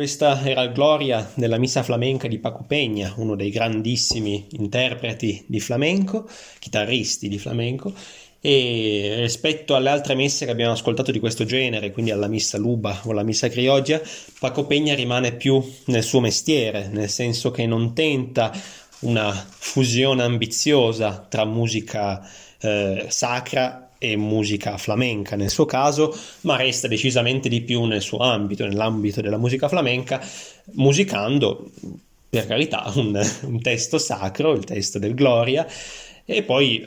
Questa 0.00 0.42
era 0.46 0.66
Gloria 0.68 1.30
della 1.34 1.58
Missa 1.58 1.82
Flamenca 1.82 2.26
di 2.26 2.38
Paco 2.38 2.64
Peña, 2.66 3.12
uno 3.16 3.36
dei 3.36 3.50
grandissimi 3.50 4.46
interpreti 4.52 5.44
di 5.46 5.60
flamenco, 5.60 6.26
chitarristi 6.58 7.28
di 7.28 7.38
flamenco, 7.38 7.92
e 8.40 9.16
rispetto 9.18 9.74
alle 9.74 9.90
altre 9.90 10.14
messe 10.14 10.46
che 10.46 10.52
abbiamo 10.52 10.72
ascoltato 10.72 11.12
di 11.12 11.18
questo 11.18 11.44
genere, 11.44 11.92
quindi 11.92 12.12
alla 12.12 12.28
Missa 12.28 12.56
Luba 12.56 12.98
o 13.04 13.10
alla 13.10 13.22
Missa 13.22 13.50
Crioggia, 13.50 14.00
Paco 14.38 14.62
Peña 14.62 14.94
rimane 14.94 15.34
più 15.34 15.62
nel 15.88 16.02
suo 16.02 16.20
mestiere, 16.20 16.88
nel 16.88 17.10
senso 17.10 17.50
che 17.50 17.66
non 17.66 17.92
tenta 17.92 18.50
una 19.00 19.30
fusione 19.34 20.22
ambiziosa 20.22 21.26
tra 21.28 21.44
musica 21.44 22.26
eh, 22.58 23.04
sacra 23.08 23.89
e 24.02 24.16
musica 24.16 24.78
flamenca 24.78 25.36
nel 25.36 25.50
suo 25.50 25.66
caso, 25.66 26.16
ma 26.42 26.56
resta 26.56 26.88
decisamente 26.88 27.50
di 27.50 27.60
più 27.60 27.84
nel 27.84 28.00
suo 28.00 28.16
ambito, 28.16 28.64
nell'ambito 28.64 29.20
della 29.20 29.36
musica 29.36 29.68
flamenca, 29.68 30.26
musicando 30.72 31.70
per 32.30 32.46
carità 32.46 32.90
un, 32.94 33.20
un 33.42 33.60
testo 33.60 33.98
sacro, 33.98 34.52
il 34.54 34.64
testo 34.64 34.98
del 34.98 35.14
Gloria, 35.14 35.66
e 36.24 36.42
poi 36.42 36.82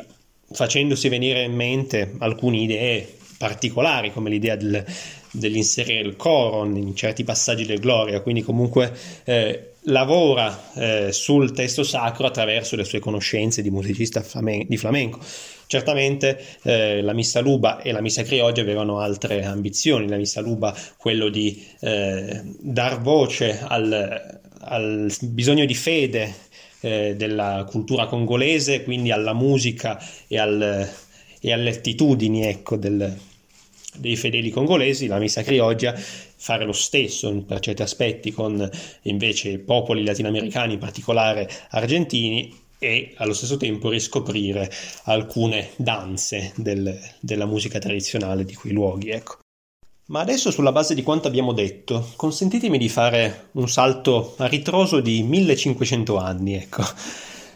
facendosi 0.52 1.08
venire 1.08 1.44
in 1.44 1.54
mente 1.54 2.16
alcune 2.18 2.58
idee 2.58 3.18
particolari, 3.38 4.12
come 4.12 4.32
l'idea 4.32 4.56
del, 4.56 4.84
dell'inserire 5.30 6.00
il 6.00 6.16
coro 6.16 6.66
in 6.66 6.96
certi 6.96 7.24
passaggi 7.24 7.68
del 7.68 7.80
Gloria, 7.80 8.22
quindi 8.22 8.42
comunque 8.42 8.92
eh, 9.26 9.74
lavora 9.88 10.72
eh, 10.76 11.12
sul 11.12 11.52
testo 11.52 11.84
sacro 11.84 12.26
attraverso 12.26 12.76
le 12.76 12.86
sue 12.86 13.00
conoscenze 13.00 13.62
di 13.62 13.70
musicista 13.70 14.22
flamen- 14.24 14.66
di 14.68 14.78
flamenco. 14.78 15.20
Certamente 15.74 16.40
eh, 16.62 17.02
la 17.02 17.14
Missa 17.14 17.40
Luba 17.40 17.82
e 17.82 17.92
la 17.92 18.00
Missa 18.00 18.22
Crioggia 18.22 18.62
avevano 18.62 19.00
altre 19.00 19.44
ambizioni, 19.44 20.08
la 20.08 20.18
Missa 20.18 20.40
Luba 20.40 20.72
quello 20.98 21.30
di 21.30 21.66
eh, 21.80 22.44
dar 22.60 23.02
voce 23.02 23.60
al, 23.60 24.40
al 24.60 25.12
bisogno 25.22 25.66
di 25.66 25.74
fede 25.74 26.32
eh, 26.82 27.16
della 27.18 27.66
cultura 27.68 28.06
congolese, 28.06 28.84
quindi 28.84 29.10
alla 29.10 29.34
musica 29.34 30.00
e, 30.28 30.38
al, 30.38 30.88
e 31.42 31.52
alle 31.52 31.72
attitudini 31.72 32.46
ecco, 32.46 32.76
del, 32.76 33.12
dei 33.96 34.16
fedeli 34.16 34.52
congolesi, 34.52 35.08
la 35.08 35.18
Missa 35.18 35.42
Crioggia 35.42 35.96
fare 35.96 36.66
lo 36.66 36.72
stesso 36.72 37.34
per 37.48 37.62
certi 37.62 37.82
aspetti 37.82 38.32
con 38.32 38.70
invece 39.04 39.58
popoli 39.58 40.06
latinoamericani, 40.06 40.74
in 40.74 40.80
particolare 40.80 41.50
argentini, 41.72 42.62
e 42.84 43.14
allo 43.18 43.34
stesso 43.34 43.56
tempo 43.56 43.90
riscoprire 43.90 44.70
alcune 45.04 45.70
danze 45.78 46.52
del, 46.58 47.00
della 47.22 47.46
musica 47.46 47.80
tradizionale 47.80 48.44
di 48.44 48.54
quei 48.54 48.74
luoghi. 48.74 49.10
Ecco. 49.10 49.38
Ma 50.08 50.20
adesso, 50.20 50.52
sulla 50.52 50.74
base 50.74 50.94
di 50.94 51.02
quanto 51.02 51.30
abbiamo 51.30 51.54
detto, 51.54 52.12
consentitemi 52.18 52.78
di 52.78 52.90
fare 52.90 53.48
un 53.54 53.70
salto 53.70 54.36
a 54.38 54.48
ritroso 54.48 55.00
di 55.00 55.24
1500 55.24 56.18
anni. 56.18 56.56
Ecco. 56.56 56.84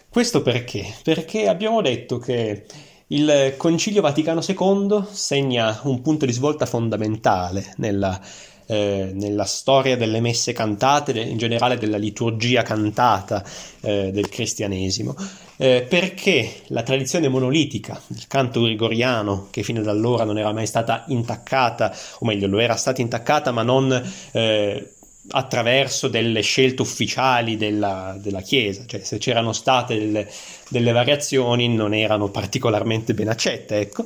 Questo 0.07 0.41
perché? 0.41 0.95
Perché 1.03 1.49
abbiamo 1.49 1.81
detto 1.81 2.17
che 2.17 2.65
Il 3.07 3.55
Concilio 3.57 4.01
Vaticano 4.01 4.41
II 4.41 5.03
segna 5.11 5.81
un 5.83 6.01
punto 6.01 6.25
di 6.25 6.31
svolta 6.31 6.65
fondamentale 6.65 7.73
nella, 7.77 8.19
eh, 8.67 9.11
nella 9.13 9.45
storia 9.45 9.97
delle 9.97 10.19
messe 10.19 10.53
cantate, 10.53 11.19
in 11.19 11.37
generale 11.37 11.77
della 11.77 11.97
liturgia 11.97 12.61
cantata 12.61 13.43
eh, 13.81 14.11
del 14.11 14.29
cristianesimo, 14.29 15.15
eh, 15.57 15.85
perché 15.87 16.61
la 16.67 16.83
tradizione 16.83 17.27
monolitica 17.29 17.99
del 18.07 18.27
canto 18.27 18.61
gregoriano, 18.61 19.47
che 19.49 19.63
fino 19.63 19.79
ad 19.79 19.87
allora 19.87 20.23
non 20.23 20.37
era 20.37 20.53
mai 20.53 20.67
stata 20.67 21.05
intaccata, 21.07 21.95
o 22.19 22.25
meglio 22.25 22.47
lo 22.47 22.59
era 22.59 22.75
stata 22.75 23.01
intaccata, 23.01 23.51
ma 23.51 23.63
non 23.63 24.11
eh, 24.31 24.91
attraverso 25.29 26.07
delle 26.07 26.41
scelte 26.41 26.81
ufficiali 26.81 27.57
della, 27.57 28.17
della 28.19 28.41
Chiesa, 28.41 28.83
cioè 28.85 29.01
se 29.01 29.17
c'erano 29.17 29.51
state 29.51 29.97
delle, 29.97 30.29
delle, 30.69 30.91
variazioni 30.91 31.67
non 31.67 31.93
erano 31.93 32.29
particolarmente 32.29 33.13
ben 33.13 33.27
accette, 33.29 33.79
ecco. 33.79 34.05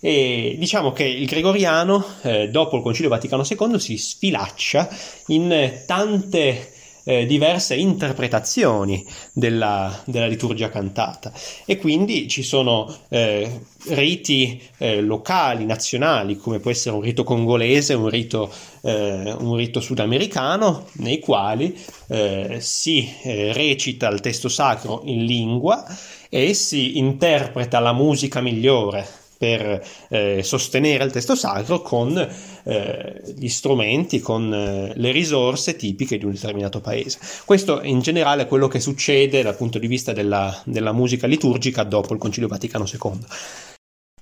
E 0.00 0.54
diciamo 0.58 0.92
che 0.92 1.04
il 1.04 1.26
gregoriano, 1.26 2.04
eh, 2.22 2.48
dopo 2.48 2.76
il 2.76 2.82
Concilio 2.82 3.10
Vaticano 3.10 3.44
II, 3.48 3.80
si 3.80 3.96
sfilaccia 3.96 4.88
in 5.28 5.82
tante 5.86 6.72
eh, 7.08 7.24
diverse 7.24 7.74
interpretazioni 7.74 9.02
della, 9.32 10.02
della, 10.04 10.26
liturgia 10.26 10.68
cantata. 10.68 11.32
E 11.64 11.78
quindi 11.78 12.28
ci 12.28 12.42
sono 12.42 12.94
eh, 13.08 13.60
riti 13.86 14.60
eh, 14.76 15.00
locali, 15.00 15.64
nazionali, 15.64 16.36
come 16.36 16.60
può 16.60 16.70
essere 16.70 16.94
un 16.94 17.00
rito 17.00 17.24
congolese, 17.24 17.94
un 17.94 18.10
rito, 18.10 18.52
eh, 18.82 19.34
un 19.38 19.56
rito 19.56 19.80
sudamericano, 19.80 20.86
nei 20.94 21.18
quali 21.18 21.74
eh, 22.08 22.58
si 22.60 23.10
recita 23.24 24.08
il 24.08 24.20
testo 24.20 24.50
sacro 24.50 25.00
in 25.06 25.24
lingua 25.24 25.84
e 26.28 26.52
si 26.52 26.98
interpreta 26.98 27.78
la 27.78 27.94
musica 27.94 28.42
migliore 28.42 29.17
per 29.38 29.86
eh, 30.08 30.42
sostenere 30.42 31.04
il 31.04 31.12
testo 31.12 31.36
sacro 31.36 31.80
con 31.80 32.18
eh, 32.64 33.22
gli 33.36 33.48
strumenti, 33.48 34.18
con 34.20 34.52
eh, 34.52 34.92
le 34.96 35.10
risorse 35.12 35.76
tipiche 35.76 36.18
di 36.18 36.24
un 36.24 36.32
determinato 36.32 36.80
paese. 36.80 37.18
Questo 37.44 37.80
in 37.82 38.00
generale 38.00 38.42
è 38.42 38.46
quello 38.48 38.66
che 38.66 38.80
succede 38.80 39.42
dal 39.42 39.56
punto 39.56 39.78
di 39.78 39.86
vista 39.86 40.12
della, 40.12 40.60
della 40.64 40.92
musica 40.92 41.26
liturgica 41.28 41.84
dopo 41.84 42.12
il 42.12 42.18
Concilio 42.18 42.48
Vaticano 42.48 42.84
II. 42.84 43.77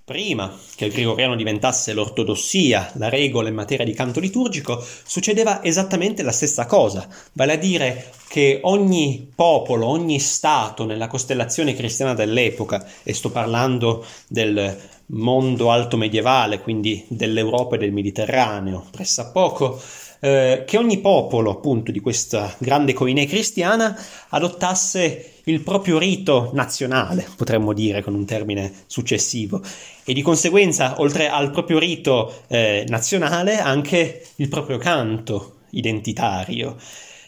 Prima 0.06 0.56
che 0.76 0.84
il 0.84 0.92
gregoriano 0.92 1.34
diventasse 1.34 1.92
l'ortodossia, 1.92 2.92
la 2.94 3.08
regola 3.08 3.48
in 3.48 3.56
materia 3.56 3.84
di 3.84 3.92
canto 3.92 4.20
liturgico, 4.20 4.80
succedeva 5.04 5.64
esattamente 5.64 6.22
la 6.22 6.30
stessa 6.30 6.64
cosa, 6.64 7.08
vale 7.32 7.54
a 7.54 7.56
dire 7.56 8.12
che 8.28 8.60
ogni 8.62 9.32
popolo, 9.34 9.88
ogni 9.88 10.20
stato 10.20 10.84
nella 10.84 11.08
costellazione 11.08 11.74
cristiana 11.74 12.14
dell'epoca, 12.14 12.86
e 13.02 13.12
sto 13.14 13.32
parlando 13.32 14.06
del 14.28 14.78
mondo 15.06 15.72
alto 15.72 15.96
medievale, 15.96 16.60
quindi 16.60 17.04
dell'Europa 17.08 17.74
e 17.74 17.78
del 17.78 17.90
Mediterraneo, 17.90 18.86
pressappoco, 18.92 19.80
eh, 20.20 20.64
che 20.66 20.76
ogni 20.76 20.98
popolo 20.98 21.50
appunto 21.50 21.92
di 21.92 22.00
questa 22.00 22.54
grande 22.58 22.92
coinè 22.92 23.26
cristiana 23.26 23.96
adottasse 24.30 25.32
il 25.44 25.60
proprio 25.60 25.98
rito 25.98 26.50
nazionale, 26.54 27.26
potremmo 27.36 27.72
dire 27.72 28.02
con 28.02 28.14
un 28.14 28.24
termine 28.24 28.72
successivo, 28.86 29.62
e 30.04 30.12
di 30.12 30.22
conseguenza, 30.22 31.00
oltre 31.00 31.28
al 31.28 31.50
proprio 31.50 31.78
rito 31.78 32.42
eh, 32.48 32.84
nazionale, 32.88 33.58
anche 33.58 34.26
il 34.36 34.48
proprio 34.48 34.78
canto 34.78 35.58
identitario, 35.70 36.76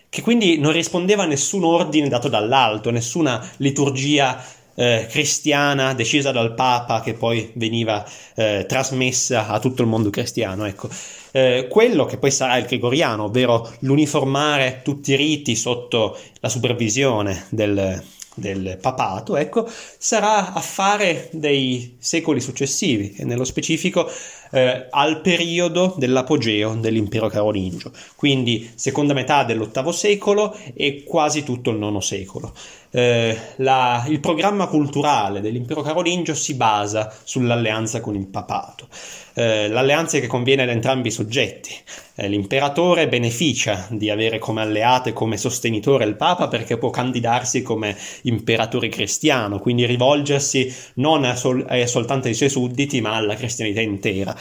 che 0.08 0.22
quindi 0.22 0.58
non 0.58 0.72
rispondeva 0.72 1.24
a 1.24 1.26
nessun 1.26 1.64
ordine 1.64 2.08
dato 2.08 2.28
dall'alto, 2.28 2.90
nessuna 2.90 3.46
liturgia 3.58 4.42
eh, 4.74 5.06
cristiana 5.10 5.92
decisa 5.92 6.30
dal 6.30 6.54
Papa 6.54 7.00
che 7.00 7.14
poi 7.14 7.50
veniva 7.54 8.04
eh, 8.36 8.64
trasmessa 8.66 9.48
a 9.48 9.58
tutto 9.58 9.82
il 9.82 9.88
mondo 9.88 10.08
cristiano. 10.10 10.64
Ecco. 10.64 10.88
Eh, 11.32 11.66
quello 11.68 12.04
che 12.04 12.18
poi 12.18 12.30
sarà 12.30 12.56
il 12.56 12.66
gregoriano, 12.66 13.24
ovvero 13.24 13.70
l'uniformare 13.80 14.80
tutti 14.82 15.12
i 15.12 15.16
riti 15.16 15.56
sotto 15.56 16.16
la 16.40 16.48
supervisione 16.48 17.46
del, 17.50 18.02
del 18.34 18.78
papato, 18.80 19.36
ecco, 19.36 19.68
sarà 19.68 20.52
affare 20.52 21.28
dei 21.32 21.96
secoli 21.98 22.40
successivi 22.40 23.14
e 23.16 23.24
nello 23.24 23.44
specifico 23.44 24.10
eh, 24.50 24.86
al 24.90 25.20
periodo 25.20 25.94
dell'apogeo 25.96 26.74
dell'impero 26.74 27.28
carolingio, 27.28 27.90
quindi 28.16 28.70
seconda 28.74 29.14
metà 29.14 29.44
dell'VIII 29.44 29.92
secolo 29.92 30.56
e 30.74 31.04
quasi 31.04 31.42
tutto 31.42 31.70
il 31.70 31.78
IX 31.78 31.98
secolo. 31.98 32.52
Eh, 32.90 33.36
la, 33.56 34.06
il 34.08 34.18
programma 34.18 34.66
culturale 34.66 35.42
dell'impero 35.42 35.82
carolingio 35.82 36.34
si 36.34 36.54
basa 36.54 37.14
sull'alleanza 37.22 38.00
con 38.00 38.14
il 38.14 38.26
papato, 38.26 38.88
eh, 39.34 39.68
l'alleanza 39.68 40.18
che 40.18 40.26
conviene 40.26 40.62
ad 40.62 40.70
entrambi 40.70 41.08
i 41.08 41.10
soggetti. 41.10 41.74
Eh, 42.14 42.28
l'imperatore 42.28 43.06
beneficia 43.06 43.86
di 43.90 44.10
avere 44.10 44.38
come 44.38 44.62
alleato 44.62 45.10
e 45.10 45.12
come 45.12 45.36
sostenitore 45.36 46.04
il 46.04 46.16
papa 46.16 46.48
perché 46.48 46.78
può 46.78 46.90
candidarsi 46.90 47.62
come 47.62 47.96
imperatore 48.22 48.88
cristiano, 48.88 49.58
quindi 49.58 49.84
rivolgersi 49.84 50.74
non 50.94 51.30
sol- 51.36 51.66
a 51.68 51.86
soltanto 51.86 52.26
ai 52.26 52.34
suoi 52.34 52.48
sudditi 52.48 53.00
ma 53.00 53.14
alla 53.14 53.34
cristianità 53.34 53.80
intera. 53.80 54.34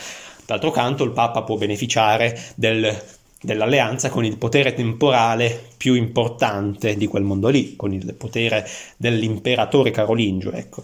D'altro 0.45 0.71
canto 0.71 1.03
il 1.03 1.11
Papa 1.11 1.43
può 1.43 1.57
beneficiare 1.57 2.39
del 2.55 3.15
dell'alleanza 3.39 4.09
con 4.09 4.25
il 4.25 4.37
potere 4.37 4.73
temporale 4.73 5.69
più 5.77 5.93
importante 5.93 6.95
di 6.95 7.07
quel 7.07 7.23
mondo 7.23 7.49
lì, 7.49 7.75
con 7.75 7.93
il 7.93 8.13
potere 8.15 8.67
dell'imperatore 8.97 9.91
carolingio. 9.91 10.51
Ecco. 10.51 10.83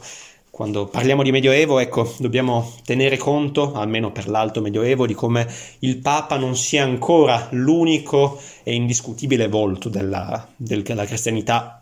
Quando 0.50 0.86
parliamo 0.86 1.24
di 1.24 1.32
Medioevo, 1.32 1.80
ecco, 1.80 2.14
dobbiamo 2.20 2.74
tenere 2.86 3.18
conto, 3.18 3.74
almeno 3.74 4.12
per 4.12 4.30
l'alto 4.30 4.62
Medioevo, 4.62 5.08
di 5.08 5.16
come 5.16 5.48
il 5.80 5.98
Papa 5.98 6.38
non 6.38 6.56
sia 6.56 6.84
ancora 6.84 7.48
l'unico 7.52 8.40
e 8.62 8.76
indiscutibile 8.76 9.48
volto 9.48 9.90
della, 9.90 10.48
della 10.56 11.06
cristianità 11.06 11.82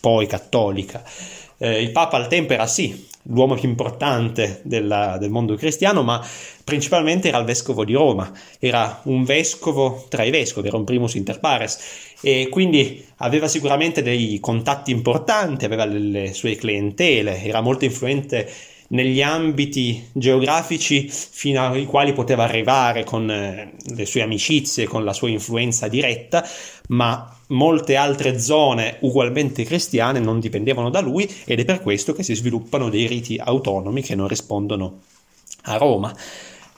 poi 0.00 0.26
cattolica. 0.26 1.04
Eh, 1.58 1.82
il 1.82 1.90
Papa 1.90 2.16
al 2.16 2.28
tempo 2.28 2.52
era 2.52 2.66
sì 2.66 3.06
l'uomo 3.30 3.54
più 3.54 3.68
importante 3.68 4.60
della, 4.64 5.16
del 5.18 5.30
mondo 5.30 5.54
cristiano, 5.54 6.02
ma 6.02 6.24
principalmente 6.64 7.28
era 7.28 7.38
il 7.38 7.44
vescovo 7.44 7.84
di 7.84 7.92
Roma, 7.92 8.32
era 8.58 9.00
un 9.04 9.24
vescovo 9.24 10.06
tra 10.08 10.22
i 10.22 10.30
vescovi, 10.30 10.68
era 10.68 10.76
un 10.76 10.84
primus 10.84 11.14
inter 11.14 11.38
pares. 11.40 11.78
E 12.20 12.48
quindi 12.50 13.04
aveva 13.16 13.48
sicuramente 13.48 14.02
dei 14.02 14.38
contatti 14.40 14.90
importanti, 14.90 15.64
aveva 15.64 15.84
le, 15.84 16.32
sue 16.32 16.56
clientele, 16.56 17.42
era 17.42 17.60
molto 17.60 17.84
influente 17.84 18.50
negli 18.90 19.20
ambiti 19.20 20.08
geografici 20.12 21.10
fino 21.10 21.66
ai 21.66 21.84
quali 21.84 22.14
poteva 22.14 22.44
arrivare 22.44 23.04
con 23.04 23.30
eh, 23.30 23.72
le 23.94 24.06
sue 24.06 24.22
amicizie, 24.22 24.86
con 24.86 25.04
la 25.04 25.12
sua 25.12 25.28
influenza 25.28 25.88
diretta, 25.88 26.46
ma 26.88 27.37
molte 27.48 27.96
altre 27.96 28.38
zone 28.38 28.96
ugualmente 29.00 29.64
cristiane 29.64 30.18
non 30.18 30.40
dipendevano 30.40 30.90
da 30.90 31.00
lui 31.00 31.30
ed 31.44 31.60
è 31.60 31.64
per 31.64 31.80
questo 31.80 32.12
che 32.12 32.22
si 32.22 32.34
sviluppano 32.34 32.88
dei 32.88 33.06
riti 33.06 33.38
autonomi 33.42 34.02
che 34.02 34.14
non 34.14 34.28
rispondono 34.28 35.00
a 35.62 35.76
Roma. 35.76 36.14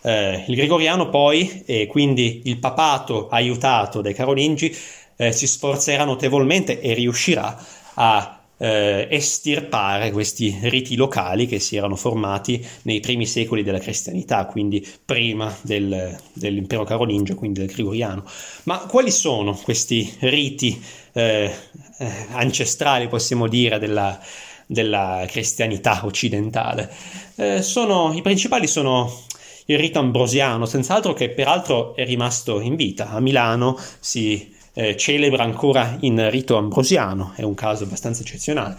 Eh, 0.03 0.45
il 0.49 0.55
gregoriano 0.57 1.09
poi, 1.11 1.63
e 1.67 1.87
quindi 1.87 2.43
il 2.45 2.59
papato 2.59 3.29
aiutato 3.29 4.01
dai 4.01 4.15
carolingi, 4.15 4.75
eh, 5.17 5.33
si 5.33 5.47
sforzerà 5.47 6.05
notevolmente 6.05 6.81
e 6.81 6.95
riuscirà 6.95 7.59
a 7.95 8.40
eh, 8.63 9.09
estirpare 9.11 10.11
questi 10.11 10.55
riti 10.63 10.95
locali 10.95 11.47
che 11.47 11.59
si 11.59 11.77
erano 11.77 11.97
formati 11.97 12.65
nei 12.83 13.01
primi 13.01 13.25
secoli 13.25 13.63
della 13.63 13.79
cristianità, 13.79 14.45
quindi 14.45 14.87
prima 15.03 15.57
del, 15.63 16.15
dell'impero 16.35 16.85
carolingio, 16.85 17.35
quindi 17.35 17.61
del 17.61 17.73
gregoriano. 17.73 18.23
Ma 18.65 18.81
quali 18.81 19.11
sono 19.11 19.55
questi 19.57 20.15
riti 20.21 20.81
eh, 21.13 21.51
eh, 21.99 22.13
ancestrali, 22.33 23.09
possiamo 23.09 23.49
dire, 23.49 23.79
della, 23.79 24.21
della 24.67 25.25
cristianità 25.27 26.03
occidentale? 26.05 26.93
Eh, 27.37 27.63
sono, 27.63 28.13
I 28.13 28.21
principali 28.21 28.67
sono 28.67 29.25
il 29.67 29.79
rito 29.79 30.01
ambrosiano, 30.01 30.67
senz'altro 30.67 31.15
che 31.15 31.31
peraltro 31.31 31.95
è 31.97 32.05
rimasto 32.05 32.61
in 32.61 32.77
vita. 32.77 33.09
A 33.09 33.21
Milano 33.21 33.79
si 34.01 34.59
eh, 34.73 34.97
celebra 34.97 35.43
ancora 35.43 35.97
in 36.01 36.31
rito 36.31 36.57
ambrosiano, 36.57 37.33
è 37.37 37.43
un 37.43 37.55
caso 37.55 37.85
abbastanza 37.85 38.23
eccezionale. 38.23 38.77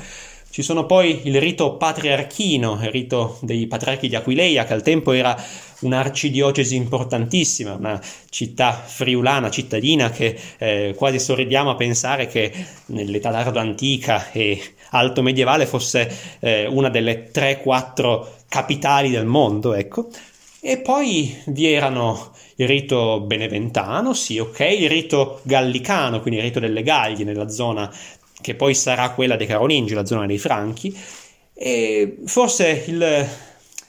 Ci 0.51 0.63
sono 0.63 0.85
poi 0.85 1.21
il 1.23 1.39
rito 1.39 1.77
patriarchino, 1.77 2.79
il 2.81 2.91
rito 2.91 3.37
dei 3.41 3.67
patriarchi 3.67 4.09
di 4.09 4.17
Aquileia, 4.17 4.65
che 4.65 4.73
al 4.73 4.81
tempo 4.81 5.13
era 5.13 5.33
un'arcidiocesi 5.79 6.75
importantissima, 6.75 7.73
una 7.73 8.01
città 8.29 8.73
friulana, 8.73 9.49
cittadina, 9.49 10.09
che 10.09 10.37
eh, 10.57 10.93
quasi 10.97 11.19
sorridiamo 11.19 11.69
a 11.69 11.75
pensare 11.75 12.27
che 12.27 12.51
nell'età 12.87 13.31
tardo 13.31 13.59
antica 13.59 14.29
e 14.31 14.61
alto 14.89 15.21
medievale 15.21 15.65
fosse 15.65 16.13
eh, 16.39 16.67
una 16.67 16.89
delle 16.89 17.31
3-4 17.31 18.25
capitali 18.49 19.09
del 19.09 19.25
mondo, 19.25 19.73
ecco. 19.73 20.09
E 20.61 20.77
poi 20.77 21.35
vi 21.47 21.71
erano 21.71 22.31
il 22.55 22.67
rito 22.67 23.21
beneventano, 23.21 24.13
sì, 24.13 24.37
ok, 24.37 24.59
il 24.59 24.89
rito 24.89 25.41
gallicano, 25.43 26.21
quindi 26.21 26.39
il 26.39 26.45
rito 26.45 26.59
delle 26.59 26.83
Gaglie 26.83 27.23
nella 27.23 27.49
zona 27.49 27.91
che 28.39 28.55
poi 28.55 28.73
sarà 28.75 29.11
quella 29.11 29.35
dei 29.35 29.47
Carolingi, 29.47 29.93
la 29.93 30.05
zona 30.05 30.25
dei 30.25 30.37
Franchi, 30.37 30.95
e 31.53 32.17
forse 32.25 32.83
il 32.87 33.27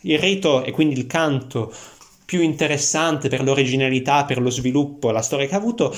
il 0.03 0.19
rito 0.19 0.65
e 0.65 0.71
quindi 0.71 0.99
il 0.99 1.07
canto 1.07 1.73
più 2.25 2.41
interessante 2.41 3.29
per 3.29 3.43
l'originalità, 3.43 4.25
per 4.25 4.41
lo 4.41 4.51
sviluppo, 4.51 5.11
la 5.11 5.23
storia 5.23 5.47
che 5.47 5.55
ha 5.55 5.59
avuto, 5.59 5.95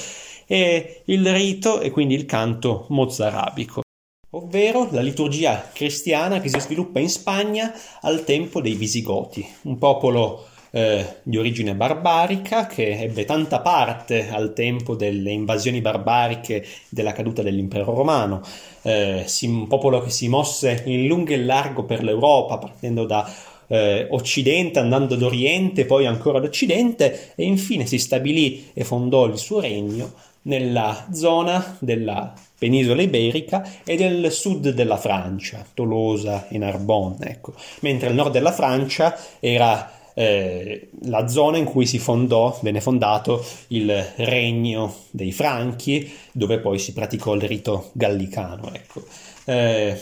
è 0.46 1.02
il 1.04 1.32
rito 1.32 1.80
e 1.80 1.90
quindi 1.90 2.14
il 2.14 2.26
canto 2.26 2.86
mozarabico, 2.88 3.82
ovvero 4.30 4.88
la 4.90 5.00
liturgia 5.00 5.70
cristiana 5.72 6.40
che 6.40 6.48
si 6.48 6.60
sviluppa 6.60 6.98
in 6.98 7.08
Spagna 7.08 7.72
al 8.00 8.24
tempo 8.24 8.60
dei 8.60 8.74
Visigoti, 8.74 9.46
un 9.62 9.78
popolo 9.78 10.48
eh, 10.74 11.18
di 11.22 11.36
origine 11.36 11.76
barbarica 11.76 12.66
che 12.66 12.98
ebbe 12.98 13.24
tanta 13.24 13.60
parte 13.60 14.28
al 14.28 14.52
tempo 14.52 14.96
delle 14.96 15.30
invasioni 15.30 15.80
barbariche 15.80 16.66
della 16.88 17.12
caduta 17.12 17.42
dell'impero 17.42 17.94
romano, 17.94 18.42
eh, 18.82 19.24
un 19.42 19.68
popolo 19.68 20.00
che 20.00 20.10
si 20.10 20.28
mosse 20.28 20.82
in 20.86 21.06
lungo 21.06 21.30
e 21.30 21.38
largo 21.38 21.84
per 21.84 22.02
l'Europa 22.02 22.58
partendo 22.58 23.06
da 23.06 23.32
eh, 23.68 24.08
Occidente, 24.10 24.80
andando 24.80 25.14
ad 25.14 25.22
Oriente, 25.22 25.84
poi 25.84 26.06
ancora 26.06 26.38
ad 26.38 26.44
Occidente 26.44 27.34
e 27.36 27.44
infine 27.44 27.86
si 27.86 27.98
stabilì 27.98 28.70
e 28.74 28.82
fondò 28.82 29.26
il 29.26 29.38
suo 29.38 29.60
regno 29.60 30.12
nella 30.42 31.06
zona 31.12 31.76
della 31.78 32.32
penisola 32.58 33.00
iberica 33.00 33.64
e 33.84 33.94
del 33.94 34.32
sud 34.32 34.70
della 34.70 34.96
Francia, 34.96 35.64
Tolosa 35.72 36.48
e 36.48 36.58
Narbonne, 36.58 37.28
ecco. 37.28 37.54
mentre 37.80 38.08
il 38.08 38.16
nord 38.16 38.32
della 38.32 38.52
Francia 38.52 39.16
era 39.38 40.02
eh, 40.14 40.88
la 41.02 41.26
zona 41.26 41.56
in 41.56 41.64
cui 41.64 41.86
si 41.86 41.98
fondò, 41.98 42.58
venne 42.62 42.80
fondato 42.80 43.44
il 43.68 44.12
regno 44.16 44.94
dei 45.10 45.32
Franchi, 45.32 46.10
dove 46.32 46.58
poi 46.58 46.78
si 46.78 46.92
praticò 46.92 47.34
il 47.34 47.42
rito 47.42 47.90
gallicano. 47.92 48.72
Ecco. 48.72 49.04
Eh, 49.44 50.00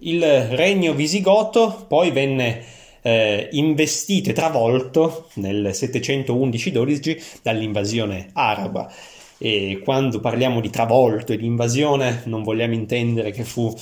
il 0.00 0.22
regno 0.22 0.92
visigoto 0.92 1.84
poi 1.88 2.10
venne 2.10 2.62
eh, 3.02 3.48
investito 3.52 4.30
e 4.30 4.32
travolto 4.32 5.28
nel 5.34 5.70
711-12 5.72 7.22
dall'invasione 7.42 8.30
araba 8.32 8.90
e 9.38 9.80
quando 9.82 10.20
parliamo 10.20 10.60
di 10.60 10.70
travolto 10.70 11.32
e 11.32 11.36
di 11.36 11.46
invasione 11.46 12.22
non 12.24 12.42
vogliamo 12.42 12.74
intendere 12.74 13.30
che, 13.30 13.44
fu, 13.44 13.74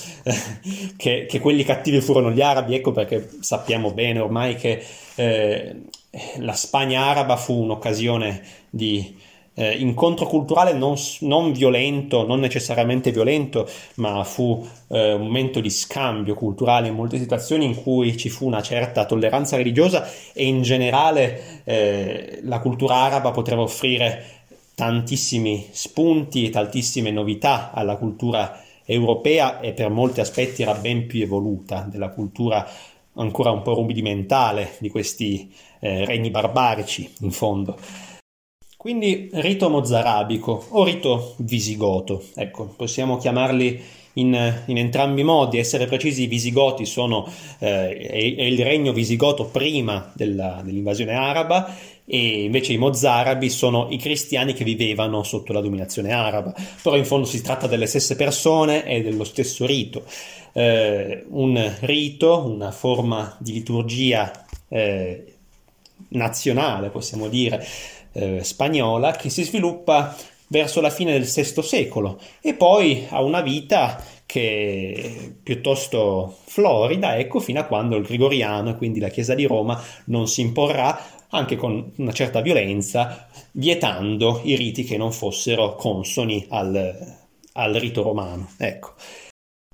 che, 0.97 1.27
che 1.29 1.41
quelli 1.41 1.65
cattivi 1.65 2.01
furono 2.01 2.31
gli 2.31 2.41
arabi, 2.41 2.75
ecco 2.75 2.93
perché 2.93 3.29
sappiamo 3.41 3.93
bene 3.93 4.21
ormai 4.21 4.55
che 4.57 4.83
eh, 5.15 5.77
la 6.39 6.55
Spagna 6.55 7.05
araba 7.05 7.37
fu 7.37 7.55
un'occasione 7.63 8.43
di 8.71 9.31
eh, 9.55 9.73
incontro 9.73 10.27
culturale 10.27 10.73
non, 10.73 10.95
non, 11.21 11.53
violento, 11.53 12.27
non 12.27 12.41
necessariamente 12.41 13.11
violento, 13.11 13.69
ma 13.97 14.25
fu 14.25 14.67
eh, 14.89 15.13
un 15.13 15.23
momento 15.23 15.61
di 15.61 15.71
scambio 15.71 16.35
culturale 16.35 16.89
in 16.89 16.95
molte 16.95 17.19
situazioni 17.19 17.65
in 17.65 17.83
cui 17.83 18.17
ci 18.17 18.29
fu 18.29 18.47
una 18.47 18.63
certa 18.63 19.05
tolleranza 19.05 19.57
religiosa 19.57 20.09
e 20.33 20.47
in 20.47 20.63
generale 20.63 21.63
eh, 21.65 22.41
la 22.45 22.61
cultura 22.61 22.97
araba 22.97 23.31
poteva 23.31 23.63
offrire 23.63 24.41
tantissimi 24.83 25.69
spunti 25.71 26.45
e 26.45 26.51
tantissime 26.51 27.13
novità 27.13 27.71
alla 27.71 27.95
cultura 27.95 28.61
europea 28.85 29.61
e 29.61 29.73
per 29.75 29.91
molti 29.91 30.19
aspetti 30.19 30.63
era 30.63 30.75
ben 30.75 31.07
più 31.07 31.23
evoluta 31.23 31.87
della 31.89 32.09
cultura 32.09 32.69
ancora 33.15 33.53
un 33.53 33.63
po' 33.63 33.75
rudimentale 33.75 34.73
di 34.81 34.91
questi 34.91 35.55
eh, 35.79 36.05
regni 36.05 36.31
barbarici 36.31 37.09
in 37.21 37.31
fondo. 37.31 37.79
Quindi 38.77 39.31
rito 39.35 39.71
mozarabico 39.71 40.67
o 40.71 40.83
rito 40.83 41.35
visigoto, 41.37 42.21
ecco, 42.35 42.75
possiamo 42.77 43.19
chiamarli 43.19 43.81
in, 44.15 44.63
in, 44.67 44.79
entrambi 44.79 45.21
i 45.21 45.25
modi. 45.25 45.59
Essere 45.59 45.87
precisi, 45.87 46.25
i 46.25 46.27
Visigoti 46.27 46.85
sono 46.85 47.31
eh, 47.61 47.97
è, 47.97 48.11
è 48.11 48.43
il 48.43 48.65
regno 48.65 48.93
visigoto 48.93 49.45
prima 49.45 50.11
della, 50.15 50.61
dell'invasione 50.65 51.15
araba 51.15 51.73
e 52.15 52.43
invece 52.43 52.75
i 52.75 52.77
mozarabi 52.77 53.49
sono 53.49 53.87
i 53.89 53.97
cristiani 53.97 54.53
che 54.53 54.65
vivevano 54.65 55.23
sotto 55.23 55.55
la 55.55 55.63
dominazione 55.63 56.13
araba. 56.13 56.55
Però 56.83 56.95
in 56.95 57.07
fondo 57.07 57.27
si 57.27 57.41
tratta 57.41 57.67
delle 57.67 57.87
stesse 57.87 58.17
persone 58.17 58.85
e 58.85 59.01
dello 59.01 59.25
stesso 59.25 59.65
rito. 59.65 60.05
Eh, 60.53 61.25
un 61.31 61.75
rito, 61.81 62.45
una 62.45 62.71
forma 62.71 63.35
di 63.41 63.55
liturgia 63.55 64.31
eh, 64.69 65.37
nazionale, 66.09 66.91
possiamo 66.91 67.29
dire, 67.29 67.67
eh, 68.13 68.45
spagnola, 68.45 69.13
che 69.13 69.31
si 69.31 69.43
sviluppa 69.45 70.15
verso 70.49 70.83
la 70.83 70.91
fine 70.91 71.13
del 71.13 71.25
VI 71.25 71.63
secolo 71.63 72.21
e 72.43 72.53
poi 72.53 73.07
ha 73.09 73.23
una 73.23 73.41
vita 73.41 74.05
che 74.27 74.93
è 74.93 75.33
piuttosto 75.43 76.37
florida, 76.45 77.17
ecco, 77.17 77.41
fino 77.41 77.61
a 77.61 77.65
quando 77.65 77.97
il 77.97 78.05
Gregoriano 78.05 78.69
e 78.69 78.77
quindi 78.77 79.01
la 79.01 79.09
Chiesa 79.09 79.35
di 79.35 79.47
Roma 79.47 79.83
non 80.07 80.29
si 80.29 80.43
imporrà 80.43 81.21
anche 81.35 81.57
con 81.57 81.93
una 81.97 82.13
certa 82.13 82.41
violenza, 82.41 83.29
vietando 83.53 84.41
i 84.45 84.57
riti 84.57 84.85
che 84.85 84.97
non 84.97 85.13
fossero 85.13 85.75
consoni 85.75 86.47
al, 86.49 87.17
al 87.53 87.75
rito 87.75 88.03
romano. 88.03 88.51
Ecco. 88.59 88.95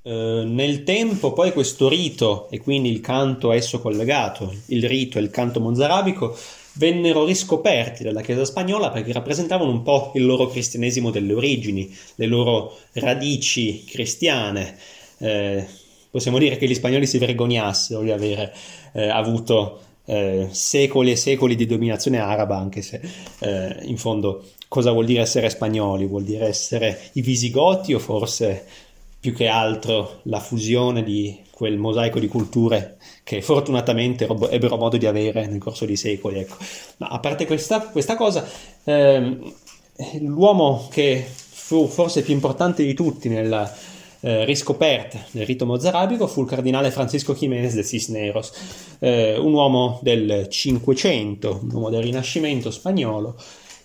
Eh, 0.03 0.43
nel 0.47 0.85
tempo 0.85 1.33
poi 1.33 1.53
questo 1.53 1.89
rito 1.89 2.49
e 2.51 2.61
quindi 2.61 2.91
il 2.91 3.01
canto 3.01 3.51
a 3.51 3.55
esso 3.55 3.81
collegato, 3.81 4.55
il 4.67 4.89
rito 4.89 5.19
e 5.19 5.23
il 5.23 5.31
canto 5.31 5.61
mozarabico, 5.61 6.37
vennero 6.75 7.25
riscoperti 7.25 8.05
dalla 8.05 8.23
Chiesa 8.23 8.45
spagnola 8.45 8.91
perché 8.91 9.13
rappresentavano 9.13 9.71
un 9.71 9.83
po' 9.83 10.13
il 10.15 10.25
loro 10.25 10.47
cristianesimo 10.47 11.11
delle 11.11 11.33
origini, 11.33 11.95
le 12.15 12.27
loro 12.27 12.79
radici 12.93 13.85
cristiane. 13.85 14.77
Eh, 15.19 15.67
possiamo 16.09 16.39
dire 16.39 16.57
che 16.57 16.69
gli 16.69 16.75
spagnoli 16.75 17.07
si 17.07 17.19
vergognassero 17.19 18.03
di 18.03 18.13
aver 18.13 18.53
eh, 18.93 19.09
avuto 19.09 19.81
eh, 20.09 20.49
secoli 20.51 21.11
e 21.11 21.17
secoli 21.17 21.55
di 21.55 21.67
dominazione 21.67 22.19
araba, 22.19 22.57
anche 22.57 22.81
se 22.81 23.01
eh, 23.41 23.77
in 23.83 23.99
fondo 23.99 24.43
cosa 24.67 24.91
vuol 24.91 25.05
dire 25.05 25.21
essere 25.21 25.51
spagnoli? 25.51 26.07
Vuol 26.07 26.25
dire 26.25 26.47
essere 26.47 26.99
i 27.13 27.21
visigoti 27.21 27.93
o 27.93 27.99
forse 27.99 28.65
più 29.21 29.35
che 29.35 29.49
altro 29.49 30.21
la 30.25 30.41
fusione 30.41 31.03
di 31.03 31.39
quel 31.51 31.77
mosaico 31.77 32.21
di 32.21 32.29
culture 32.29 32.97
che 33.23 33.43
fortunatamente 33.43 34.25
rob- 34.27 34.49
ebbero 34.51 34.77
modo 34.77 34.97
di 34.97 35.07
avere 35.07 35.47
nel 35.47 35.59
corso 35.59 35.85
dei 35.85 35.97
secoli. 35.97 36.39
Ecco. 36.39 36.57
Ma 36.99 37.09
a 37.09 37.19
parte 37.19 37.47
questa, 37.47 37.81
questa 37.81 38.17
cosa, 38.17 38.49
ehm, 38.85 39.53
l'uomo 40.21 40.89
che 40.91 41.23
fu 41.23 41.87
forse 41.87 42.23
più 42.23 42.33
importante 42.33 42.83
di 42.83 42.95
tutti 42.95 43.29
nella 43.29 43.71
eh, 44.21 44.45
riscoperta 44.45 45.25
del 45.31 45.47
rito 45.47 45.67
mozarabico 45.67 46.27
fu 46.27 46.43
il 46.43 46.49
cardinale 46.49 46.91
Francisco 46.91 47.35
Jiménez 47.35 47.75
de 47.75 47.85
Cisneros, 47.85 48.53
eh, 48.99 49.39
un 49.39 49.53
uomo 49.53 49.99
del 50.03 50.47
Cinquecento, 50.49 51.61
un 51.63 51.71
uomo 51.73 51.91
del 51.91 52.03
Rinascimento 52.03 52.71
spagnolo, 52.71 53.37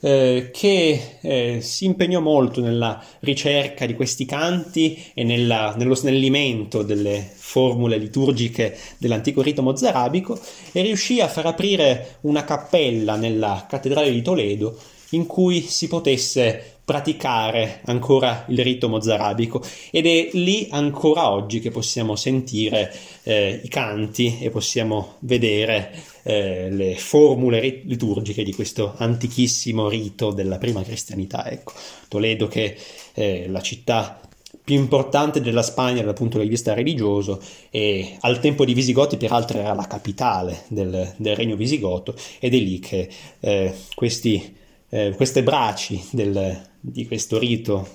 eh, 0.05 0.49
che 0.51 1.17
eh, 1.21 1.59
si 1.61 1.85
impegnò 1.85 2.19
molto 2.19 2.59
nella 2.59 3.01
ricerca 3.19 3.85
di 3.85 3.93
questi 3.93 4.25
canti 4.25 5.11
e 5.13 5.23
nella, 5.23 5.75
nello 5.77 5.95
snellimento 5.95 6.83
delle 6.83 7.25
formule 7.33 7.97
liturgiche 7.97 8.77
dell'antico 8.97 9.41
rito 9.41 9.61
mozarabico 9.61 10.37
e 10.73 10.81
riuscì 10.81 11.21
a 11.21 11.29
far 11.29 11.45
aprire 11.45 12.17
una 12.21 12.43
cappella 12.43 13.15
nella 13.15 13.65
cattedrale 13.69 14.11
di 14.11 14.21
Toledo 14.21 14.77
in 15.11 15.25
cui 15.25 15.61
si 15.61 15.87
potesse 15.87 16.72
praticare 16.85 17.81
ancora 17.85 18.45
il 18.49 18.61
rito 18.61 18.89
mozarabico 18.89 19.61
ed 19.89 20.05
è 20.05 20.29
lì 20.33 20.67
ancora 20.69 21.31
oggi 21.31 21.59
che 21.59 21.71
possiamo 21.71 22.15
sentire 22.15 22.93
eh, 23.23 23.61
i 23.63 23.69
canti 23.69 24.39
e 24.41 24.49
possiamo 24.49 25.15
vedere 25.19 25.95
eh, 26.23 26.69
le 26.69 26.95
formule 26.95 27.81
liturgiche 27.85 28.43
di 28.43 28.53
questo 28.53 28.95
antichissimo 28.97 29.87
rito 29.87 30.31
della 30.31 30.57
prima 30.57 30.83
cristianità. 30.83 31.49
Ecco, 31.49 31.73
Toledo 32.09 32.47
che 32.47 32.77
è 33.13 33.45
la 33.47 33.61
città 33.61 34.19
più 34.63 34.75
importante 34.75 35.41
della 35.41 35.61
Spagna 35.61 36.03
dal 36.03 36.13
punto 36.13 36.39
di 36.39 36.47
vista 36.47 36.73
religioso 36.73 37.41
e 37.69 38.17
al 38.21 38.39
tempo 38.39 38.63
di 38.63 38.73
Visigoti 38.73 39.17
peraltro 39.17 39.59
era 39.59 39.73
la 39.73 39.87
capitale 39.87 40.63
del, 40.69 41.13
del 41.17 41.35
regno 41.35 41.55
visigoto 41.55 42.15
ed 42.39 42.53
è 42.53 42.57
lì 42.57 42.79
che 42.79 43.09
eh, 43.41 43.73
questi, 43.93 44.55
eh, 44.89 45.13
queste 45.15 45.43
braci 45.43 46.01
del, 46.11 46.71
di 46.85 47.07
questo 47.07 47.39
rito 47.39 47.87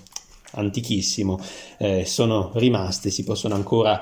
antichissimo 0.52 1.38
eh, 1.76 2.06
sono 2.06 2.52
rimaste, 2.54 3.10
si 3.10 3.22
possono 3.22 3.54
ancora 3.54 4.00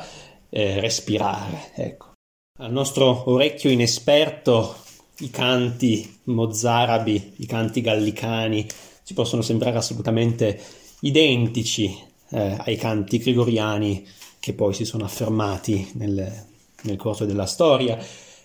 eh, 0.49 0.81
respirare. 0.81 1.73
Ecco. 1.75 2.13
Al 2.59 2.71
nostro 2.71 3.29
orecchio 3.31 3.71
inesperto 3.71 4.77
i 5.19 5.31
canti 5.31 6.21
mozarabi, 6.25 7.35
i 7.39 7.47
canti 7.47 7.81
gallicani 7.81 8.67
ci 9.03 9.13
possono 9.13 9.43
sembrare 9.43 9.77
assolutamente 9.77 10.59
identici 11.01 11.97
eh, 12.31 12.57
ai 12.59 12.77
canti 12.77 13.19
gregoriani 13.19 14.07
che 14.39 14.53
poi 14.53 14.73
si 14.73 14.85
sono 14.85 15.05
affermati 15.05 15.91
nel, 15.95 16.47
nel 16.83 16.97
corso 16.97 17.25
della 17.25 17.47
storia. 17.47 17.99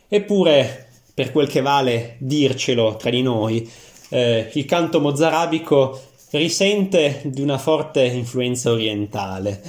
Eppure, 0.08 0.90
per 1.14 1.32
quel 1.32 1.48
che 1.48 1.62
vale 1.62 2.16
dircelo 2.20 2.96
tra 2.96 3.12
di 3.12 3.22
noi, 3.22 3.70
eh, 4.10 4.50
il 4.54 4.66
canto 4.66 5.00
mozarabico 5.00 6.10
risente 6.32 7.22
di 7.26 7.42
una 7.42 7.58
forte 7.58 8.04
influenza 8.06 8.72
orientale. 8.72 9.62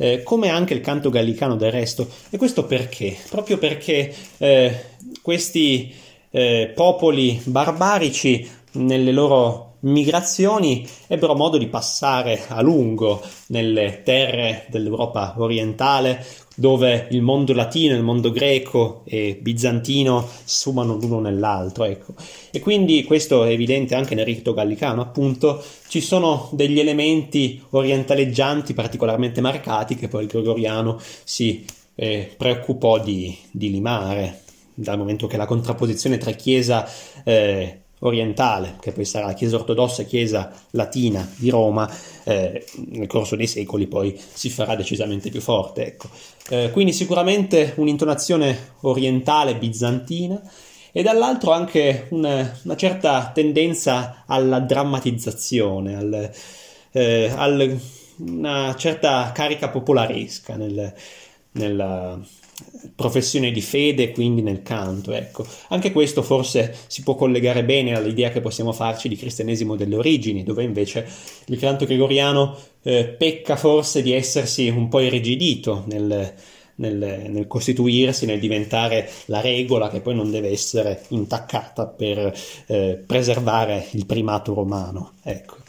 eh, 0.00 0.22
come 0.22 0.48
anche 0.48 0.72
il 0.72 0.80
canto 0.80 1.10
gallicano 1.10 1.56
del 1.56 1.70
resto. 1.70 2.08
E 2.30 2.38
questo 2.38 2.64
perché? 2.64 3.16
Proprio 3.28 3.58
perché 3.58 4.14
eh, 4.38 4.84
questi 5.20 5.94
eh, 6.30 6.72
popoli 6.74 7.38
barbarici 7.44 8.48
nelle 8.72 9.12
loro 9.12 9.76
migrazioni 9.80 10.86
ebbero 11.06 11.34
modo 11.34 11.58
di 11.58 11.66
passare 11.66 12.42
a 12.48 12.62
lungo 12.62 13.22
nelle 13.48 14.02
terre 14.02 14.66
dell'Europa 14.68 15.34
orientale, 15.36 16.24
dove 16.60 17.06
il 17.12 17.22
mondo 17.22 17.54
latino, 17.54 17.96
il 17.96 18.02
mondo 18.02 18.30
greco 18.30 19.00
e 19.06 19.38
bizantino 19.40 20.28
sumano 20.44 20.96
l'uno 20.96 21.18
nell'altro. 21.18 21.84
Ecco. 21.84 22.12
E 22.50 22.60
quindi 22.60 23.02
questo 23.04 23.44
è 23.44 23.50
evidente 23.50 23.94
anche 23.94 24.14
nel 24.14 24.26
rito 24.26 24.52
gallicano, 24.52 25.00
appunto, 25.00 25.64
ci 25.88 26.02
sono 26.02 26.50
degli 26.52 26.78
elementi 26.78 27.64
orientaleggianti 27.70 28.74
particolarmente 28.74 29.40
marcati 29.40 29.94
che 29.96 30.08
poi 30.08 30.24
il 30.24 30.28
gregoriano 30.28 31.00
si 31.24 31.64
eh, 31.94 32.30
preoccupò 32.36 33.00
di, 33.00 33.34
di, 33.50 33.70
limare, 33.70 34.42
dal 34.74 34.98
momento 34.98 35.26
che 35.26 35.38
la 35.38 35.46
contrapposizione 35.46 36.18
tra 36.18 36.32
chiesa 36.32 36.86
eh, 37.24 37.79
orientale, 38.00 38.76
che 38.80 38.92
poi 38.92 39.04
sarà 39.04 39.26
la 39.26 39.34
Chiesa 39.34 39.56
ortodossa 39.56 40.02
e 40.02 40.06
Chiesa 40.06 40.52
latina 40.70 41.28
di 41.36 41.50
Roma, 41.50 41.90
eh, 42.24 42.64
nel 42.90 43.06
corso 43.06 43.36
dei 43.36 43.46
secoli 43.46 43.86
poi 43.86 44.18
si 44.32 44.48
farà 44.50 44.74
decisamente 44.74 45.30
più 45.30 45.40
forte. 45.40 45.86
Ecco. 45.86 46.08
Eh, 46.50 46.70
quindi 46.70 46.92
sicuramente 46.92 47.74
un'intonazione 47.76 48.72
orientale 48.80 49.56
bizantina 49.56 50.40
e 50.92 51.02
dall'altro 51.02 51.52
anche 51.52 52.06
una, 52.10 52.58
una 52.64 52.76
certa 52.76 53.30
tendenza 53.32 54.24
alla 54.26 54.60
drammatizzazione, 54.60 55.96
al, 55.96 56.30
eh, 56.92 57.32
al, 57.34 57.78
una 58.18 58.74
certa 58.76 59.30
carica 59.32 59.68
popolaresca 59.68 60.56
nel, 60.56 60.92
nella, 61.52 62.18
professione 62.94 63.50
di 63.50 63.60
fede, 63.60 64.10
quindi 64.10 64.42
nel 64.42 64.62
canto. 64.62 65.12
Ecco. 65.12 65.46
Anche 65.68 65.92
questo 65.92 66.22
forse 66.22 66.76
si 66.86 67.02
può 67.02 67.14
collegare 67.14 67.64
bene 67.64 67.94
all'idea 67.94 68.30
che 68.30 68.40
possiamo 68.40 68.72
farci 68.72 69.08
di 69.08 69.16
cristianesimo 69.16 69.76
delle 69.76 69.96
origini, 69.96 70.42
dove 70.42 70.62
invece 70.62 71.06
il 71.46 71.58
canto 71.58 71.86
gregoriano 71.86 72.56
eh, 72.82 73.06
pecca 73.06 73.56
forse 73.56 74.02
di 74.02 74.12
essersi 74.12 74.68
un 74.68 74.88
po' 74.88 75.00
irrigidito 75.00 75.84
nel, 75.86 76.34
nel, 76.76 77.26
nel, 77.28 77.46
costituirsi, 77.46 78.26
nel 78.26 78.40
diventare 78.40 79.08
la 79.26 79.40
regola 79.40 79.88
che 79.88 80.00
poi 80.00 80.14
non 80.14 80.30
deve 80.30 80.50
essere 80.50 81.04
intaccata 81.08 81.86
per 81.86 82.32
eh, 82.66 83.02
preservare 83.06 83.86
il 83.92 84.06
primato 84.06 84.54
romano. 84.54 85.12
Ecco. 85.22 85.59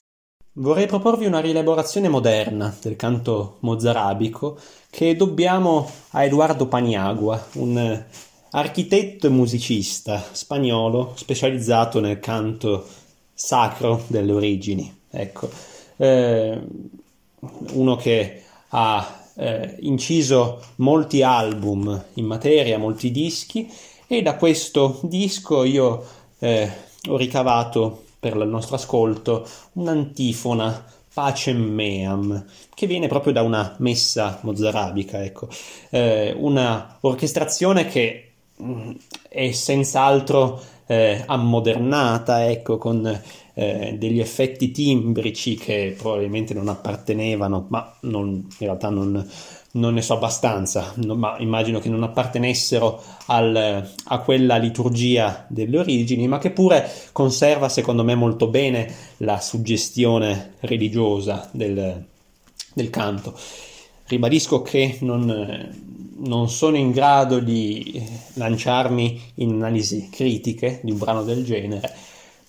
Vorrei 0.56 0.86
proporvi 0.86 1.26
una 1.26 1.40
rielaborazione 1.40 2.10
moderna 2.10 2.76
del 2.82 2.98
canto 2.98 3.56
mozarabico 3.62 4.60
che 4.90 5.16
dobbiamo 5.16 5.90
a 6.10 6.26
Eduardo 6.26 6.68
Paniagua, 6.68 7.42
un 7.54 8.04
architetto 8.50 9.28
e 9.28 9.30
musicista 9.30 10.22
spagnolo 10.34 11.14
specializzato 11.16 12.02
nel 12.02 12.20
canto 12.20 12.86
sacro 13.34 14.04
delle 14.08 14.34
origini. 14.34 14.94
Ecco, 15.10 15.50
eh, 15.96 16.62
uno 17.72 17.96
che 17.96 18.44
ha 18.68 19.20
eh, 19.36 19.78
inciso 19.80 20.62
molti 20.76 21.24
album 21.24 22.08
in 22.16 22.26
materia, 22.26 22.78
molti 22.78 23.10
dischi 23.10 23.72
e 24.06 24.22
da 24.22 24.36
questo 24.36 25.00
disco 25.04 25.64
io 25.64 26.06
eh, 26.40 26.70
ho 27.08 27.16
ricavato 27.16 28.01
per 28.22 28.36
il 28.36 28.48
nostro 28.48 28.76
ascolto 28.76 29.48
un'antifona 29.74 30.86
Pacem 31.12 31.60
Meam, 31.60 32.46
che 32.76 32.86
viene 32.86 33.08
proprio 33.08 33.34
da 33.34 33.42
una 33.42 33.76
messa 33.80 34.38
mozarabica, 34.44 35.24
ecco. 35.24 35.50
Eh, 35.90 36.34
una 36.38 36.98
orchestrazione 37.02 37.88
che 37.88 38.32
mm, 38.62 38.92
è 39.28 39.52
senz'altro 39.52 40.62
eh, 40.86 41.24
ammodernata, 41.26 42.48
ecco, 42.48 42.78
con 42.78 43.22
eh, 43.54 43.96
degli 43.98 44.20
effetti 44.20 44.70
timbrici 44.70 45.56
che 45.56 45.96
probabilmente 45.98 46.54
non 46.54 46.70
appartenevano, 46.70 47.66
ma 47.70 47.98
non, 48.02 48.28
in 48.28 48.46
realtà 48.60 48.90
non, 48.90 49.28
non 49.74 49.94
ne 49.94 50.02
so 50.02 50.16
abbastanza, 50.16 50.94
no, 50.96 51.16
ma 51.16 51.38
immagino 51.40 51.80
che 51.80 51.88
non 51.88 52.04
appartenessero 52.04 53.02
al, 53.28 53.90
a 54.06 54.20
quella 54.20 54.58
liturgia 54.58 55.46
delle 55.48 55.80
origini, 55.80 56.28
ma 56.28 56.40
che 56.40 56.52
pure 56.52 56.90
conserva 57.14 57.70
secondo 57.70 58.04
me 58.04 58.16
molto 58.16 58.48
bene 58.48 58.94
la 59.18 59.40
suggestione 59.40 60.56
religiosa 60.60 61.50
del, 61.54 62.06
del 62.74 62.90
canto. 62.90 63.34
Ribadisco 64.08 64.62
che 64.62 64.98
non, 65.02 65.74
non, 66.18 66.50
sono 66.50 66.76
in 66.76 66.92
grado 66.92 67.40
di 67.40 68.04
lanciarmi 68.34 69.22
in 69.36 69.54
analisi 69.54 70.10
critiche 70.12 70.82
di 70.84 70.92
un 70.92 70.98
brano 70.98 71.24
del 71.24 71.46
genere, 71.46 71.94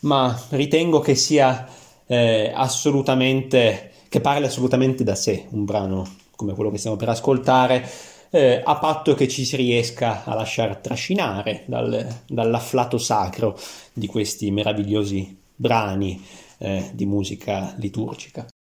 ma 0.00 0.36
ritengo 0.50 0.98
che 0.98 1.14
sia 1.14 1.68
eh, 2.06 2.50
assolutamente, 2.52 3.92
che 4.08 4.20
parli 4.20 4.46
assolutamente 4.46 5.04
da 5.04 5.14
sé 5.14 5.46
un 5.50 5.64
brano 5.64 6.20
come 6.42 6.54
quello 6.54 6.70
che 6.70 6.78
stiamo 6.78 6.96
per 6.96 7.08
ascoltare, 7.08 7.88
eh, 8.30 8.60
a 8.64 8.76
patto 8.76 9.14
che 9.14 9.28
ci 9.28 9.44
si 9.44 9.56
riesca 9.56 10.24
a 10.24 10.34
lasciar 10.34 10.78
trascinare 10.78 11.62
dal, 11.66 12.22
dall'afflato 12.26 12.98
sacro 12.98 13.58
di 13.92 14.06
questi 14.06 14.50
meravigliosi 14.50 15.38
brani 15.54 16.20
eh, 16.58 16.90
di 16.92 17.06
musica 17.06 17.74
liturgica. 17.78 18.51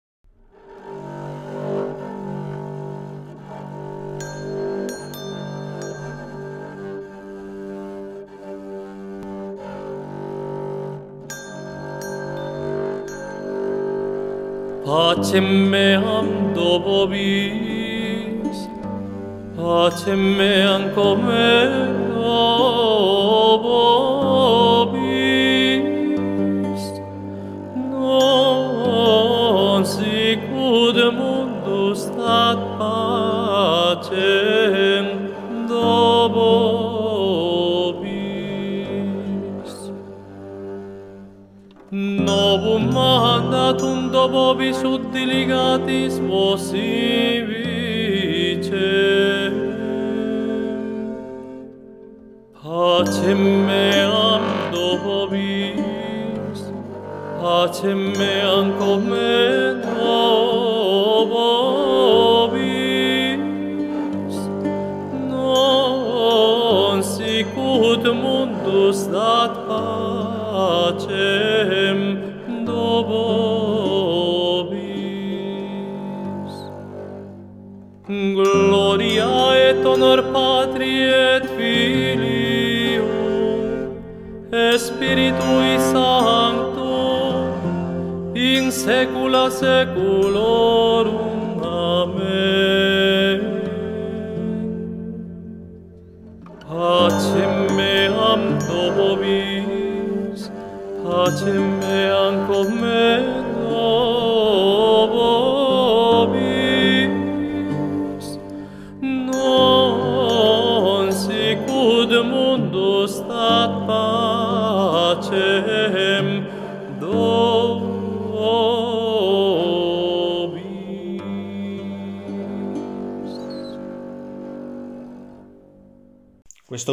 Pacem 14.92 15.42
meam 15.42 16.52
dobobis, 16.54 17.48
pacem 19.56 20.18
meam 20.18 20.90
comem 20.94 22.12
dobo 22.14 24.11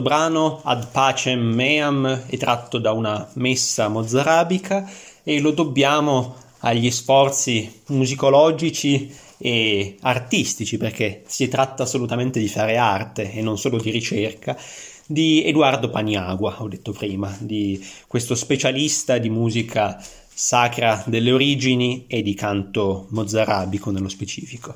brano 0.09 0.63
Ad 0.65 0.89
Pacem 0.91 1.39
Meam 1.39 2.25
è 2.25 2.37
tratto 2.39 2.79
da 2.79 2.93
una 2.93 3.29
messa 3.35 3.89
mozarabica 3.89 4.91
e 5.23 5.39
lo 5.39 5.51
dobbiamo 5.51 6.35
agli 6.61 6.91
sforzi 6.91 7.83
musicologici 7.89 9.15
e 9.37 9.97
artistici, 10.01 10.79
perché 10.79 11.25
si 11.27 11.49
tratta 11.49 11.83
assolutamente 11.83 12.41
di 12.41 12.49
fare 12.49 12.79
arte 12.79 13.31
e 13.31 13.43
non 13.43 13.59
solo 13.59 13.77
di 13.77 13.91
ricerca, 13.91 14.59
di 15.07 15.45
Edoardo 15.45 15.91
Paniagua, 15.91 16.57
ho 16.63 16.69
detto 16.69 16.93
prima, 16.93 17.37
di 17.39 17.79
questo 18.07 18.35
specialista 18.35 19.19
di 19.19 19.29
musica 19.29 20.03
sacra 20.27 21.05
delle 21.07 21.33
origini 21.33 22.07
e 22.09 22.23
di 22.23 22.33
canto 22.33 23.09
mozarabico 23.11 23.91
nello 23.91 24.09
specifico. 24.09 24.75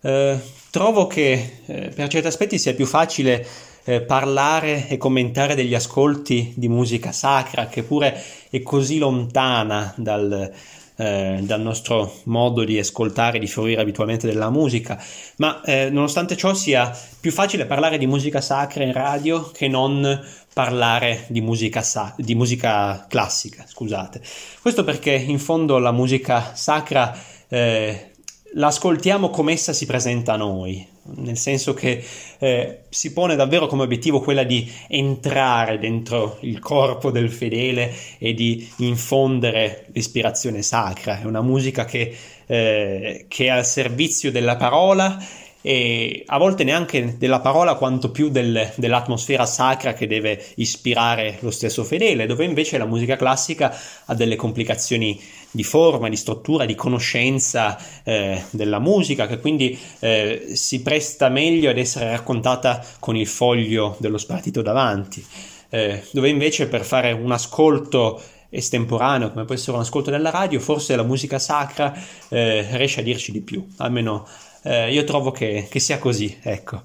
Eh, 0.00 0.40
trovo 0.70 1.06
che 1.06 1.58
eh, 1.66 1.92
per 1.94 2.08
certi 2.08 2.26
aspetti 2.26 2.58
sia 2.58 2.72
più 2.72 2.86
facile 2.86 3.46
eh, 3.84 4.00
parlare 4.02 4.88
e 4.88 4.96
commentare 4.96 5.54
degli 5.54 5.74
ascolti 5.74 6.52
di 6.56 6.68
musica 6.68 7.12
sacra, 7.12 7.66
che 7.66 7.82
pure 7.82 8.22
è 8.50 8.62
così 8.62 8.98
lontana 8.98 9.92
dal, 9.96 10.52
eh, 10.96 11.38
dal 11.42 11.60
nostro 11.60 12.20
modo 12.24 12.64
di 12.64 12.78
ascoltare, 12.78 13.38
di 13.38 13.46
fruire 13.46 13.80
abitualmente 13.80 14.26
della 14.26 14.50
musica, 14.50 15.02
ma 15.36 15.60
eh, 15.62 15.90
nonostante 15.90 16.36
ciò 16.36 16.54
sia 16.54 16.96
più 17.20 17.32
facile 17.32 17.66
parlare 17.66 17.98
di 17.98 18.06
musica 18.06 18.40
sacra 18.40 18.84
in 18.84 18.92
radio 18.92 19.50
che 19.50 19.68
non 19.68 20.20
parlare 20.52 21.24
di 21.28 21.40
musica, 21.40 21.82
sa- 21.82 22.14
di 22.16 22.34
musica 22.34 23.06
classica, 23.08 23.64
scusate. 23.66 24.20
Questo 24.60 24.84
perché 24.84 25.12
in 25.12 25.38
fondo 25.38 25.78
la 25.78 25.92
musica 25.92 26.54
sacra 26.54 27.16
eh, 27.48 28.10
l'ascoltiamo 28.54 29.30
come 29.30 29.52
essa 29.52 29.72
si 29.72 29.86
presenta 29.86 30.34
a 30.34 30.36
noi, 30.36 30.86
nel 31.04 31.36
senso 31.36 31.74
che 31.74 32.02
eh, 32.38 32.78
si 32.88 33.12
pone 33.12 33.34
davvero 33.34 33.66
come 33.66 33.82
obiettivo 33.82 34.20
quella 34.20 34.44
di 34.44 34.70
entrare 34.88 35.78
dentro 35.78 36.38
il 36.40 36.58
corpo 36.60 37.10
del 37.10 37.30
fedele 37.30 37.92
e 38.18 38.34
di 38.34 38.70
infondere 38.78 39.86
l'ispirazione 39.92 40.62
sacra. 40.62 41.20
È 41.20 41.24
una 41.24 41.42
musica 41.42 41.84
che, 41.84 42.14
eh, 42.46 43.24
che 43.28 43.44
è 43.44 43.48
al 43.48 43.66
servizio 43.66 44.30
della 44.30 44.56
parola 44.56 45.18
e 45.62 46.24
a 46.26 46.38
volte 46.38 46.64
neanche 46.64 47.16
della 47.16 47.40
parola 47.40 47.76
quanto 47.76 48.10
più 48.10 48.28
del, 48.28 48.72
dell'atmosfera 48.74 49.46
sacra 49.46 49.94
che 49.94 50.06
deve 50.06 50.44
ispirare 50.56 51.38
lo 51.40 51.50
stesso 51.50 51.84
fedele, 51.84 52.26
dove 52.26 52.44
invece 52.44 52.76
la 52.78 52.84
musica 52.84 53.16
classica 53.16 53.74
ha 54.04 54.14
delle 54.14 54.36
complicazioni 54.36 55.18
di 55.50 55.62
forma, 55.62 56.08
di 56.08 56.16
struttura, 56.16 56.64
di 56.64 56.74
conoscenza 56.74 57.78
eh, 58.02 58.42
della 58.50 58.80
musica, 58.80 59.26
che 59.26 59.38
quindi 59.38 59.78
eh, 60.00 60.50
si 60.54 60.82
presta 60.82 61.28
meglio 61.28 61.70
ad 61.70 61.78
essere 61.78 62.10
raccontata 62.10 62.84
con 62.98 63.16
il 63.16 63.26
foglio 63.26 63.96
dello 63.98 64.18
spartito 64.18 64.62
davanti, 64.62 65.24
eh, 65.70 66.02
dove 66.10 66.28
invece 66.28 66.66
per 66.66 66.84
fare 66.84 67.12
un 67.12 67.30
ascolto 67.30 68.20
estemporaneo, 68.48 69.30
come 69.30 69.44
può 69.44 69.54
essere 69.54 69.72
un 69.72 69.82
ascolto 69.82 70.10
della 70.10 70.30
radio, 70.30 70.60
forse 70.60 70.96
la 70.96 71.02
musica 71.02 71.38
sacra 71.38 71.94
eh, 72.28 72.66
riesce 72.72 73.00
a 73.00 73.02
dirci 73.02 73.32
di 73.32 73.40
più, 73.40 73.66
almeno 73.78 74.26
eh, 74.62 74.92
io 74.92 75.04
trovo 75.04 75.30
che, 75.30 75.66
che 75.70 75.80
sia 75.80 75.98
così, 75.98 76.38
ecco. 76.42 76.82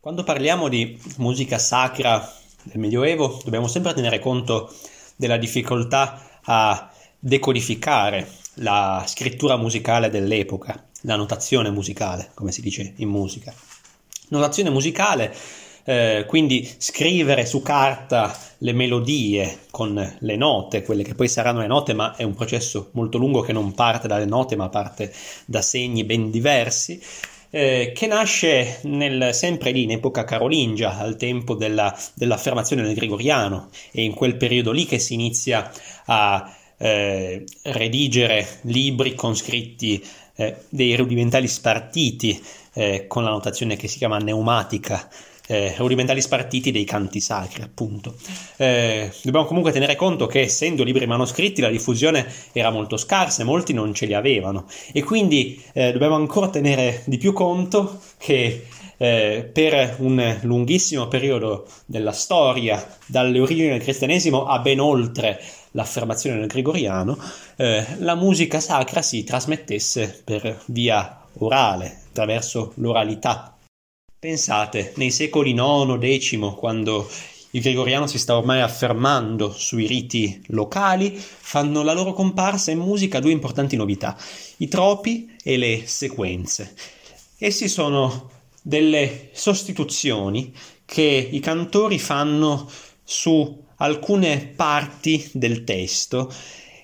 Quando 0.00 0.22
parliamo 0.22 0.68
di 0.68 1.00
musica 1.16 1.58
sacra 1.58 2.30
del 2.62 2.78
Medioevo, 2.78 3.40
dobbiamo 3.44 3.68
sempre 3.68 3.94
tenere 3.94 4.18
conto 4.18 4.72
della 5.16 5.36
difficoltà 5.36 6.40
a 6.42 6.90
decodificare 7.18 8.28
la 8.56 9.04
scrittura 9.06 9.56
musicale 9.56 10.10
dell'epoca, 10.10 10.88
la 11.02 11.16
notazione 11.16 11.70
musicale, 11.70 12.30
come 12.34 12.52
si 12.52 12.60
dice 12.60 12.92
in 12.96 13.08
musica. 13.08 13.54
Notazione 14.28 14.70
musicale 14.70 15.34
eh, 15.84 16.24
quindi 16.26 16.68
scrivere 16.78 17.44
su 17.46 17.62
carta 17.62 18.36
le 18.58 18.72
melodie 18.72 19.60
con 19.70 20.16
le 20.18 20.36
note, 20.36 20.82
quelle 20.82 21.02
che 21.02 21.14
poi 21.14 21.28
saranno 21.28 21.60
le 21.60 21.66
note, 21.66 21.92
ma 21.92 22.16
è 22.16 22.22
un 22.22 22.34
processo 22.34 22.88
molto 22.92 23.18
lungo 23.18 23.40
che 23.40 23.52
non 23.52 23.72
parte 23.72 24.08
dalle 24.08 24.24
note, 24.24 24.56
ma 24.56 24.68
parte 24.68 25.12
da 25.44 25.60
segni 25.60 26.04
ben 26.04 26.30
diversi. 26.30 27.00
Eh, 27.50 27.92
che 27.94 28.08
nasce 28.08 28.80
nel, 28.82 29.32
sempre 29.32 29.70
lì 29.70 29.84
in 29.84 29.92
epoca 29.92 30.24
carolingia, 30.24 30.98
al 30.98 31.16
tempo 31.16 31.54
della, 31.54 31.96
dell'affermazione 32.14 32.82
del 32.82 32.94
gregoriano, 32.94 33.68
e 33.92 34.02
in 34.02 34.14
quel 34.14 34.36
periodo 34.36 34.72
lì 34.72 34.86
che 34.86 34.98
si 34.98 35.14
inizia 35.14 35.70
a 36.06 36.52
eh, 36.78 37.44
redigere 37.62 38.58
libri 38.62 39.14
con 39.14 39.36
scritti 39.36 40.04
eh, 40.36 40.56
dei 40.68 40.96
rudimentali 40.96 41.46
spartiti 41.46 42.42
eh, 42.72 43.06
con 43.06 43.22
la 43.22 43.30
notazione 43.30 43.76
che 43.76 43.86
si 43.86 43.98
chiama 43.98 44.18
pneumatica 44.18 45.08
eh, 45.46 45.74
rudimentali 45.76 46.20
spartiti 46.20 46.70
dei 46.70 46.84
canti 46.84 47.20
sacri, 47.20 47.62
appunto. 47.62 48.14
Eh, 48.56 49.10
dobbiamo 49.22 49.46
comunque 49.46 49.72
tenere 49.72 49.96
conto 49.96 50.26
che 50.26 50.40
essendo 50.40 50.82
libri 50.82 51.06
manoscritti 51.06 51.60
la 51.60 51.68
diffusione 51.68 52.26
era 52.52 52.70
molto 52.70 52.96
scarsa 52.96 53.42
e 53.42 53.44
molti 53.44 53.72
non 53.72 53.92
ce 53.94 54.06
li 54.06 54.14
avevano 54.14 54.66
e 54.92 55.02
quindi 55.02 55.62
eh, 55.72 55.92
dobbiamo 55.92 56.14
ancora 56.14 56.48
tenere 56.48 57.02
di 57.06 57.18
più 57.18 57.32
conto 57.32 58.00
che 58.18 58.66
eh, 58.96 59.50
per 59.52 59.96
un 59.98 60.38
lunghissimo 60.42 61.08
periodo 61.08 61.66
della 61.84 62.12
storia, 62.12 62.84
dalle 63.06 63.40
origini 63.40 63.68
del 63.68 63.82
cristianesimo 63.82 64.46
a 64.46 64.60
ben 64.60 64.80
oltre 64.80 65.40
l'affermazione 65.72 66.38
del 66.38 66.46
gregoriano, 66.46 67.18
eh, 67.56 67.84
la 67.98 68.14
musica 68.14 68.60
sacra 68.60 69.02
si 69.02 69.24
trasmettesse 69.24 70.22
per 70.24 70.62
via 70.66 71.20
orale, 71.38 72.02
attraverso 72.08 72.72
l'oralità 72.76 73.53
Pensate, 74.24 74.94
nei 74.96 75.10
secoli 75.10 75.50
IX, 75.50 75.98
X, 76.18 76.54
quando 76.54 77.06
il 77.50 77.60
gregoriano 77.60 78.06
si 78.06 78.18
sta 78.18 78.38
ormai 78.38 78.62
affermando 78.62 79.52
sui 79.52 79.86
riti 79.86 80.42
locali, 80.46 81.12
fanno 81.14 81.82
la 81.82 81.92
loro 81.92 82.14
comparsa 82.14 82.70
in 82.70 82.78
musica 82.78 83.20
due 83.20 83.32
importanti 83.32 83.76
novità, 83.76 84.16
i 84.56 84.68
tropi 84.68 85.30
e 85.42 85.58
le 85.58 85.82
sequenze. 85.84 86.74
Essi 87.36 87.68
sono 87.68 88.30
delle 88.62 89.28
sostituzioni 89.34 90.54
che 90.86 91.28
i 91.30 91.40
cantori 91.40 91.98
fanno 91.98 92.66
su 93.04 93.62
alcune 93.76 94.54
parti 94.56 95.28
del 95.34 95.64
testo 95.64 96.32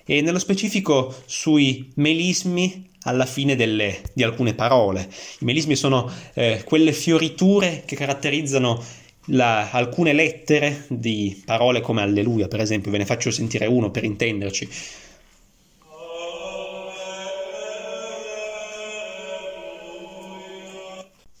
e 0.05 0.21
nello 0.21 0.37
specifico 0.37 1.11
sui 1.25 1.91
melismi 1.95 2.90
alla 3.03 3.25
fine 3.25 3.55
delle, 3.55 4.01
di 4.13 4.23
alcune 4.23 4.53
parole. 4.53 5.09
I 5.39 5.45
melismi 5.45 5.75
sono 5.75 6.09
eh, 6.33 6.61
quelle 6.63 6.93
fioriture 6.93 7.83
che 7.85 7.95
caratterizzano 7.95 8.83
la, 9.25 9.69
alcune 9.71 10.13
lettere 10.13 10.85
di 10.89 11.41
parole 11.45 11.81
come 11.81 12.01
Alleluia, 12.01 12.47
per 12.47 12.59
esempio, 12.59 12.91
ve 12.91 12.99
ne 12.99 13.05
faccio 13.05 13.31
sentire 13.31 13.65
uno 13.65 13.91
per 13.91 14.03
intenderci. 14.03 14.69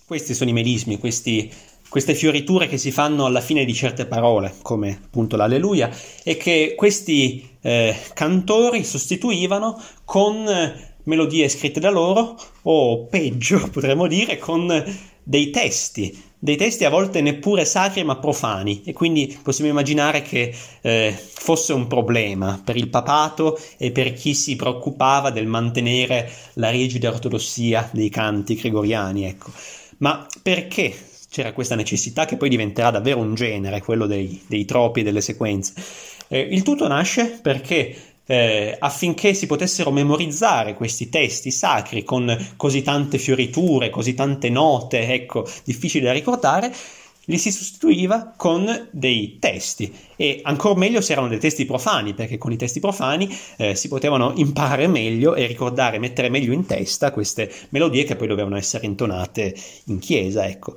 Questi 0.05 0.33
sono 0.33 0.49
i 0.49 0.53
melismi, 0.53 0.97
questi, 0.97 1.49
queste 1.87 2.15
fioriture 2.15 2.67
che 2.67 2.77
si 2.77 2.91
fanno 2.91 3.25
alla 3.25 3.39
fine 3.39 3.63
di 3.63 3.73
certe 3.73 4.05
parole, 4.05 4.55
come 4.61 4.99
appunto 5.05 5.37
l'Alleluia, 5.37 5.89
e 6.23 6.35
che 6.35 6.73
questi 6.75 7.49
eh, 7.61 7.95
cantori 8.13 8.83
sostituivano 8.83 9.81
con 10.03 10.45
melodie 11.03 11.49
scritte 11.49 11.79
da 11.79 11.89
loro 11.89 12.37
o 12.63 13.05
peggio 13.05 13.67
potremmo 13.71 14.07
dire 14.07 14.37
con 14.37 14.67
dei 15.23 15.49
testi, 15.51 16.19
dei 16.37 16.57
testi 16.57 16.83
a 16.83 16.89
volte 16.89 17.21
neppure 17.21 17.65
sacri 17.65 18.03
ma 18.03 18.17
profani 18.17 18.81
e 18.83 18.93
quindi 18.93 19.37
possiamo 19.41 19.69
immaginare 19.69 20.21
che 20.21 20.53
eh, 20.81 21.15
fosse 21.15 21.73
un 21.73 21.87
problema 21.87 22.59
per 22.63 22.75
il 22.75 22.89
papato 22.89 23.59
e 23.77 23.91
per 23.91 24.13
chi 24.13 24.33
si 24.33 24.55
preoccupava 24.55 25.29
del 25.29 25.47
mantenere 25.47 26.29
la 26.53 26.69
rigida 26.69 27.09
ortodossia 27.09 27.89
dei 27.91 28.09
canti 28.09 28.55
gregoriani. 28.55 29.25
Ecco. 29.25 29.51
Ma 29.97 30.25
perché 30.41 30.93
c'era 31.29 31.53
questa 31.53 31.75
necessità 31.75 32.25
che 32.25 32.37
poi 32.37 32.49
diventerà 32.49 32.91
davvero 32.91 33.19
un 33.19 33.35
genere, 33.35 33.81
quello 33.81 34.07
dei, 34.07 34.41
dei 34.47 34.65
tropi 34.65 35.01
e 35.01 35.03
delle 35.03 35.21
sequenze? 35.21 35.73
Eh, 36.27 36.39
il 36.39 36.63
tutto 36.63 36.87
nasce 36.87 37.39
perché 37.41 37.95
eh, 38.31 38.77
affinché 38.79 39.33
si 39.33 39.45
potessero 39.45 39.91
memorizzare 39.91 40.73
questi 40.73 41.09
testi 41.09 41.51
sacri 41.51 42.05
con 42.05 42.53
così 42.55 42.81
tante 42.81 43.17
fioriture, 43.17 43.89
così 43.89 44.13
tante 44.13 44.49
note, 44.49 45.05
ecco, 45.13 45.45
difficili 45.65 46.05
da 46.05 46.13
ricordare, 46.13 46.73
li 47.25 47.37
si 47.37 47.51
sostituiva 47.51 48.33
con 48.37 48.87
dei 48.89 49.37
testi 49.37 49.93
e 50.15 50.39
ancora 50.43 50.79
meglio 50.79 51.01
se 51.01 51.11
erano 51.11 51.27
dei 51.27 51.39
testi 51.39 51.65
profani 51.65 52.13
perché 52.13 52.37
con 52.37 52.53
i 52.53 52.57
testi 52.57 52.79
profani 52.79 53.29
eh, 53.57 53.75
si 53.75 53.89
potevano 53.89 54.31
imparare 54.37 54.87
meglio 54.87 55.35
e 55.35 55.45
ricordare, 55.45 55.99
mettere 55.99 56.29
meglio 56.29 56.53
in 56.53 56.65
testa 56.65 57.11
queste 57.11 57.51
melodie 57.69 58.05
che 58.05 58.15
poi 58.15 58.27
dovevano 58.27 58.55
essere 58.55 58.85
intonate 58.85 59.53
in 59.87 59.99
chiesa, 59.99 60.47
ecco. 60.47 60.75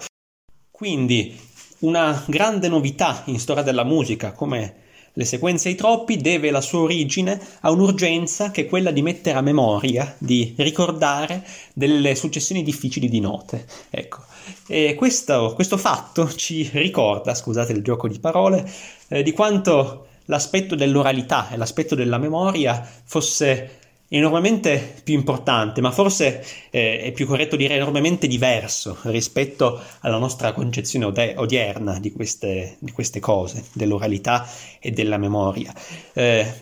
Quindi 0.72 1.38
una 1.80 2.20
grande 2.26 2.66
novità 2.66 3.22
in 3.26 3.38
storia 3.38 3.62
della 3.62 3.84
musica 3.84 4.32
come 4.32 4.82
le 5.16 5.24
sequenze 5.24 5.68
e 5.68 5.72
i 5.72 5.76
troppi 5.76 6.16
deve 6.16 6.50
la 6.50 6.60
sua 6.60 6.80
origine 6.80 7.40
a 7.60 7.70
un'urgenza 7.70 8.50
che 8.50 8.62
è 8.62 8.66
quella 8.66 8.90
di 8.90 9.00
mettere 9.00 9.38
a 9.38 9.42
memoria, 9.42 10.14
di 10.18 10.54
ricordare 10.58 11.44
delle 11.72 12.14
successioni 12.14 12.62
difficili 12.62 13.08
di 13.08 13.20
note. 13.20 13.64
Ecco. 13.90 14.24
E 14.66 14.94
questo, 14.94 15.52
questo 15.54 15.76
fatto 15.76 16.32
ci 16.34 16.68
ricorda, 16.72 17.34
scusate 17.34 17.72
il 17.72 17.82
gioco 17.82 18.08
di 18.08 18.18
parole, 18.18 18.68
eh, 19.08 19.22
di 19.22 19.32
quanto 19.32 20.06
l'aspetto 20.26 20.74
dell'oralità 20.74 21.50
e 21.50 21.56
l'aspetto 21.56 21.94
della 21.94 22.18
memoria 22.18 22.86
fosse 23.04 23.78
enormemente 24.08 25.00
più 25.02 25.14
importante, 25.14 25.80
ma 25.80 25.90
forse 25.90 26.44
eh, 26.70 27.00
è 27.00 27.12
più 27.12 27.26
corretto 27.26 27.56
dire 27.56 27.74
enormemente 27.74 28.26
diverso 28.26 28.98
rispetto 29.04 29.80
alla 30.00 30.18
nostra 30.18 30.52
concezione 30.52 31.06
ode- 31.06 31.34
odierna 31.36 31.98
di 31.98 32.12
queste, 32.12 32.76
di 32.78 32.92
queste, 32.92 33.20
cose, 33.20 33.64
dell'oralità 33.72 34.46
e 34.78 34.90
della 34.90 35.16
memoria. 35.16 35.72
Eh, 36.12 36.52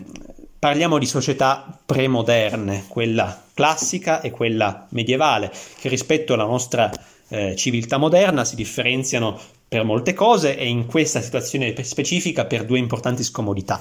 parliamo 0.57 0.97
di 0.97 1.05
società 1.05 1.77
premoderne, 1.85 2.85
quella 2.87 3.43
classica 3.53 4.21
e 4.21 4.31
quella 4.31 4.87
medievale, 4.89 5.51
che 5.79 5.89
rispetto 5.89 6.33
alla 6.33 6.45
nostra 6.45 6.89
eh, 7.27 7.55
civiltà 7.55 7.97
moderna 7.97 8.45
si 8.45 8.55
differenziano 8.55 9.39
per 9.67 9.83
molte 9.83 10.13
cose 10.13 10.57
e 10.57 10.67
in 10.67 10.85
questa 10.85 11.19
situazione 11.19 11.75
specifica 11.83 12.45
per 12.45 12.63
due 12.63 12.79
importanti 12.79 13.23
scomodità. 13.23 13.79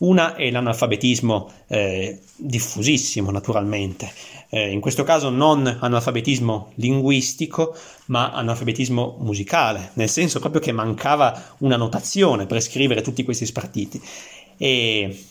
Una 0.00 0.34
è 0.34 0.50
l'analfabetismo 0.50 1.50
eh, 1.66 2.20
diffusissimo, 2.36 3.30
naturalmente. 3.30 4.10
Eh, 4.48 4.70
in 4.70 4.80
questo 4.80 5.04
caso 5.04 5.28
non 5.28 5.66
analfabetismo 5.66 6.72
linguistico, 6.76 7.76
ma 8.06 8.30
analfabetismo 8.32 9.18
musicale, 9.20 9.90
nel 9.94 10.08
senso 10.08 10.40
proprio 10.40 10.62
che 10.62 10.72
mancava 10.72 11.54
una 11.58 11.76
notazione 11.76 12.46
per 12.46 12.62
scrivere 12.62 13.02
tutti 13.02 13.24
questi 13.24 13.44
spartiti. 13.44 14.00
E, 14.56 15.24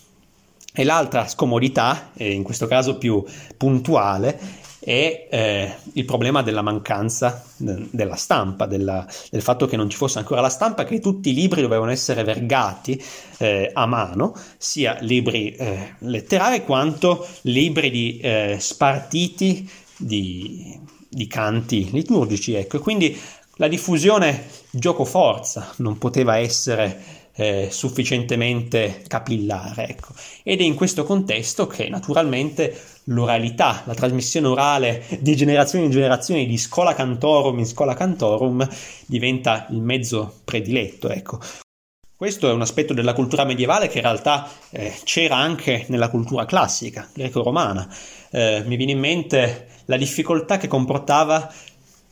e 0.72 0.84
l'altra 0.84 1.28
scomodità, 1.28 2.12
eh, 2.14 2.32
in 2.32 2.44
questo 2.44 2.68
caso 2.68 3.00
più 3.00 3.26
puntuale, 3.58 4.40
è 4.80 5.28
eh, 5.30 5.76
il 5.94 6.06
problema 6.06 6.42
della 6.42 6.62
mancanza 6.62 7.44
della 7.58 8.16
stampa, 8.16 8.66
della, 8.66 9.06
del 9.30 9.42
fatto 9.42 9.66
che 9.68 9.76
non 9.76 9.90
ci 9.90 9.98
fosse 9.98 10.20
ancora 10.20 10.42
la 10.42 10.50
stampa, 10.50 10.86
che 10.86 11.00
tutti 11.00 11.30
i 11.30 11.34
libri 11.34 11.62
dovevano 11.62 11.92
essere 11.92 12.24
vergati 12.24 13.02
eh, 13.38 13.70
a 13.74 13.86
mano, 13.86 14.34
sia 14.58 14.98
libri 15.02 15.52
eh, 15.56 15.96
letterari 16.00 16.64
quanto 16.64 17.28
libri 17.42 17.90
di 17.90 18.20
eh, 18.20 18.58
spartiti 18.60 19.70
di, 19.98 20.80
di, 21.08 21.28
canti 21.28 21.90
liturgici. 21.92 22.54
Ecco. 22.54 22.80
Quindi 22.80 23.20
la 23.56 23.68
diffusione 23.68 24.48
gioco-forza 24.72 25.74
non 25.78 25.98
poteva 25.98 26.38
essere 26.38 27.19
eh, 27.40 27.70
sufficientemente 27.72 29.02
capillare. 29.08 29.88
Ecco. 29.88 30.14
Ed 30.44 30.60
è 30.60 30.64
in 30.64 30.76
questo 30.76 31.06
contesto 31.06 31.68
che 31.68 31.88
naturalmente 31.88 32.78
l'oralità, 33.06 33.84
la 33.86 33.94
trasmissione 33.94 34.48
orale 34.48 35.06
di 35.20 35.36
generazione 35.38 35.86
in 35.86 35.92
generazione 35.92 36.46
di 36.46 36.58
scola 36.58 36.94
cantorum 36.94 37.58
in 37.58 37.66
scola 37.66 37.94
cantorum 37.94 38.68
diventa 39.06 39.68
il 39.70 39.82
mezzo 39.82 40.42
prediletto. 40.44 41.10
Ecco. 41.10 41.40
Questo 42.14 42.50
è 42.50 42.52
un 42.52 42.60
aspetto 42.60 42.94
della 42.94 43.14
cultura 43.14 43.46
medievale 43.46 43.88
che 43.88 44.00
in 44.00 44.04
realtà 44.04 44.50
eh, 44.72 44.94
c'era 45.06 45.38
anche 45.38 45.86
nella 45.88 46.10
cultura 46.10 46.44
classica, 46.44 47.08
greco-romana. 47.14 47.88
Eh, 48.32 48.64
mi 48.66 48.76
viene 48.76 48.92
in 48.92 49.00
mente 49.00 49.68
la 49.86 49.96
difficoltà 49.96 50.58
che 50.58 50.68
comportava 50.68 51.50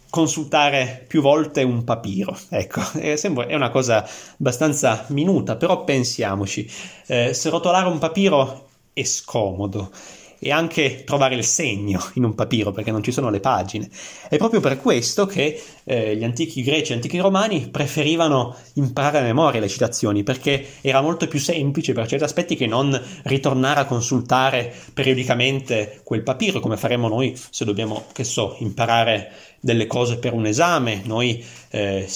consultare 0.10 1.06
più 1.08 1.22
volte 1.22 1.64
un 1.64 1.84
papiro. 1.84 2.38
Ecco, 2.50 2.82
è, 3.00 3.20
una 3.56 3.70
cosa 3.70 4.08
abbastanza 4.40 5.06
minuta, 5.10 5.56
però 5.56 5.84
pensiamoci. 5.84 6.70
Eh, 7.06 7.34
se 7.34 7.50
rotolare 7.50 7.88
un 7.88 7.98
papiro 7.98 8.68
è 8.94 9.04
scomodo 9.04 9.92
e 10.40 10.52
anche 10.52 11.04
trovare 11.04 11.36
il 11.36 11.44
segno 11.44 12.00
in 12.14 12.24
un 12.24 12.36
papiro 12.36 12.72
perché 12.72 12.92
non 12.92 13.04
ci 13.04 13.12
sono 13.12 13.30
le 13.30 13.40
pagine. 13.40 13.90
È 14.30 14.38
proprio 14.38 14.60
per 14.60 14.80
questo 14.80 15.26
che 15.26 15.62
eh, 15.84 16.16
gli 16.16 16.24
antichi 16.24 16.64
greci 16.64 16.92
e 16.92 16.96
antichi 16.96 17.18
romani 17.20 17.70
preferivano 17.70 18.56
imparare 18.74 19.20
a 19.20 19.22
memoria 19.24 19.60
le 19.60 19.68
citazioni 19.68 20.24
perché 20.24 20.66
era 20.82 21.02
molto 21.02 21.28
più 21.28 21.40
semplice 21.40 21.94
per 21.94 22.08
certi 22.08 22.24
aspetti 22.24 22.56
che 22.56 22.68
non 22.68 23.00
ritornare 23.24 23.80
a 23.80 23.86
consultare 23.86 24.74
periodicamente 24.94 26.02
quel 26.04 26.24
papiro 26.24 26.60
come 26.60 26.78
faremo 26.78 27.08
noi 27.08 27.38
se 27.50 27.66
dobbiamo, 27.66 28.06
che 28.14 28.24
so, 28.24 28.56
imparare 28.60 29.32
delle 29.60 29.88
cose 29.88 30.18
per 30.18 30.34
un 30.34 30.46
esame. 30.46 31.02
Noi 31.06 31.44
eh, 31.70 32.08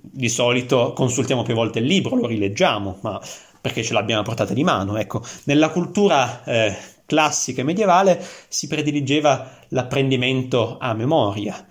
di 0.00 0.28
solito 0.28 0.92
consultiamo 0.94 1.42
più 1.42 1.54
volte 1.54 1.78
il 1.80 1.86
libro, 1.86 2.16
lo 2.16 2.26
rileggiamo, 2.26 2.98
ma 3.02 3.20
perché 3.60 3.82
ce 3.82 3.92
l'abbiamo 3.92 4.22
a 4.22 4.24
portata 4.24 4.54
di 4.54 4.64
mano. 4.64 4.96
Ecco, 4.96 5.22
nella 5.44 5.70
cultura 5.70 6.42
eh, 6.44 6.76
classica 7.10 7.62
e 7.62 7.64
medievale 7.64 8.24
si 8.46 8.68
prediligeva 8.68 9.58
l'apprendimento 9.70 10.76
a 10.78 10.94
memoria, 10.94 11.66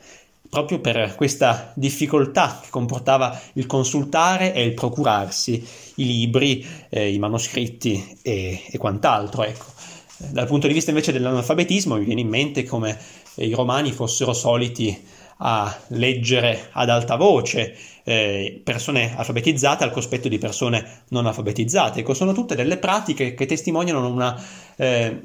proprio 0.49 0.79
per 0.79 1.15
questa 1.15 1.71
difficoltà 1.75 2.59
che 2.61 2.67
comportava 2.69 3.39
il 3.53 3.65
consultare 3.65 4.53
e 4.53 4.65
il 4.65 4.73
procurarsi 4.73 5.65
i 5.95 6.05
libri, 6.05 6.65
eh, 6.89 7.13
i 7.13 7.19
manoscritti 7.19 8.17
e, 8.21 8.63
e 8.69 8.77
quant'altro. 8.77 9.43
Ecco. 9.43 9.65
Dal 10.17 10.47
punto 10.47 10.67
di 10.67 10.73
vista 10.73 10.89
invece 10.89 11.13
dell'analfabetismo 11.13 11.95
mi 11.95 12.03
viene 12.03 12.19
in 12.19 12.27
mente 12.27 12.65
come 12.65 12.99
i 13.35 13.53
romani 13.53 13.93
fossero 13.93 14.33
soliti 14.33 15.01
a 15.41 15.77
leggere 15.89 16.69
ad 16.71 16.89
alta 16.89 17.15
voce 17.15 17.75
eh, 18.03 18.61
persone 18.63 19.15
alfabetizzate 19.15 19.83
al 19.83 19.91
cospetto 19.91 20.27
di 20.27 20.37
persone 20.37 21.03
non 21.09 21.25
alfabetizzate. 21.25 21.99
Ecco, 21.99 22.13
sono 22.13 22.33
tutte 22.33 22.55
delle 22.55 22.77
pratiche 22.77 23.33
che 23.33 23.45
testimoniano 23.45 24.05
una, 24.07 24.41
eh, 24.75 25.21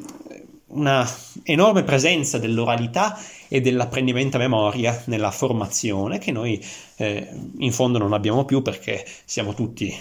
una 0.69 1.09
enorme 1.45 1.83
presenza 1.83 2.39
dell'oralità 2.39 3.19
e 3.49 3.61
dell'apprendimento 3.61 4.37
a 4.37 4.41
memoria 4.41 5.03
nella 5.07 5.31
formazione 5.31 6.19
che 6.19 6.33
noi 6.33 6.63
eh, 6.97 7.29
in 7.59 7.73
fondo 7.73 7.99
non 7.99 8.13
abbiamo 8.13 8.45
più 8.45 8.63
perché 8.63 9.05
siamo 9.25 9.55
tutti 9.55 9.95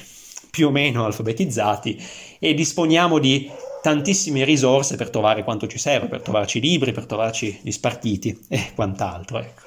più 0.52 0.68
o 0.68 0.72
meno 0.72 1.06
alfabetizzati 1.06 2.00
e 2.38 2.54
disponiamo 2.54 3.18
di 3.18 3.50
tantissime 3.82 4.44
risorse 4.44 4.96
per 4.96 5.10
trovare 5.10 5.44
quanto 5.44 5.68
ci 5.68 5.78
serve, 5.78 6.08
per 6.08 6.22
trovarci 6.22 6.60
libri, 6.60 6.92
per 6.92 7.06
trovarci 7.06 7.60
gli 7.62 7.72
spartiti 7.72 8.46
e 8.48 8.72
quant'altro. 8.76 9.40
Ecco. 9.40 9.64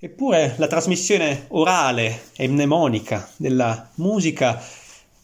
Eppure 0.00 0.54
la 0.58 0.68
trasmissione 0.68 1.46
orale 1.48 2.26
e 2.36 2.46
mnemonica 2.46 3.28
della 3.36 3.90
musica 3.96 4.62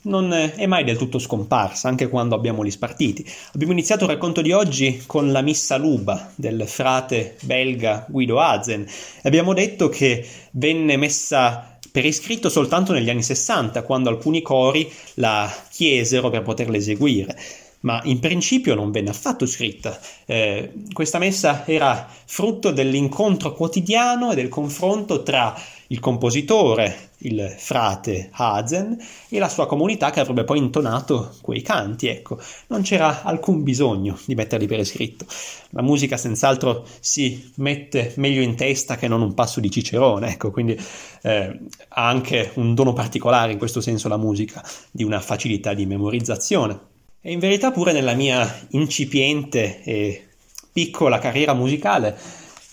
non 0.03 0.33
è 0.33 0.67
mai 0.67 0.83
del 0.83 0.97
tutto 0.97 1.21
scomparsa, 1.21 1.87
anche 1.87 2.09
quando 2.09 2.35
abbiamo 2.35 2.65
gli 2.65 2.73
spartiti. 2.73 3.25
Abbiamo 3.53 3.73
iniziato 3.73 4.03
il 4.03 4.11
racconto 4.11 4.43
di 4.43 4.51
oggi 4.51 5.05
con 5.07 5.31
la 5.31 5.43
Missa 5.43 5.77
Luba 5.77 6.33
del 6.35 6.67
frate 6.67 7.37
belga 7.43 8.05
Guido 8.09 8.41
Azen 8.41 8.85
abbiamo 9.23 9.55
detto 9.55 9.89
che 9.89 10.27
venne 10.51 10.97
messa 10.97 11.79
per 11.93 12.05
iscritto 12.05 12.49
soltanto 12.49 12.93
negli 12.93 13.11
anni 13.11 13.23
60, 13.23 13.85
quando 13.85 14.09
alcuni 14.09 14.43
cori 14.43 14.93
la 15.15 15.49
chiesero 15.71 16.31
per 16.31 16.43
poterla 16.43 16.77
eseguire 16.77 17.37
ma 17.85 18.01
in 18.05 18.19
principio 18.19 18.75
non 18.75 18.91
venne 18.91 19.11
affatto 19.11 19.47
scritta. 19.47 19.99
Eh, 20.27 20.73
questa 20.93 21.19
messa 21.19 21.67
era 21.67 22.07
frutto 22.25 22.71
dell'incontro 22.71 23.53
quotidiano 23.53 24.33
e 24.33 24.35
del 24.35 24.49
confronto 24.49 25.23
tra 25.23 25.55
il 25.89 26.01
compositore, 26.01 27.11
il 27.19 27.55
frate 27.57 28.31
Hazen, 28.33 28.97
e 29.29 29.39
la 29.39 29.51
sua 29.51 29.67
comunità 29.67 30.11
che 30.11 30.21
avrebbe 30.21 30.45
poi 30.45 30.59
intonato 30.59 31.37
quei 31.43 31.61
canti. 31.61 32.09
Ecco, 32.09 32.39
non 32.69 32.81
c'era 32.83 33.23
alcun 33.23 33.63
bisogno 33.63 34.19
di 34.25 34.35
metterli 34.35 34.67
per 34.67 34.79
iscritto. 34.79 35.27
La 35.71 35.83
musica 35.83 36.17
senz'altro 36.17 36.87
si 37.01 37.53
mette 37.57 38.15
meglio 38.17 38.41
in 38.41 38.57
testa 38.57 38.97
che 38.97 39.09
non 39.09 39.21
un 39.21 39.35
passo 39.35 39.61
di 39.61 39.71
Cicerone, 39.71 40.31
ecco, 40.31 40.51
quindi 40.51 40.77
eh, 41.23 41.61
ha 41.89 42.09
anche 42.09 42.53
un 42.55 42.75
dono 42.75 42.95
particolare 42.95 43.53
in 43.53 43.59
questo 43.59 43.83
senso 43.83 44.09
la 44.09 44.17
musica, 44.17 44.65
di 44.91 45.05
una 45.05 45.21
facilità 45.21 45.75
di 45.75 45.85
memorizzazione. 45.85 46.93
E 47.27 47.33
in 47.33 47.39
verità 47.39 47.71
pure 47.71 47.93
nella 47.93 48.13
mia 48.13 48.67
incipiente 48.73 49.83
e 49.83 50.27
piccola 50.71 51.19
carriera 51.19 51.55
musicale 51.55 52.15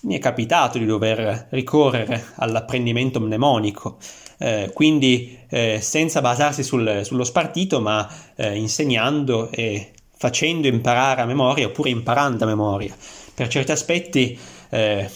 mi 0.02 0.18
è 0.18 0.20
capitato 0.20 0.78
di 0.78 0.86
dover 0.86 1.48
ricorrere 1.52 2.22
all'apprendimento 2.36 3.22
mnemonico, 3.22 3.96
eh, 4.40 4.70
quindi 4.74 5.38
eh, 5.48 5.80
senza 5.80 6.20
basarsi 6.20 6.64
sul, 6.64 7.00
sullo 7.06 7.24
spartito, 7.24 7.80
ma 7.80 8.06
eh, 8.36 8.58
insegnando 8.58 9.50
e 9.52 9.92
facendo 10.18 10.68
imparare 10.68 11.22
a 11.22 11.26
memoria 11.26 11.68
oppure 11.68 11.90
imparando 11.90 12.44
a 12.44 12.48
memoria. 12.48 12.94
Per 13.34 13.48
certi 13.48 13.72
aspetti 13.72 14.38
eh, 14.70 15.10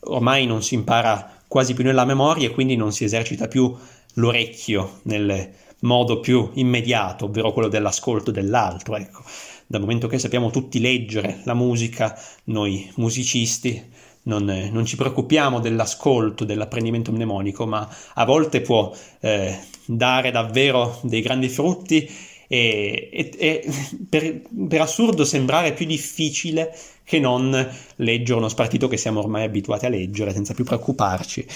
ormai 0.00 0.44
non 0.44 0.62
si 0.62 0.74
impara 0.74 1.34
quasi 1.48 1.72
più 1.72 1.84
nella 1.84 2.04
memoria 2.04 2.48
e 2.48 2.50
quindi 2.50 2.76
non 2.76 2.92
si 2.92 3.04
esercita 3.04 3.48
più 3.48 3.74
l'orecchio 4.16 4.98
nelle 5.04 5.62
modo 5.84 6.20
più 6.20 6.50
immediato, 6.54 7.26
ovvero 7.26 7.52
quello 7.52 7.68
dell'ascolto 7.68 8.30
dell'altro. 8.30 8.96
Ecco. 8.96 9.22
Dal 9.66 9.80
momento 9.80 10.08
che 10.08 10.18
sappiamo 10.18 10.50
tutti 10.50 10.80
leggere 10.80 11.40
la 11.44 11.54
musica, 11.54 12.18
noi 12.44 12.90
musicisti 12.96 13.82
non, 14.24 14.44
non 14.44 14.84
ci 14.84 14.96
preoccupiamo 14.96 15.60
dell'ascolto, 15.60 16.44
dell'apprendimento 16.44 17.12
mnemonico, 17.12 17.66
ma 17.66 17.88
a 18.14 18.24
volte 18.24 18.60
può 18.60 18.92
eh, 19.20 19.58
dare 19.86 20.30
davvero 20.30 20.98
dei 21.02 21.22
grandi 21.22 21.48
frutti 21.48 22.08
e, 22.46 23.08
e, 23.12 23.30
e 23.36 23.72
per, 24.08 24.42
per, 24.68 24.80
assurdo 24.80 25.24
sembrare 25.24 25.72
più 25.72 25.86
difficile 25.86 26.76
che 27.04 27.18
non 27.18 27.50
leggere 27.96 28.38
uno 28.38 28.48
spartito 28.48 28.88
che 28.88 28.96
siamo 28.96 29.20
ormai 29.20 29.44
abituati 29.44 29.86
a 29.86 29.90
leggere 29.90 30.32
senza 30.32 30.54
più 30.54 30.64
preoccuparci 30.64 31.46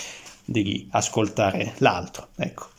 di 0.44 0.88
ascoltare 0.90 1.74
l'altro. 1.78 2.28
Ecco. 2.36 2.76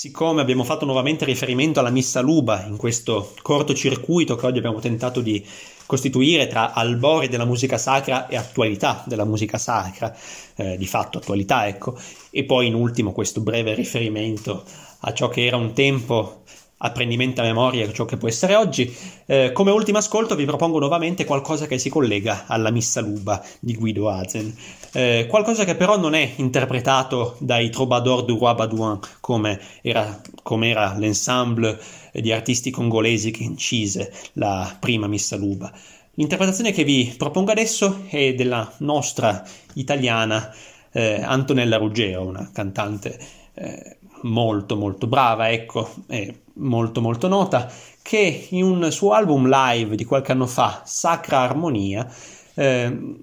Siccome 0.00 0.40
abbiamo 0.40 0.64
fatto 0.64 0.86
nuovamente 0.86 1.26
riferimento 1.26 1.78
alla 1.78 1.90
Missa 1.90 2.22
Luba 2.22 2.64
in 2.64 2.78
questo 2.78 3.34
cortocircuito 3.42 4.34
che 4.34 4.46
oggi 4.46 4.56
abbiamo 4.56 4.80
tentato 4.80 5.20
di 5.20 5.46
costituire 5.84 6.46
tra 6.46 6.72
albori 6.72 7.28
della 7.28 7.44
musica 7.44 7.76
sacra 7.76 8.26
e 8.26 8.34
attualità 8.34 9.04
della 9.06 9.26
musica 9.26 9.58
sacra, 9.58 10.16
eh, 10.56 10.78
di 10.78 10.86
fatto 10.86 11.18
attualità, 11.18 11.66
ecco, 11.66 11.98
e 12.30 12.44
poi 12.44 12.68
in 12.68 12.74
ultimo 12.76 13.12
questo 13.12 13.42
breve 13.42 13.74
riferimento 13.74 14.64
a 15.00 15.12
ciò 15.12 15.28
che 15.28 15.44
era 15.44 15.58
un 15.58 15.74
tempo 15.74 16.44
apprendimento 16.82 17.40
a 17.40 17.44
memoria 17.44 17.90
ciò 17.92 18.04
che 18.04 18.16
può 18.16 18.28
essere 18.28 18.54
oggi. 18.54 18.94
Eh, 19.26 19.52
come 19.52 19.70
ultimo 19.70 19.98
ascolto 19.98 20.34
vi 20.34 20.44
propongo 20.44 20.78
nuovamente 20.78 21.24
qualcosa 21.24 21.66
che 21.66 21.78
si 21.78 21.88
collega 21.88 22.44
alla 22.46 22.70
Missa 22.70 23.00
Luba 23.00 23.42
di 23.58 23.74
Guido 23.74 24.08
Azen, 24.08 24.54
eh, 24.92 25.26
qualcosa 25.28 25.64
che 25.64 25.74
però 25.74 25.98
non 25.98 26.14
è 26.14 26.32
interpretato 26.36 27.36
dai 27.38 27.70
Troubadour 27.70 28.24
du 28.24 28.38
Roi 28.38 28.54
Baudouin 28.54 28.98
come 29.20 29.60
era, 29.82 30.20
come 30.42 30.70
era 30.70 30.94
l'ensemble 30.96 31.78
di 32.12 32.32
artisti 32.32 32.70
congolesi 32.70 33.30
che 33.30 33.42
incise 33.42 34.12
la 34.34 34.76
prima 34.78 35.06
Missa 35.06 35.36
Luba. 35.36 35.72
L'interpretazione 36.14 36.72
che 36.72 36.84
vi 36.84 37.14
propongo 37.16 37.50
adesso 37.50 38.04
è 38.08 38.34
della 38.34 38.70
nostra 38.78 39.42
italiana 39.74 40.52
eh, 40.92 41.20
Antonella 41.22 41.76
Ruggero, 41.76 42.26
una 42.26 42.50
cantante 42.52 43.18
eh, 43.54 43.96
molto 44.22 44.76
molto 44.76 45.06
brava, 45.06 45.50
ecco, 45.50 45.88
e 46.08 46.40
molto 46.60 47.00
molto 47.00 47.28
nota, 47.28 47.70
che 48.02 48.46
in 48.50 48.64
un 48.64 48.90
suo 48.90 49.12
album 49.12 49.48
live 49.48 49.96
di 49.96 50.04
qualche 50.04 50.32
anno 50.32 50.46
fa, 50.46 50.82
Sacra 50.84 51.40
Armonia, 51.40 52.06
eh, 52.54 53.16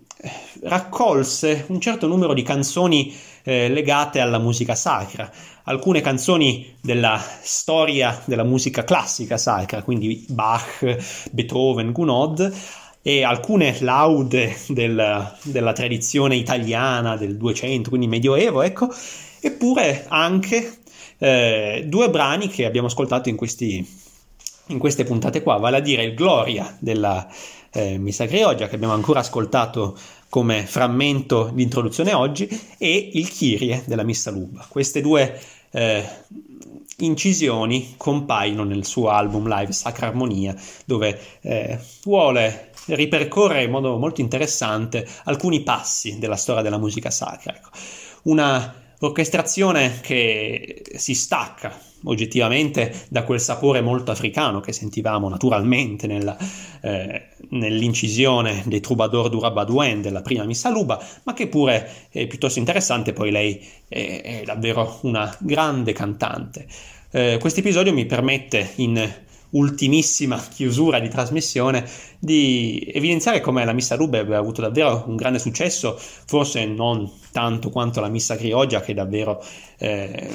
raccolse 0.64 1.66
un 1.68 1.80
certo 1.80 2.08
numero 2.08 2.34
di 2.34 2.42
canzoni 2.42 3.16
eh, 3.44 3.70
legate 3.70 4.20
alla 4.20 4.40
musica 4.40 4.76
sacra, 4.76 5.30
alcune 5.64 6.02
canzoni 6.02 6.76
della 6.82 7.22
storia 7.42 8.22
della 8.26 8.44
musica 8.44 8.84
classica 8.84 9.38
sacra, 9.38 9.84
quindi 9.84 10.26
Bach, 10.30 11.30
Beethoven, 11.32 11.92
Gounod, 11.92 12.54
e 13.02 13.24
alcune 13.24 13.78
laude 13.80 14.58
del, 14.68 15.34
della 15.44 15.72
tradizione 15.72 16.36
italiana 16.36 17.16
del 17.16 17.38
200, 17.38 17.88
quindi 17.90 18.08
medioevo, 18.08 18.62
ecco, 18.64 18.90
eppure 19.40 20.06
anche 20.10 20.77
eh, 21.18 21.86
due 21.88 22.10
brani 22.10 22.48
che 22.48 22.66
abbiamo 22.66 22.88
ascoltato 22.88 23.30
in, 23.30 23.36
questi, 23.36 23.86
in, 24.68 24.78
queste 24.78 25.04
puntate 25.04 25.42
qua, 25.42 25.58
vale 25.58 25.78
a 25.78 25.82
dire 25.82 26.04
il 26.04 26.14
Gloria 26.14 26.76
della 26.80 27.28
eh, 27.72 27.98
Missa 27.98 28.26
Grioggia 28.26 28.68
che 28.68 28.76
abbiamo 28.76 28.94
ancora 28.94 29.20
ascoltato 29.20 29.98
come 30.30 30.66
frammento 30.66 31.50
di 31.54 31.64
introduzione 31.64 32.14
oggi 32.14 32.48
e 32.78 33.10
il 33.14 33.30
Kyrie 33.30 33.84
della 33.86 34.04
Missa 34.04 34.32
Luba. 34.32 34.66
Queste 34.70 35.02
due 35.02 35.40
eh, 35.72 36.06
incisioni 36.98 37.96
compaiono 37.98 38.64
nel 38.64 38.86
suo 38.86 39.10
album 39.10 39.48
live 39.48 39.72
Sacra 39.72 40.08
Armonia 40.08 40.56
dove 40.86 41.20
eh, 41.42 41.80
vuole 42.04 42.72
ripercorrere 42.88 43.64
in 43.64 43.72
modo 43.72 43.98
molto 43.98 44.22
interessante 44.22 45.08
alcuni 45.26 45.62
passi 45.62 46.20
della 46.20 46.36
storia 46.36 46.62
della 46.62 46.78
musica 46.78 47.10
sacra. 47.10 47.56
Ecco. 47.56 47.70
Una 48.24 48.74
Orchestrazione 49.00 50.00
che 50.02 50.82
si 50.96 51.14
stacca 51.14 51.78
oggettivamente 52.06 53.06
da 53.10 53.24
quel 53.24 53.40
sapore 53.40 53.82
molto 53.82 54.10
africano 54.10 54.60
che 54.60 54.74
sentivamo 54.74 55.30
naturalmente 55.30 56.08
nella, 56.08 56.36
eh, 56.82 57.28
nell'incisione 57.50 58.64
dei 58.66 58.80
Troubadour 58.80 59.30
du 59.30 59.40
Rabadouen 59.40 60.02
della 60.02 60.22
prima 60.22 60.46
Missa 60.46 60.72
Luba, 60.72 61.00
ma 61.24 61.34
che 61.34 61.48
pure 61.48 62.08
è 62.10 62.26
piuttosto 62.26 62.58
interessante, 62.58 63.14
poi 63.14 63.30
lei 63.30 63.64
è, 63.88 64.22
è 64.24 64.42
davvero 64.46 64.98
una 65.02 65.36
grande 65.40 65.94
cantante. 65.94 66.66
Eh, 67.12 67.38
questo 67.40 67.60
episodio 67.60 67.94
mi 67.94 68.06
permette 68.06 68.74
in 68.76 69.26
ultimissima 69.52 70.38
chiusura 70.54 71.00
di 71.00 71.10
trasmissione 71.10 71.86
di 72.20 72.90
evidenziare 72.94 73.42
come 73.42 73.64
la 73.64 73.74
Missa 73.74 73.96
Rube 73.96 74.20
abbia 74.20 74.38
avuto 74.38 74.62
davvero 74.62 75.04
un 75.08 75.16
grande 75.16 75.40
successo, 75.40 75.96
forse 75.98 76.66
non 76.66 77.10
tanto 77.32 77.70
quanto 77.70 78.02
la 78.02 78.08
Missa 78.08 78.36
Crioggia 78.36 78.82
che 78.82 78.94
davvero 78.94 79.44
eh, 79.78 80.28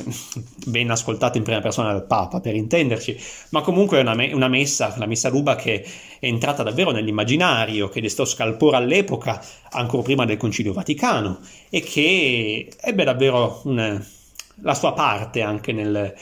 ben 0.67 0.91
ascoltata 0.91 1.39
in 1.39 1.45
prima 1.45 1.61
persona 1.61 1.91
dal 1.91 2.07
Papa 2.07 2.41
per 2.41 2.55
intenderci, 2.55 3.19
ma 3.51 3.61
comunque 3.63 3.99
è 3.99 4.01
una, 4.01 4.15
me- 4.15 4.33
una 4.33 4.49
messa, 4.49 4.95
la 4.97 5.07
Missa 5.07 5.29
Ruba 5.29 5.57
che 5.57 5.83
è 5.83 6.27
entrata 6.27 6.63
davvero 6.63 6.93
nell'immaginario, 6.93 7.89
che 7.89 8.01
destò 8.01 8.25
scalpore 8.25 8.77
all'epoca, 8.77 9.45
ancora 9.71 10.03
prima 10.03 10.25
del 10.25 10.37
Concilio 10.37 10.73
Vaticano 10.73 11.41
e 11.69 11.81
che 11.81 12.71
ebbe 12.81 13.05
davvero 13.05 13.61
una, 13.65 14.01
la 14.63 14.75
sua 14.75 14.93
parte 14.93 15.43
anche 15.43 15.73
nel 15.73 16.15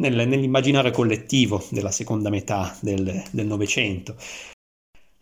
nel, 0.00 0.26
nell'immaginario 0.26 0.90
collettivo 0.90 1.64
della 1.70 1.90
seconda 1.90 2.30
metà 2.30 2.76
del 2.80 3.22
Novecento. 3.32 4.16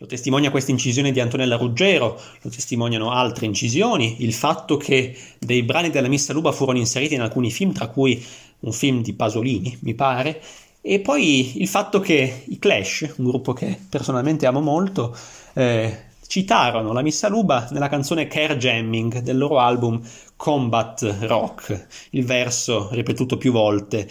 Lo 0.01 0.07
testimonia 0.07 0.53
questa 0.53 0.71
incisione 0.71 1.11
di 1.11 1.19
Antonella 1.19 1.57
Ruggero, 1.57 2.21
lo 2.41 2.51
testimoniano 2.51 3.11
altre 3.11 3.47
incisioni, 3.47 4.23
il 4.23 4.33
fatto 4.33 4.77
che 4.77 5.17
dei 5.41 5.65
brani 5.65 5.91
della 5.91 6.07
Missa 6.07 6.33
Luba 6.33 6.53
furono 6.53 6.79
inseriti 6.79 7.15
in 7.15 7.21
alcuni 7.21 7.51
film, 7.51 7.73
tra 7.73 7.89
cui 7.89 8.25
un 8.61 8.73
film 8.73 9.03
di 9.03 9.13
Pasolini, 9.15 9.77
mi 9.81 9.95
pare, 9.95 10.41
e 10.81 11.01
poi 11.01 11.61
il 11.61 11.67
fatto 11.67 11.99
che 11.99 12.45
i 12.47 12.59
Clash, 12.61 13.15
un 13.17 13.25
gruppo 13.25 13.53
che 13.53 13.77
personalmente 13.91 14.47
amo 14.47 14.61
molto, 14.61 15.17
eh, 15.55 16.07
citarono 16.29 16.93
la 16.93 17.03
Missa 17.03 17.29
Luba 17.29 17.67
nella 17.73 17.89
canzone 17.89 18.29
Care 18.29 18.57
Jamming 18.57 19.19
del 19.19 19.37
loro 19.37 19.59
album 19.59 20.01
Combat 20.37 21.17
Rock, 21.23 21.87
il 22.11 22.25
verso 22.25 22.89
ripetuto 22.93 23.37
più 23.37 23.51
volte 23.51 24.09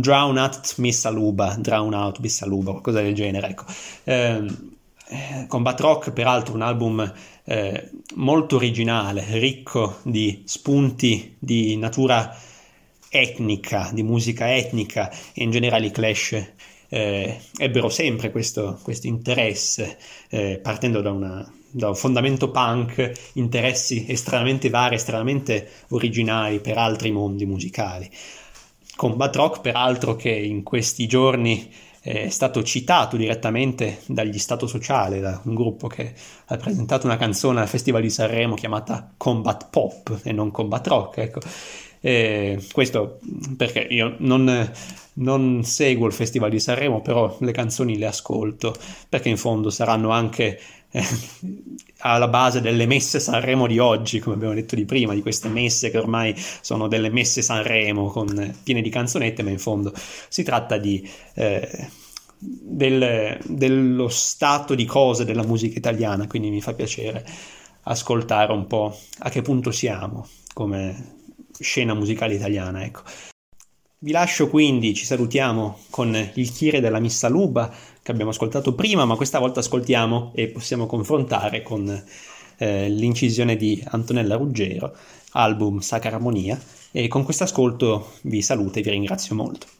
Drown 0.00 0.38
Out 0.38 0.74
Missaluba, 0.78 1.56
Drown 1.58 1.94
Out 1.94 2.18
Missaluba, 2.20 2.70
qualcosa 2.70 3.00
del 3.00 3.14
genere, 3.14 3.48
ecco. 3.48 3.64
Ehm, 4.04 4.76
eh, 5.08 5.46
Combat 5.48 5.80
Rock, 5.80 6.12
peraltro, 6.12 6.54
un 6.54 6.62
album 6.62 7.12
eh, 7.44 7.90
molto 8.16 8.56
originale, 8.56 9.24
ricco 9.38 9.98
di 10.02 10.42
spunti 10.44 11.34
di 11.38 11.76
natura 11.76 12.36
etnica, 13.08 13.90
di 13.92 14.02
musica 14.02 14.54
etnica 14.54 15.10
e 15.32 15.42
in 15.42 15.50
generale 15.50 15.86
i 15.86 15.90
Clash 15.90 16.46
eh, 16.88 17.40
ebbero 17.58 17.88
sempre 17.88 18.30
questo, 18.30 18.78
questo 18.82 19.06
interesse, 19.06 19.98
eh, 20.30 20.58
partendo 20.62 21.00
da, 21.00 21.10
una, 21.10 21.52
da, 21.70 21.88
un 21.88 21.94
fondamento 21.94 22.50
punk, 22.50 23.30
interessi 23.34 24.06
estremamente 24.08 24.70
vari, 24.70 24.94
estremamente 24.94 25.68
originali 25.88 26.60
per 26.60 26.78
altri 26.78 27.10
mondi 27.10 27.46
musicali. 27.46 28.10
Combat 28.98 29.36
Rock, 29.36 29.60
peraltro, 29.60 30.16
che 30.16 30.30
in 30.30 30.64
questi 30.64 31.06
giorni 31.06 31.72
è 32.00 32.30
stato 32.30 32.64
citato 32.64 33.16
direttamente 33.16 34.00
dagli 34.06 34.40
Stato 34.40 34.66
Sociale, 34.66 35.20
da 35.20 35.40
un 35.44 35.54
gruppo 35.54 35.86
che 35.86 36.12
ha 36.46 36.56
presentato 36.56 37.06
una 37.06 37.16
canzone 37.16 37.60
al 37.60 37.68
Festival 37.68 38.02
di 38.02 38.10
Sanremo 38.10 38.56
chiamata 38.56 39.12
Combat 39.16 39.68
Pop 39.70 40.18
e 40.24 40.32
non 40.32 40.50
Combat 40.50 40.84
Rock. 40.88 41.18
Ecco. 41.18 41.38
E 42.00 42.60
questo 42.72 43.20
perché 43.56 43.86
io 43.88 44.16
non, 44.18 44.68
non, 45.12 45.62
seguo 45.62 46.08
il 46.08 46.12
Festival 46.12 46.50
di 46.50 46.58
Sanremo, 46.58 47.00
però 47.00 47.36
le 47.38 47.52
canzoni 47.52 47.98
le 47.98 48.06
ascolto, 48.06 48.74
perché 49.08 49.28
in 49.28 49.36
fondo 49.36 49.70
saranno 49.70 50.10
anche 50.10 50.46
eh, 50.56 50.60
alla 51.98 52.28
base 52.28 52.60
delle 52.60 52.86
messe 52.86 53.20
Sanremo 53.20 53.66
di 53.66 53.78
oggi, 53.78 54.20
come 54.20 54.36
abbiamo 54.36 54.54
detto 54.54 54.74
di 54.74 54.84
prima, 54.84 55.14
di 55.14 55.22
queste 55.22 55.48
messe 55.48 55.90
che 55.90 55.98
ormai 55.98 56.34
sono 56.36 56.88
delle 56.88 57.10
messe 57.10 57.42
Sanremo 57.42 58.08
con, 58.08 58.56
piene 58.62 58.82
di 58.82 58.90
canzonette, 58.90 59.42
ma 59.42 59.50
in 59.50 59.58
fondo 59.58 59.92
si 60.28 60.42
tratta 60.42 60.78
di, 60.78 61.06
eh, 61.34 61.88
del, 62.38 63.38
dello 63.44 64.08
stato 64.08 64.74
di 64.74 64.84
cose 64.84 65.24
della 65.24 65.44
musica 65.44 65.78
italiana, 65.78 66.26
quindi 66.26 66.50
mi 66.50 66.60
fa 66.60 66.72
piacere 66.72 67.24
ascoltare 67.82 68.52
un 68.52 68.66
po' 68.66 68.96
a 69.20 69.30
che 69.30 69.42
punto 69.42 69.70
siamo 69.70 70.26
come 70.52 71.16
scena 71.58 71.94
musicale 71.94 72.34
italiana. 72.34 72.84
Ecco. 72.84 73.02
Vi 74.00 74.12
lascio 74.12 74.48
quindi, 74.48 74.94
ci 74.94 75.04
salutiamo 75.04 75.80
con 75.90 76.14
il 76.34 76.52
Chire 76.52 76.80
della 76.80 77.00
Missa 77.00 77.28
Luba 77.28 77.74
che 78.08 78.14
abbiamo 78.14 78.30
ascoltato 78.30 78.72
prima, 78.72 79.04
ma 79.04 79.16
questa 79.16 79.38
volta 79.38 79.60
ascoltiamo 79.60 80.32
e 80.34 80.48
possiamo 80.48 80.86
confrontare 80.86 81.62
con 81.62 82.04
eh, 82.56 82.88
l'incisione 82.88 83.54
di 83.54 83.84
Antonella 83.86 84.36
Ruggero, 84.36 84.96
album 85.32 85.80
Sacra 85.80 86.14
Armonia, 86.16 86.58
e 86.90 87.06
con 87.06 87.22
questo 87.22 87.44
ascolto 87.44 88.12
vi 88.22 88.40
saluto 88.40 88.78
e 88.78 88.82
vi 88.82 88.90
ringrazio 88.90 89.34
molto. 89.34 89.77